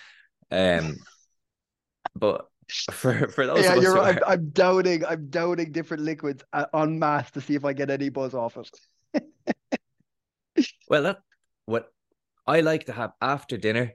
Um, 0.51 0.97
but 2.15 2.47
for 2.91 3.29
for 3.29 3.47
those 3.47 3.65
Yeah, 3.65 3.71
of 3.71 3.79
us 3.79 3.85
you're 3.85 3.95
right. 3.95 4.17
are- 4.23 4.27
I'm, 4.27 4.41
I'm 4.41 4.51
doubting. 4.51 5.05
I'm 5.05 5.29
doubting 5.29 5.73
different 5.73 6.03
liquids 6.03 6.43
uh, 6.53 6.67
en 6.75 6.99
masse 6.99 7.31
to 7.33 7.41
see 7.41 7.55
if 7.55 7.65
I 7.65 7.73
get 7.73 7.91
any 7.91 8.09
buzz 8.09 8.35
off 8.35 8.57
it. 8.57 8.71
Well, 10.89 11.03
that 11.05 11.19
what 11.67 11.93
I 12.47 12.61
like 12.61 12.87
to 12.87 12.93
have 12.93 13.13
after 13.21 13.57
dinner, 13.57 13.93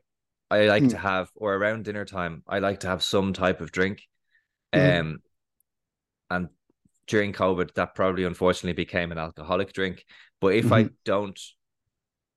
I 0.50 0.66
like 0.68 0.84
Mm. 0.84 0.90
to 0.90 0.98
have 0.98 1.30
or 1.36 1.54
around 1.56 1.86
dinner 1.86 2.06
time, 2.06 2.44
I 2.48 2.60
like 2.60 2.82
to 2.82 2.88
have 2.88 3.04
some 3.04 3.34
type 3.34 3.62
of 3.62 3.72
drink. 3.72 4.02
Um, 4.74 4.82
Mhm. 4.82 5.22
and 6.30 6.50
during 7.08 7.34
COVID, 7.34 7.74
that 7.76 7.96
probably 7.96 8.24
unfortunately 8.26 8.74
became 8.74 9.12
an 9.12 9.18
alcoholic 9.18 9.74
drink. 9.74 10.06
But 10.42 10.56
if 10.56 10.72
I 10.72 10.86
Mm-hmm. 10.86 10.96
don't, 11.06 11.40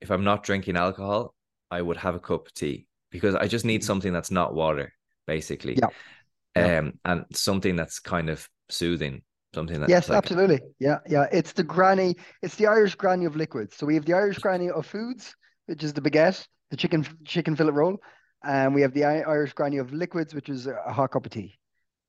if 0.01 0.11
I'm 0.11 0.25
not 0.25 0.43
drinking 0.43 0.77
alcohol, 0.77 1.35
I 1.71 1.83
would 1.83 1.97
have 1.99 2.15
a 2.15 2.21
cup 2.21 2.47
of 2.47 2.55
tea 2.55 2.87
because 3.11 3.35
I 3.35 3.49
just 3.49 3.65
need 3.65 3.85
something 3.85 4.13
that's 4.13 4.31
not 4.31 4.55
water, 4.55 4.93
basically. 5.27 5.83
Yeah. 5.83 5.89
Um, 6.57 6.95
and 7.05 7.27
something 7.35 7.77
that's 7.77 8.01
kind 8.01 8.31
of 8.31 8.49
soothing, 8.71 9.23
something 9.55 9.81
that's 9.81 9.97
Yes, 9.97 10.09
like 10.09 10.33
absolutely. 10.33 10.61
Yeah, 10.79 10.99
yeah. 11.09 11.27
It's 11.33 11.53
the 11.53 11.63
granny. 11.63 12.17
It's 12.43 12.57
the 12.57 12.67
Irish 12.67 12.95
granny 12.95 13.25
of 13.25 13.37
liquids. 13.37 13.77
So 13.77 13.87
we 13.87 13.95
have 13.95 14.05
the 14.05 14.15
Irish 14.15 14.39
granny 14.39 14.69
of 14.71 14.87
foods, 14.87 15.35
which 15.67 15.83
is 15.83 15.93
the 15.95 16.01
baguette, 16.03 16.47
the 16.71 16.77
chicken 16.77 17.07
chicken 17.25 17.57
fillet 17.57 17.73
roll, 17.73 17.99
and 18.45 18.75
we 18.75 18.83
have 18.83 18.93
the 18.93 19.05
Irish 19.05 19.55
granny 19.55 19.79
of 19.79 19.93
liquids, 19.93 20.35
which 20.35 20.49
is 20.49 20.67
a 20.67 20.93
hot 20.93 21.13
cup 21.13 21.25
of 21.27 21.33
tea. 21.33 21.59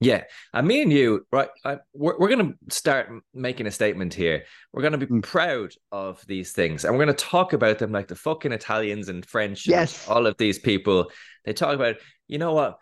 Yeah, 0.01 0.23
and 0.53 0.65
me 0.65 0.81
and 0.81 0.93
you, 0.93 1.25
right? 1.31 1.49
I, 1.65 1.77
we're 1.93 2.17
we're 2.17 2.29
going 2.29 2.53
to 2.53 2.73
start 2.73 3.09
making 3.33 3.67
a 3.67 3.71
statement 3.71 4.13
here. 4.13 4.45
We're 4.71 4.81
going 4.81 4.97
to 4.97 4.97
be 4.97 5.07
Mm. 5.07 5.23
proud 5.23 5.73
of 5.91 6.25
these 6.25 6.53
things, 6.53 6.85
and 6.85 6.93
we're 6.97 7.03
going 7.03 7.15
to 7.15 7.25
talk 7.25 7.51
about 7.53 7.79
them 7.79 7.91
like 7.91 8.07
the 8.07 8.15
fucking 8.15 8.53
Italians 8.53 9.09
and 9.09 9.25
French. 9.25 9.65
and 9.65 9.71
Yes. 9.73 10.07
all 10.07 10.25
of 10.25 10.37
these 10.37 10.57
people. 10.57 11.11
They 11.45 11.51
talk 11.53 11.75
about, 11.75 11.97
you 12.27 12.37
know 12.37 12.53
what? 12.53 12.77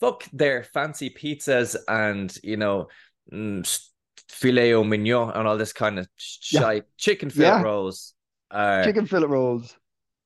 Fuck 0.00 0.24
their 0.32 0.64
fancy 0.64 1.10
pizzas 1.10 1.76
and 1.88 2.36
you 2.42 2.56
know, 2.56 2.88
mm, 3.32 3.80
filet 4.28 4.72
au 4.74 4.82
mignon 4.82 5.30
and 5.32 5.46
all 5.46 5.56
this 5.56 5.72
kind 5.72 5.98
of 5.98 6.08
Yeah. 6.50 6.80
Chicken 6.96 7.30
fillet 7.30 7.46
Yeah. 7.48 7.62
rolls 7.62 8.14
are 8.50 8.82
Chicken 8.84 9.06
fillet 9.06 9.26
rolls. 9.28 9.76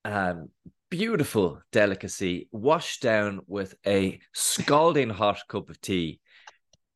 um, 0.07 0.49
beautiful 0.91 1.63
delicacy 1.73 2.49
washed 2.53 3.03
down 3.03 3.41
with 3.47 3.75
a 3.87 4.19
scalding 4.35 5.09
hot 5.11 5.39
cup 5.49 5.71
of 5.71 5.81
tea. 5.81 6.21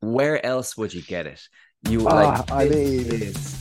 Where 0.01 0.45
else 0.45 0.77
would 0.77 0.93
you 0.93 1.03
get 1.03 1.27
it? 1.27 1.41
You 1.89 2.07
Ah, 2.09 2.15
like 2.15 2.53
I 2.53 2.65
mean- 2.69 3.07
is 3.13 3.57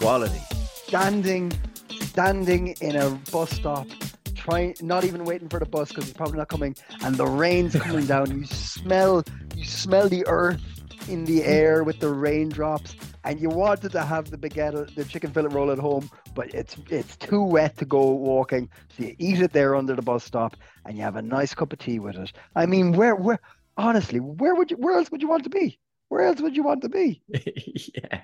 quality. 0.00 0.40
Standing, 0.86 1.52
standing 1.90 2.68
in 2.80 2.96
a 2.96 3.10
bus 3.30 3.50
stop, 3.50 3.86
trying, 4.34 4.74
not 4.80 5.04
even 5.04 5.24
waiting 5.24 5.48
for 5.48 5.60
the 5.60 5.66
bus 5.66 5.90
because 5.90 6.08
it's 6.08 6.16
probably 6.16 6.38
not 6.38 6.48
coming, 6.48 6.74
and 7.04 7.14
the 7.16 7.26
rain's 7.26 7.76
coming 7.76 8.06
down. 8.14 8.30
You 8.36 8.46
smell, 8.46 9.22
you 9.54 9.64
smell 9.64 10.08
the 10.08 10.26
earth 10.26 10.60
in 11.08 11.24
the 11.24 11.42
air 11.44 11.84
with 11.84 12.00
the 12.00 12.08
raindrops, 12.08 12.94
and 13.24 13.40
you 13.40 13.48
wanted 13.48 13.92
to 13.92 14.02
have 14.02 14.30
the 14.30 14.36
baguette, 14.36 14.94
the 14.94 15.04
chicken 15.04 15.30
fillet 15.32 15.48
roll 15.48 15.70
at 15.70 15.78
home, 15.78 16.10
but 16.34 16.52
it's 16.54 16.76
it's 16.88 17.16
too 17.16 17.42
wet 17.42 17.76
to 17.78 17.84
go 17.84 18.10
walking, 18.10 18.68
so 18.96 19.04
you 19.04 19.16
eat 19.18 19.40
it 19.40 19.52
there 19.52 19.74
under 19.74 19.94
the 19.94 20.02
bus 20.02 20.24
stop, 20.24 20.56
and 20.86 20.96
you 20.96 21.02
have 21.02 21.16
a 21.16 21.22
nice 21.22 21.54
cup 21.54 21.72
of 21.72 21.78
tea 21.78 21.98
with 21.98 22.16
it. 22.16 22.32
I 22.54 22.66
mean, 22.66 22.92
where, 22.92 23.14
where, 23.16 23.40
honestly, 23.76 24.20
where 24.20 24.54
would 24.54 24.70
you, 24.70 24.76
where 24.76 24.96
else 24.98 25.10
would 25.10 25.22
you 25.22 25.28
want 25.28 25.44
to 25.44 25.50
be? 25.50 25.78
Where 26.08 26.22
else 26.22 26.40
would 26.40 26.56
you 26.56 26.64
want 26.64 26.82
to 26.82 26.88
be? 26.88 27.22
yeah. 27.28 28.22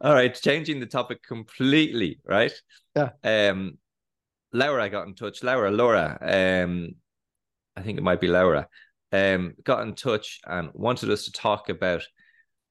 All 0.00 0.12
right, 0.12 0.34
changing 0.34 0.80
the 0.80 0.86
topic 0.86 1.22
completely, 1.22 2.20
right? 2.24 2.52
Yeah. 2.94 3.10
Um 3.24 3.78
Laura 4.54 4.84
I 4.84 4.88
got 4.88 5.06
in 5.06 5.14
touch. 5.14 5.42
Laura, 5.42 5.70
Laura, 5.70 6.16
um, 6.22 6.94
I 7.76 7.82
think 7.82 7.98
it 7.98 8.02
might 8.02 8.20
be 8.20 8.28
Laura, 8.28 8.68
um, 9.14 9.54
got 9.62 9.86
in 9.86 9.94
touch 9.94 10.40
and 10.46 10.70
wanted 10.74 11.10
us 11.10 11.24
to 11.24 11.32
talk 11.32 11.68
about 11.68 12.02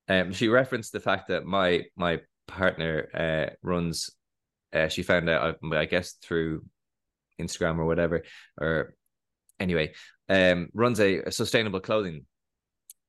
um 0.10 0.34
she 0.34 0.50
referenced 0.50 0.92
the 0.92 1.00
fact 1.00 1.30
that 1.30 1.46
my 1.46 1.84
my 1.96 2.20
partner 2.46 3.08
uh 3.14 3.54
runs 3.64 4.10
uh 4.74 4.90
she 4.90 5.02
found 5.02 5.30
out 5.30 5.58
I, 5.64 5.78
I 5.78 5.86
guess 5.86 6.14
through 6.22 6.66
Instagram 7.40 7.78
or 7.78 7.86
whatever, 7.86 8.24
or 8.60 8.94
anyway, 9.60 9.94
um 10.30 10.70
runs 10.74 11.00
a, 11.00 11.20
a 11.20 11.32
sustainable 11.32 11.80
clothing 11.80 12.26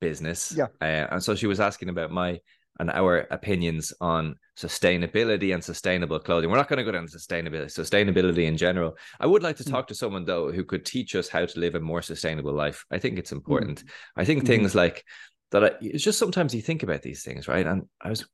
business. 0.01 0.53
Yeah. 0.57 0.67
Uh, 0.81 1.07
and 1.11 1.23
so 1.23 1.35
she 1.35 1.47
was 1.47 1.61
asking 1.61 1.89
about 1.89 2.11
my 2.11 2.39
and 2.81 2.91
our 2.91 3.27
opinions 3.31 3.93
on 4.01 4.37
sustainability 4.57 5.55
and 5.55 5.63
sustainable 5.63 6.19
clothing. 6.19 6.51
We're 6.51 6.57
not 6.57 6.69
going 6.69 6.79
to 6.79 6.85
go 6.85 6.93
down 6.93 7.07
to 7.07 7.17
sustainability, 7.17 7.67
sustainability 7.67 8.47
in 8.47 8.57
general. 8.57 8.97
I 9.21 9.27
would 9.27 9.43
like 9.43 9.57
to 9.57 9.65
Mm. 9.65 9.71
talk 9.71 9.89
to 9.89 9.95
someone 9.95 10.25
though 10.25 10.51
who 10.53 10.65
could 10.65 10.85
teach 10.85 11.15
us 11.15 11.29
how 11.29 11.47
to 11.47 11.61
live 11.61 11.75
a 11.75 11.81
more 11.81 12.03
sustainable 12.03 12.53
life. 12.53 12.85
I 12.91 12.99
think 12.99 13.19
it's 13.19 13.33
important. 13.33 13.85
I 14.17 14.25
think 14.25 14.43
Mhm. 14.43 14.47
things 14.47 14.75
like 14.75 15.05
that. 15.51 15.65
I, 15.65 15.71
it's 15.81 16.05
just 16.05 16.19
sometimes 16.19 16.55
you 16.55 16.63
think 16.63 16.83
about 16.83 17.03
these 17.03 17.23
things, 17.23 17.47
right? 17.49 17.67
And 17.67 17.89
I 18.01 18.11
was 18.11 18.27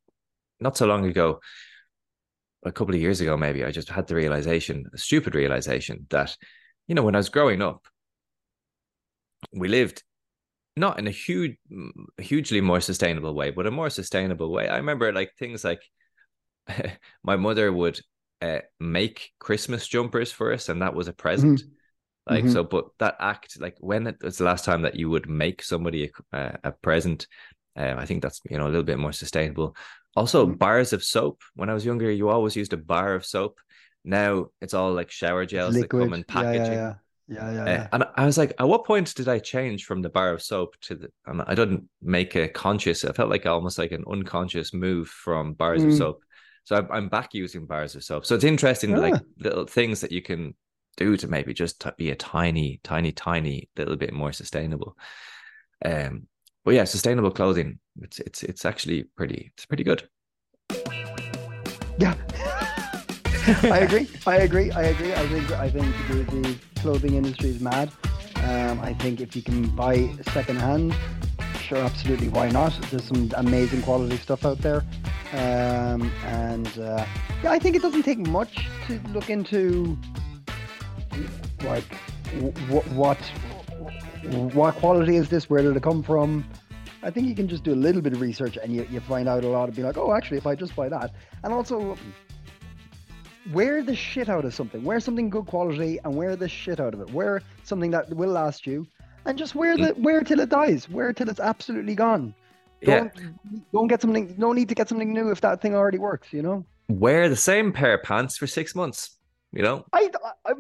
not 0.59 0.77
so 0.77 0.87
long 0.87 1.07
ago, 1.07 1.41
a 2.63 2.73
couple 2.73 2.95
of 2.95 3.01
years 3.01 3.21
ago, 3.23 3.37
maybe 3.37 3.65
I 3.65 3.71
just 3.71 3.89
had 3.89 4.07
the 4.07 4.15
realization, 4.15 4.85
a 4.93 4.99
stupid 4.99 5.35
realization 5.35 6.07
that, 6.11 6.37
you 6.87 6.95
know, 6.95 7.03
when 7.03 7.15
I 7.15 7.19
was 7.19 7.31
growing 7.31 7.63
up, 7.63 7.87
we 9.53 9.69
lived 9.69 10.03
not 10.81 10.99
in 10.99 11.07
a 11.07 11.13
huge, 11.13 11.57
hugely 12.19 12.61
more 12.61 12.81
sustainable 12.81 13.35
way, 13.35 13.51
but 13.51 13.67
a 13.67 13.71
more 13.71 13.91
sustainable 13.91 14.53
way. 14.53 14.69
I 14.69 14.79
remember 14.79 15.13
like 15.13 15.33
things 15.39 15.65
like 15.65 15.83
my 17.25 17.37
mother 17.37 17.73
would 17.73 18.01
uh, 18.43 18.61
make 18.79 19.31
Christmas 19.39 19.87
jumpers 19.87 20.33
for 20.33 20.53
us, 20.53 20.69
and 20.69 20.83
that 20.83 20.95
was 20.95 21.09
a 21.09 21.13
present. 21.13 21.63
Like 22.27 22.49
Mhm. 22.49 22.49
so, 22.49 22.65
but 22.65 22.87
that 22.99 23.17
act, 23.21 23.61
like 23.61 23.77
when 23.81 24.07
it 24.07 24.17
was 24.23 24.39
the 24.39 24.45
last 24.45 24.65
time 24.65 24.83
that 24.83 24.97
you 24.97 25.11
would 25.11 25.29
make 25.29 25.63
somebody 25.63 26.11
a, 26.33 26.39
a, 26.39 26.59
a 26.65 26.73
present, 26.73 27.27
um, 27.77 27.99
I 27.99 28.07
think 28.07 28.23
that's 28.23 28.41
you 28.51 28.59
know 28.59 28.67
a 28.67 28.71
little 28.73 28.85
bit 28.85 28.99
more 28.99 29.13
sustainable. 29.13 29.77
Also, 30.17 30.47
Mhm. 30.47 30.61
bars 30.61 30.93
of 30.93 31.05
soap. 31.05 31.41
When 31.55 31.71
I 31.71 31.75
was 31.75 31.85
younger, 31.87 32.11
you 32.11 32.29
always 32.29 32.57
used 32.57 32.73
a 32.73 32.77
bar 32.77 33.15
of 33.15 33.27
soap. 33.27 33.61
Now 34.05 34.49
it's 34.61 34.75
all 34.75 34.93
like 34.93 35.11
shower 35.11 35.47
gels 35.47 35.79
that 35.79 35.89
come 35.89 36.13
in 36.15 36.25
yeah, 36.29 36.53
packaging. 36.55 36.83
yeah, 36.83 36.95
yeah, 37.31 37.51
yeah, 37.53 37.65
yeah, 37.67 37.83
Uh, 37.85 37.89
and 37.93 38.05
I 38.17 38.27
was 38.27 38.37
like, 38.37 38.53
at 38.59 38.69
what 38.69 38.85
point 38.85 39.15
did 39.15 39.29
I 39.29 39.39
change 39.39 39.85
from 39.85 40.03
the 40.03 40.09
bar 40.11 40.33
of 40.33 40.43
soap 40.43 40.75
to 40.83 40.95
the? 40.97 41.09
And 41.27 41.43
I 41.43 41.55
didn't 41.55 41.89
make 42.03 42.35
a 42.35 42.49
conscious. 42.49 43.05
I 43.05 43.13
felt 43.13 43.31
like 43.31 43.47
almost 43.47 43.79
like 43.79 43.93
an 43.93 44.05
unconscious 44.11 44.75
move 44.75 45.09
from 45.09 45.55
bars 45.55 45.83
of 45.85 45.91
Mm. 45.91 45.99
soap. 45.99 46.23
So 46.65 46.77
I'm, 46.77 46.89
I'm 46.91 47.09
back 47.09 47.33
using 47.33 47.67
bars 47.67 47.95
of 47.95 48.05
soap. 48.05 48.27
So 48.27 48.35
it's 48.35 48.45
interesting, 48.45 48.97
like 48.97 49.15
Ah. 49.15 49.21
little 49.39 49.67
things 49.67 50.01
that 50.03 50.13
you 50.13 50.23
can 50.23 50.55
do 50.97 51.17
to 51.17 51.29
maybe 51.29 51.55
just 51.55 51.81
t- 51.81 51.91
be 51.97 52.11
a 52.11 52.17
tiny, 52.17 52.81
tiny, 52.83 53.13
tiny 53.13 53.69
little 53.77 53.97
bit 53.97 54.13
more 54.13 54.33
sustainable. 54.33 54.97
Um, 55.85 56.27
but 56.65 56.75
yeah, 56.75 56.85
sustainable 56.85 57.31
clothing. 57.31 57.79
It's 58.03 58.19
it's 58.21 58.43
it's 58.43 58.65
actually 58.65 59.05
pretty. 59.17 59.51
It's 59.57 59.67
pretty 59.67 59.85
good. 59.85 60.09
Yeah. 61.99 62.15
I 63.65 63.79
agree. 63.79 64.09
I 64.27 64.37
agree. 64.37 64.71
I 64.71 64.83
agree. 64.83 65.13
I 65.13 65.27
think 65.27 65.51
I 65.51 65.69
think 65.69 65.95
the, 66.07 66.15
the 66.37 66.57
clothing 66.77 67.15
industry 67.15 67.49
is 67.49 67.61
mad. 67.61 67.91
Um, 68.45 68.79
I 68.81 68.95
think 68.95 69.21
if 69.21 69.35
you 69.35 69.43
can 69.43 69.67
buy 69.75 70.15
secondhand, 70.33 70.95
sure, 71.59 71.79
absolutely, 71.79 72.29
why 72.29 72.49
not? 72.51 72.73
There's 72.91 73.05
some 73.05 73.29
amazing 73.37 73.83
quality 73.83 74.19
stuff 74.19 74.45
out 74.45 74.59
there. 74.59 74.85
Um, 75.33 76.13
and 76.27 76.69
uh, 76.79 77.05
yeah, 77.43 77.51
I 77.51 77.59
think 77.59 77.75
it 77.75 77.83
doesn't 77.83 78.05
take 78.05 78.19
much 78.19 78.69
to 78.87 79.01
look 79.09 79.31
into 79.31 79.99
like 81.65 81.93
what 82.69 82.87
what 82.91 83.19
what 84.55 84.75
quality 84.77 85.17
is 85.17 85.29
this? 85.29 85.51
Where 85.51 85.63
did 85.63 85.77
it 85.77 85.83
come 85.83 86.05
from? 86.05 86.45
I 87.03 87.11
think 87.11 87.27
you 87.27 87.35
can 87.35 87.49
just 87.49 87.65
do 87.65 87.73
a 87.73 87.81
little 87.87 88.01
bit 88.01 88.13
of 88.13 88.21
research 88.21 88.59
and 88.63 88.73
you, 88.73 88.87
you 88.91 89.01
find 89.01 89.29
out 89.29 89.43
a 89.43 89.49
lot 89.49 89.65
and 89.65 89.75
be 89.75 89.83
like, 89.83 89.97
oh, 89.97 90.13
actually, 90.13 90.37
if 90.37 90.47
I 90.47 90.55
just 90.55 90.77
buy 90.77 90.89
that. 90.91 91.13
And 91.43 91.53
also, 91.53 91.97
wear 93.53 93.83
the 93.83 93.95
shit 93.95 94.29
out 94.29 94.45
of 94.45 94.55
something. 94.55 94.85
Wear 94.85 95.01
something 95.01 95.31
good 95.31 95.47
quality 95.47 95.99
and 96.05 96.15
wear 96.15 96.37
the 96.37 96.49
shit 96.49 96.81
out 96.81 96.95
of 96.95 97.01
it. 97.01 97.11
Wear 97.11 97.43
something 97.65 97.91
that 97.91 98.13
will 98.15 98.31
last 98.31 98.67
you 98.67 98.87
and 99.27 99.39
just 99.39 99.55
wear 99.55 99.77
the 99.77 99.93
mm. 99.95 99.99
wear 99.99 100.23
till 100.23 100.41
it 100.41 100.49
dies. 100.49 100.89
Wear 100.89 101.13
till 101.13 101.29
it's 101.29 101.41
absolutely 101.41 101.95
gone. 101.95 102.35
Yeah. 102.81 103.01
Don't, 103.01 103.13
don't 103.73 103.87
get 103.89 104.01
something, 104.01 104.35
no 104.39 104.53
need 104.53 104.69
to 104.71 104.75
get 104.75 104.89
something 104.89 105.13
new 105.13 105.31
if 105.31 105.41
that 105.43 105.61
thing 105.61 105.75
already 105.75 105.99
works, 105.99 106.33
you 106.33 106.43
know? 106.43 106.65
Wear 106.89 107.29
the 107.29 107.37
same 107.37 107.73
pair 107.73 107.95
of 107.95 108.03
pants 108.03 108.39
for 108.39 108.47
six 108.47 108.75
months. 108.75 109.19
You 109.53 109.63
know, 109.63 109.85
I, 109.93 110.09
I, 110.47 110.53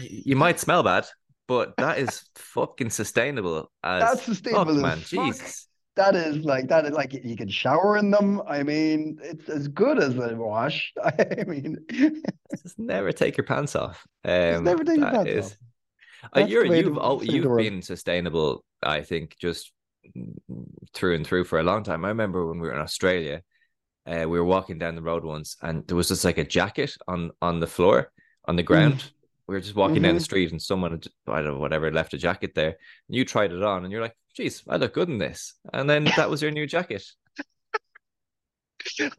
you 0.00 0.34
might 0.34 0.58
smell 0.58 0.82
bad, 0.82 1.06
but 1.46 1.76
that 1.76 1.98
is 1.98 2.24
fucking 2.36 2.90
sustainable. 2.90 3.70
As 3.84 4.02
That's 4.02 4.22
sustainable 4.22 4.64
fuck, 4.64 4.76
as 4.76 4.82
man. 4.82 4.98
fuck. 4.98 5.26
Jesus. 5.26 5.67
That 5.98 6.14
is 6.16 6.38
like, 6.38 6.68
that 6.68 6.86
is 6.86 6.92
like, 6.92 7.12
you 7.12 7.36
can 7.36 7.48
shower 7.48 7.96
in 7.98 8.10
them. 8.10 8.40
I 8.48 8.62
mean, 8.62 9.18
it's 9.22 9.48
as 9.48 9.68
good 9.68 9.98
as 9.98 10.16
a 10.16 10.34
wash. 10.34 10.92
I 11.04 11.44
mean, 11.46 11.78
Just 12.50 12.78
never 12.78 13.12
take 13.12 13.36
your 13.36 13.44
pants 13.44 13.76
off. 13.76 14.06
Um, 14.24 14.64
never 14.64 14.84
take 14.84 14.98
your 14.98 15.10
pants 15.10 15.30
is- 15.30 15.46
off. 15.46 15.58
Uh, 16.24 16.40
That's 16.40 16.50
you're, 16.50 16.64
you've 16.64 16.94
to 16.96 17.00
al- 17.00 17.20
save 17.20 17.28
the 17.28 17.34
you've 17.34 17.56
been 17.56 17.80
sustainable. 17.80 18.64
I 18.82 19.02
think 19.02 19.36
just 19.40 19.72
through 20.92 21.14
and 21.14 21.26
through 21.26 21.44
for 21.44 21.60
a 21.60 21.62
long 21.62 21.84
time. 21.84 22.04
I 22.04 22.08
remember 22.08 22.46
when 22.46 22.58
we 22.58 22.66
were 22.66 22.74
in 22.74 22.80
Australia, 22.80 23.42
uh, 24.04 24.24
we 24.28 24.38
were 24.38 24.44
walking 24.44 24.78
down 24.78 24.96
the 24.96 25.02
road 25.02 25.24
once, 25.24 25.56
and 25.62 25.86
there 25.86 25.96
was 25.96 26.08
just 26.08 26.24
like 26.24 26.38
a 26.38 26.44
jacket 26.44 26.92
on 27.06 27.30
on 27.40 27.60
the 27.60 27.68
floor 27.68 28.10
on 28.46 28.56
the 28.56 28.64
ground. 28.64 29.12
We 29.48 29.54
were 29.54 29.60
just 29.60 29.74
walking 29.74 30.02
down 30.02 30.14
the 30.14 30.20
Mhm. 30.20 30.24
street, 30.24 30.52
and 30.52 30.60
someone 30.62 30.92
had, 30.92 31.06
I 31.26 31.36
don't 31.42 31.54
know 31.54 31.58
whatever 31.58 31.90
left 31.90 32.14
a 32.14 32.18
jacket 32.18 32.54
there. 32.54 32.68
And 33.08 33.16
you 33.16 33.24
tried 33.24 33.52
it 33.52 33.62
on, 33.62 33.82
and 33.84 33.90
you're 33.92 34.02
like, 34.02 34.16
"Geez, 34.34 34.62
I 34.68 34.76
look 34.76 34.92
good 34.94 35.08
in 35.08 35.18
this." 35.18 35.54
And 35.72 35.88
then 35.88 36.04
that 36.16 36.30
was 36.30 36.42
your 36.42 36.50
new 36.50 36.66
jacket. 36.66 37.04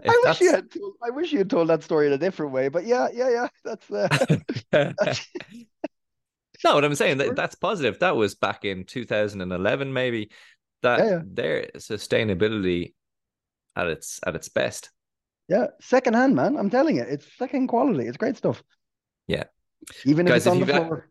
I 0.07 0.17
wish 0.25 0.41
you 0.41 0.51
had 0.51 0.71
told, 0.71 0.93
I 1.03 1.09
wish 1.09 1.31
you 1.31 1.39
had 1.39 1.49
told 1.49 1.67
that 1.69 1.83
story 1.83 2.07
in 2.07 2.13
a 2.13 2.17
different 2.17 2.51
way, 2.53 2.69
but 2.69 2.85
yeah, 2.85 3.07
yeah, 3.13 3.29
yeah. 3.29 3.47
That's 3.63 3.91
uh, 3.91 4.07
no, 6.63 6.75
what 6.75 6.85
I'm 6.85 6.95
saying 6.95 7.17
that, 7.19 7.35
that's 7.35 7.55
positive. 7.55 7.99
That 7.99 8.15
was 8.15 8.35
back 8.35 8.65
in 8.65 8.85
2011, 8.85 9.91
maybe. 9.93 10.31
That 10.81 10.99
Yeah, 10.99 11.09
yeah. 11.09 11.21
their 11.25 11.65
sustainability 11.77 12.93
at 13.75 13.87
its 13.87 14.19
at 14.25 14.35
its 14.35 14.49
best. 14.49 14.91
yeah, 15.49 15.67
second 15.81 16.13
hand, 16.13 16.35
man. 16.35 16.55
I'm 16.57 16.69
telling 16.69 16.95
you, 16.97 17.03
it's 17.03 17.25
second 17.37 17.67
quality. 17.67 18.07
It's 18.07 18.17
great 18.17 18.37
stuff. 18.37 18.63
Yeah. 19.27 19.45
Even 20.05 20.27
if 20.27 20.33
Guys, 20.33 20.45
it's 20.45 20.47
on 20.47 20.61
if 20.61 20.67
the 20.67 20.73
you've 20.73 20.85
floor. 20.87 21.09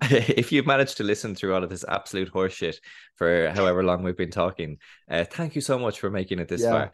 if 0.02 0.50
you've 0.50 0.66
managed 0.66 0.96
to 0.96 1.04
listen 1.04 1.34
through 1.34 1.54
all 1.54 1.62
of 1.62 1.70
this 1.70 1.84
absolute 1.86 2.32
horseshit 2.32 2.76
for 3.16 3.50
however 3.50 3.84
long 3.84 4.02
we've 4.02 4.16
been 4.16 4.30
talking, 4.30 4.78
uh, 5.08 5.24
thank 5.24 5.54
you 5.54 5.60
so 5.60 5.78
much 5.78 6.00
for 6.00 6.10
making 6.10 6.38
it 6.40 6.48
this 6.48 6.62
Yeah. 6.62 6.70
far. 6.70 6.92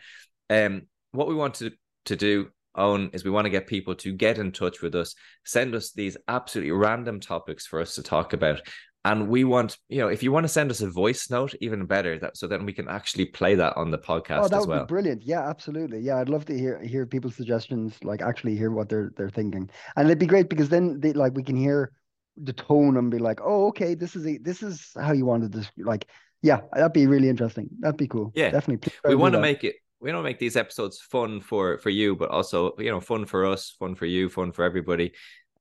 Um, 0.51 0.83
what 1.13 1.29
we 1.29 1.35
want 1.35 1.55
to, 1.55 1.73
to 2.07 2.17
do, 2.17 2.51
Eoin, 2.77 3.15
is 3.15 3.25
we 3.25 3.31
want 3.31 3.47
to 3.47 3.51
get 3.51 3.67
people 3.67 3.95
to 3.97 4.13
get 4.13 4.39
in 4.39 4.53
touch 4.53 4.83
with 4.83 4.95
us, 4.95 5.15
send 5.45 5.75
us 5.75 5.93
these 5.93 6.17
absolutely 6.29 6.73
random 6.73 7.21
topics 7.21 7.67
for 7.67 7.81
us 7.81 7.95
to 7.95 8.03
talk 8.03 8.33
about. 8.33 8.61
And 9.05 9.29
we 9.29 9.45
want 9.45 9.79
you 9.89 9.99
know 9.99 10.09
if 10.09 10.23
you 10.23 10.31
want 10.31 10.45
to 10.45 10.49
send 10.49 10.71
us 10.71 10.83
a 10.83 10.91
voice 10.91 11.31
note 11.31 11.55
even 11.61 11.87
better 11.87 12.19
that 12.19 12.37
so 12.37 12.47
then 12.47 12.67
we 12.67 12.73
can 12.73 12.87
actually 12.89 13.25
play 13.25 13.55
that 13.55 13.75
on 13.77 13.91
the 13.91 13.99
podcast 13.99 14.45
oh 14.45 14.49
that 14.49 14.57
as 14.59 14.67
would 14.67 14.69
well. 14.69 14.85
be 14.85 14.89
brilliant. 14.89 15.23
Yeah 15.23 15.49
absolutely. 15.49 16.01
Yeah 16.01 16.19
i'd 16.19 16.29
love 16.29 16.45
to 16.47 16.59
hear 16.59 16.83
hear 16.83 17.07
people's 17.07 17.35
suggestions 17.37 17.95
like 18.03 18.21
actually 18.21 18.57
hear 18.57 18.71
what 18.71 18.89
they're 18.89 19.13
they're 19.17 19.31
thinking. 19.31 19.71
And 19.97 20.07
it'd 20.07 20.19
be 20.19 20.27
great 20.27 20.49
because 20.49 20.69
then 20.69 21.01
they 21.01 21.13
like 21.15 21.35
we 21.35 21.43
can 21.43 21.57
hear 21.57 21.93
the 22.37 22.53
tone 22.53 22.97
and 22.97 23.11
be 23.11 23.19
like 23.19 23.41
oh 23.43 23.69
okay 23.69 23.95
this 23.95 24.15
is 24.17 24.27
a, 24.27 24.39
this 24.39 24.63
is 24.63 24.91
how 25.01 25.13
you 25.13 25.25
wanted 25.25 25.53
this 25.53 25.71
like 25.79 26.07
yeah 26.43 26.61
that'd 26.75 26.93
be 26.93 27.07
really 27.07 27.29
interesting. 27.29 27.69
That'd 27.81 27.97
be 27.97 28.09
cool. 28.09 28.33
Yeah. 28.35 28.51
definitely 28.51 28.79
Please 28.79 28.99
we 29.09 29.15
want 29.15 29.33
to 29.33 29.39
that. 29.39 29.43
make 29.43 29.65
it 29.65 29.77
we 30.01 30.13
want 30.13 30.25
to 30.25 30.29
make 30.29 30.39
these 30.39 30.57
episodes 30.57 31.01
fun 31.01 31.41
for 31.41 31.79
for 31.79 31.91
you 31.91 32.17
but 32.17 32.29
also 32.31 32.75
you 32.79 32.91
know 32.91 33.01
fun 33.01 33.25
for 33.25 33.47
us 33.47 33.75
fun 33.79 33.95
for 33.95 34.07
you 34.07 34.29
fun 34.29 34.53
for 34.53 34.63
everybody. 34.65 35.13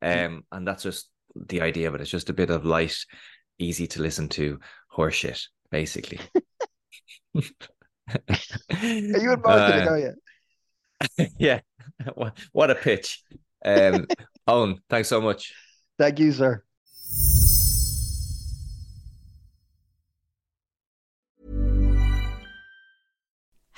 Um 0.02 0.44
and 0.52 0.68
that's 0.68 0.84
just 0.84 1.10
the 1.36 1.62
idea 1.62 1.88
of 1.88 1.96
it 1.96 2.02
it's 2.02 2.10
just 2.10 2.30
a 2.30 2.34
bit 2.34 2.50
of 2.50 2.66
light 2.66 2.96
easy 3.60 3.88
to 3.88 4.02
listen 4.02 4.28
to 4.30 4.60
horseshit 4.96 5.48
basically. 5.72 6.20
Are 8.72 9.20
you 9.20 9.34
in 9.34 9.42
marketing 9.42 9.88
Uh, 9.88 9.92
are 9.92 10.00
you? 10.00 10.14
Yeah. 11.38 11.60
What, 12.16 12.38
what 12.54 12.72
a 12.72 12.76
pitch. 12.76 13.24
Um 13.66 14.08
Eoin 14.48 14.80
thanks 14.90 15.10
so 15.10 15.22
much. 15.22 15.54
Thank 15.98 16.20
you 16.20 16.32
sir 16.32 16.64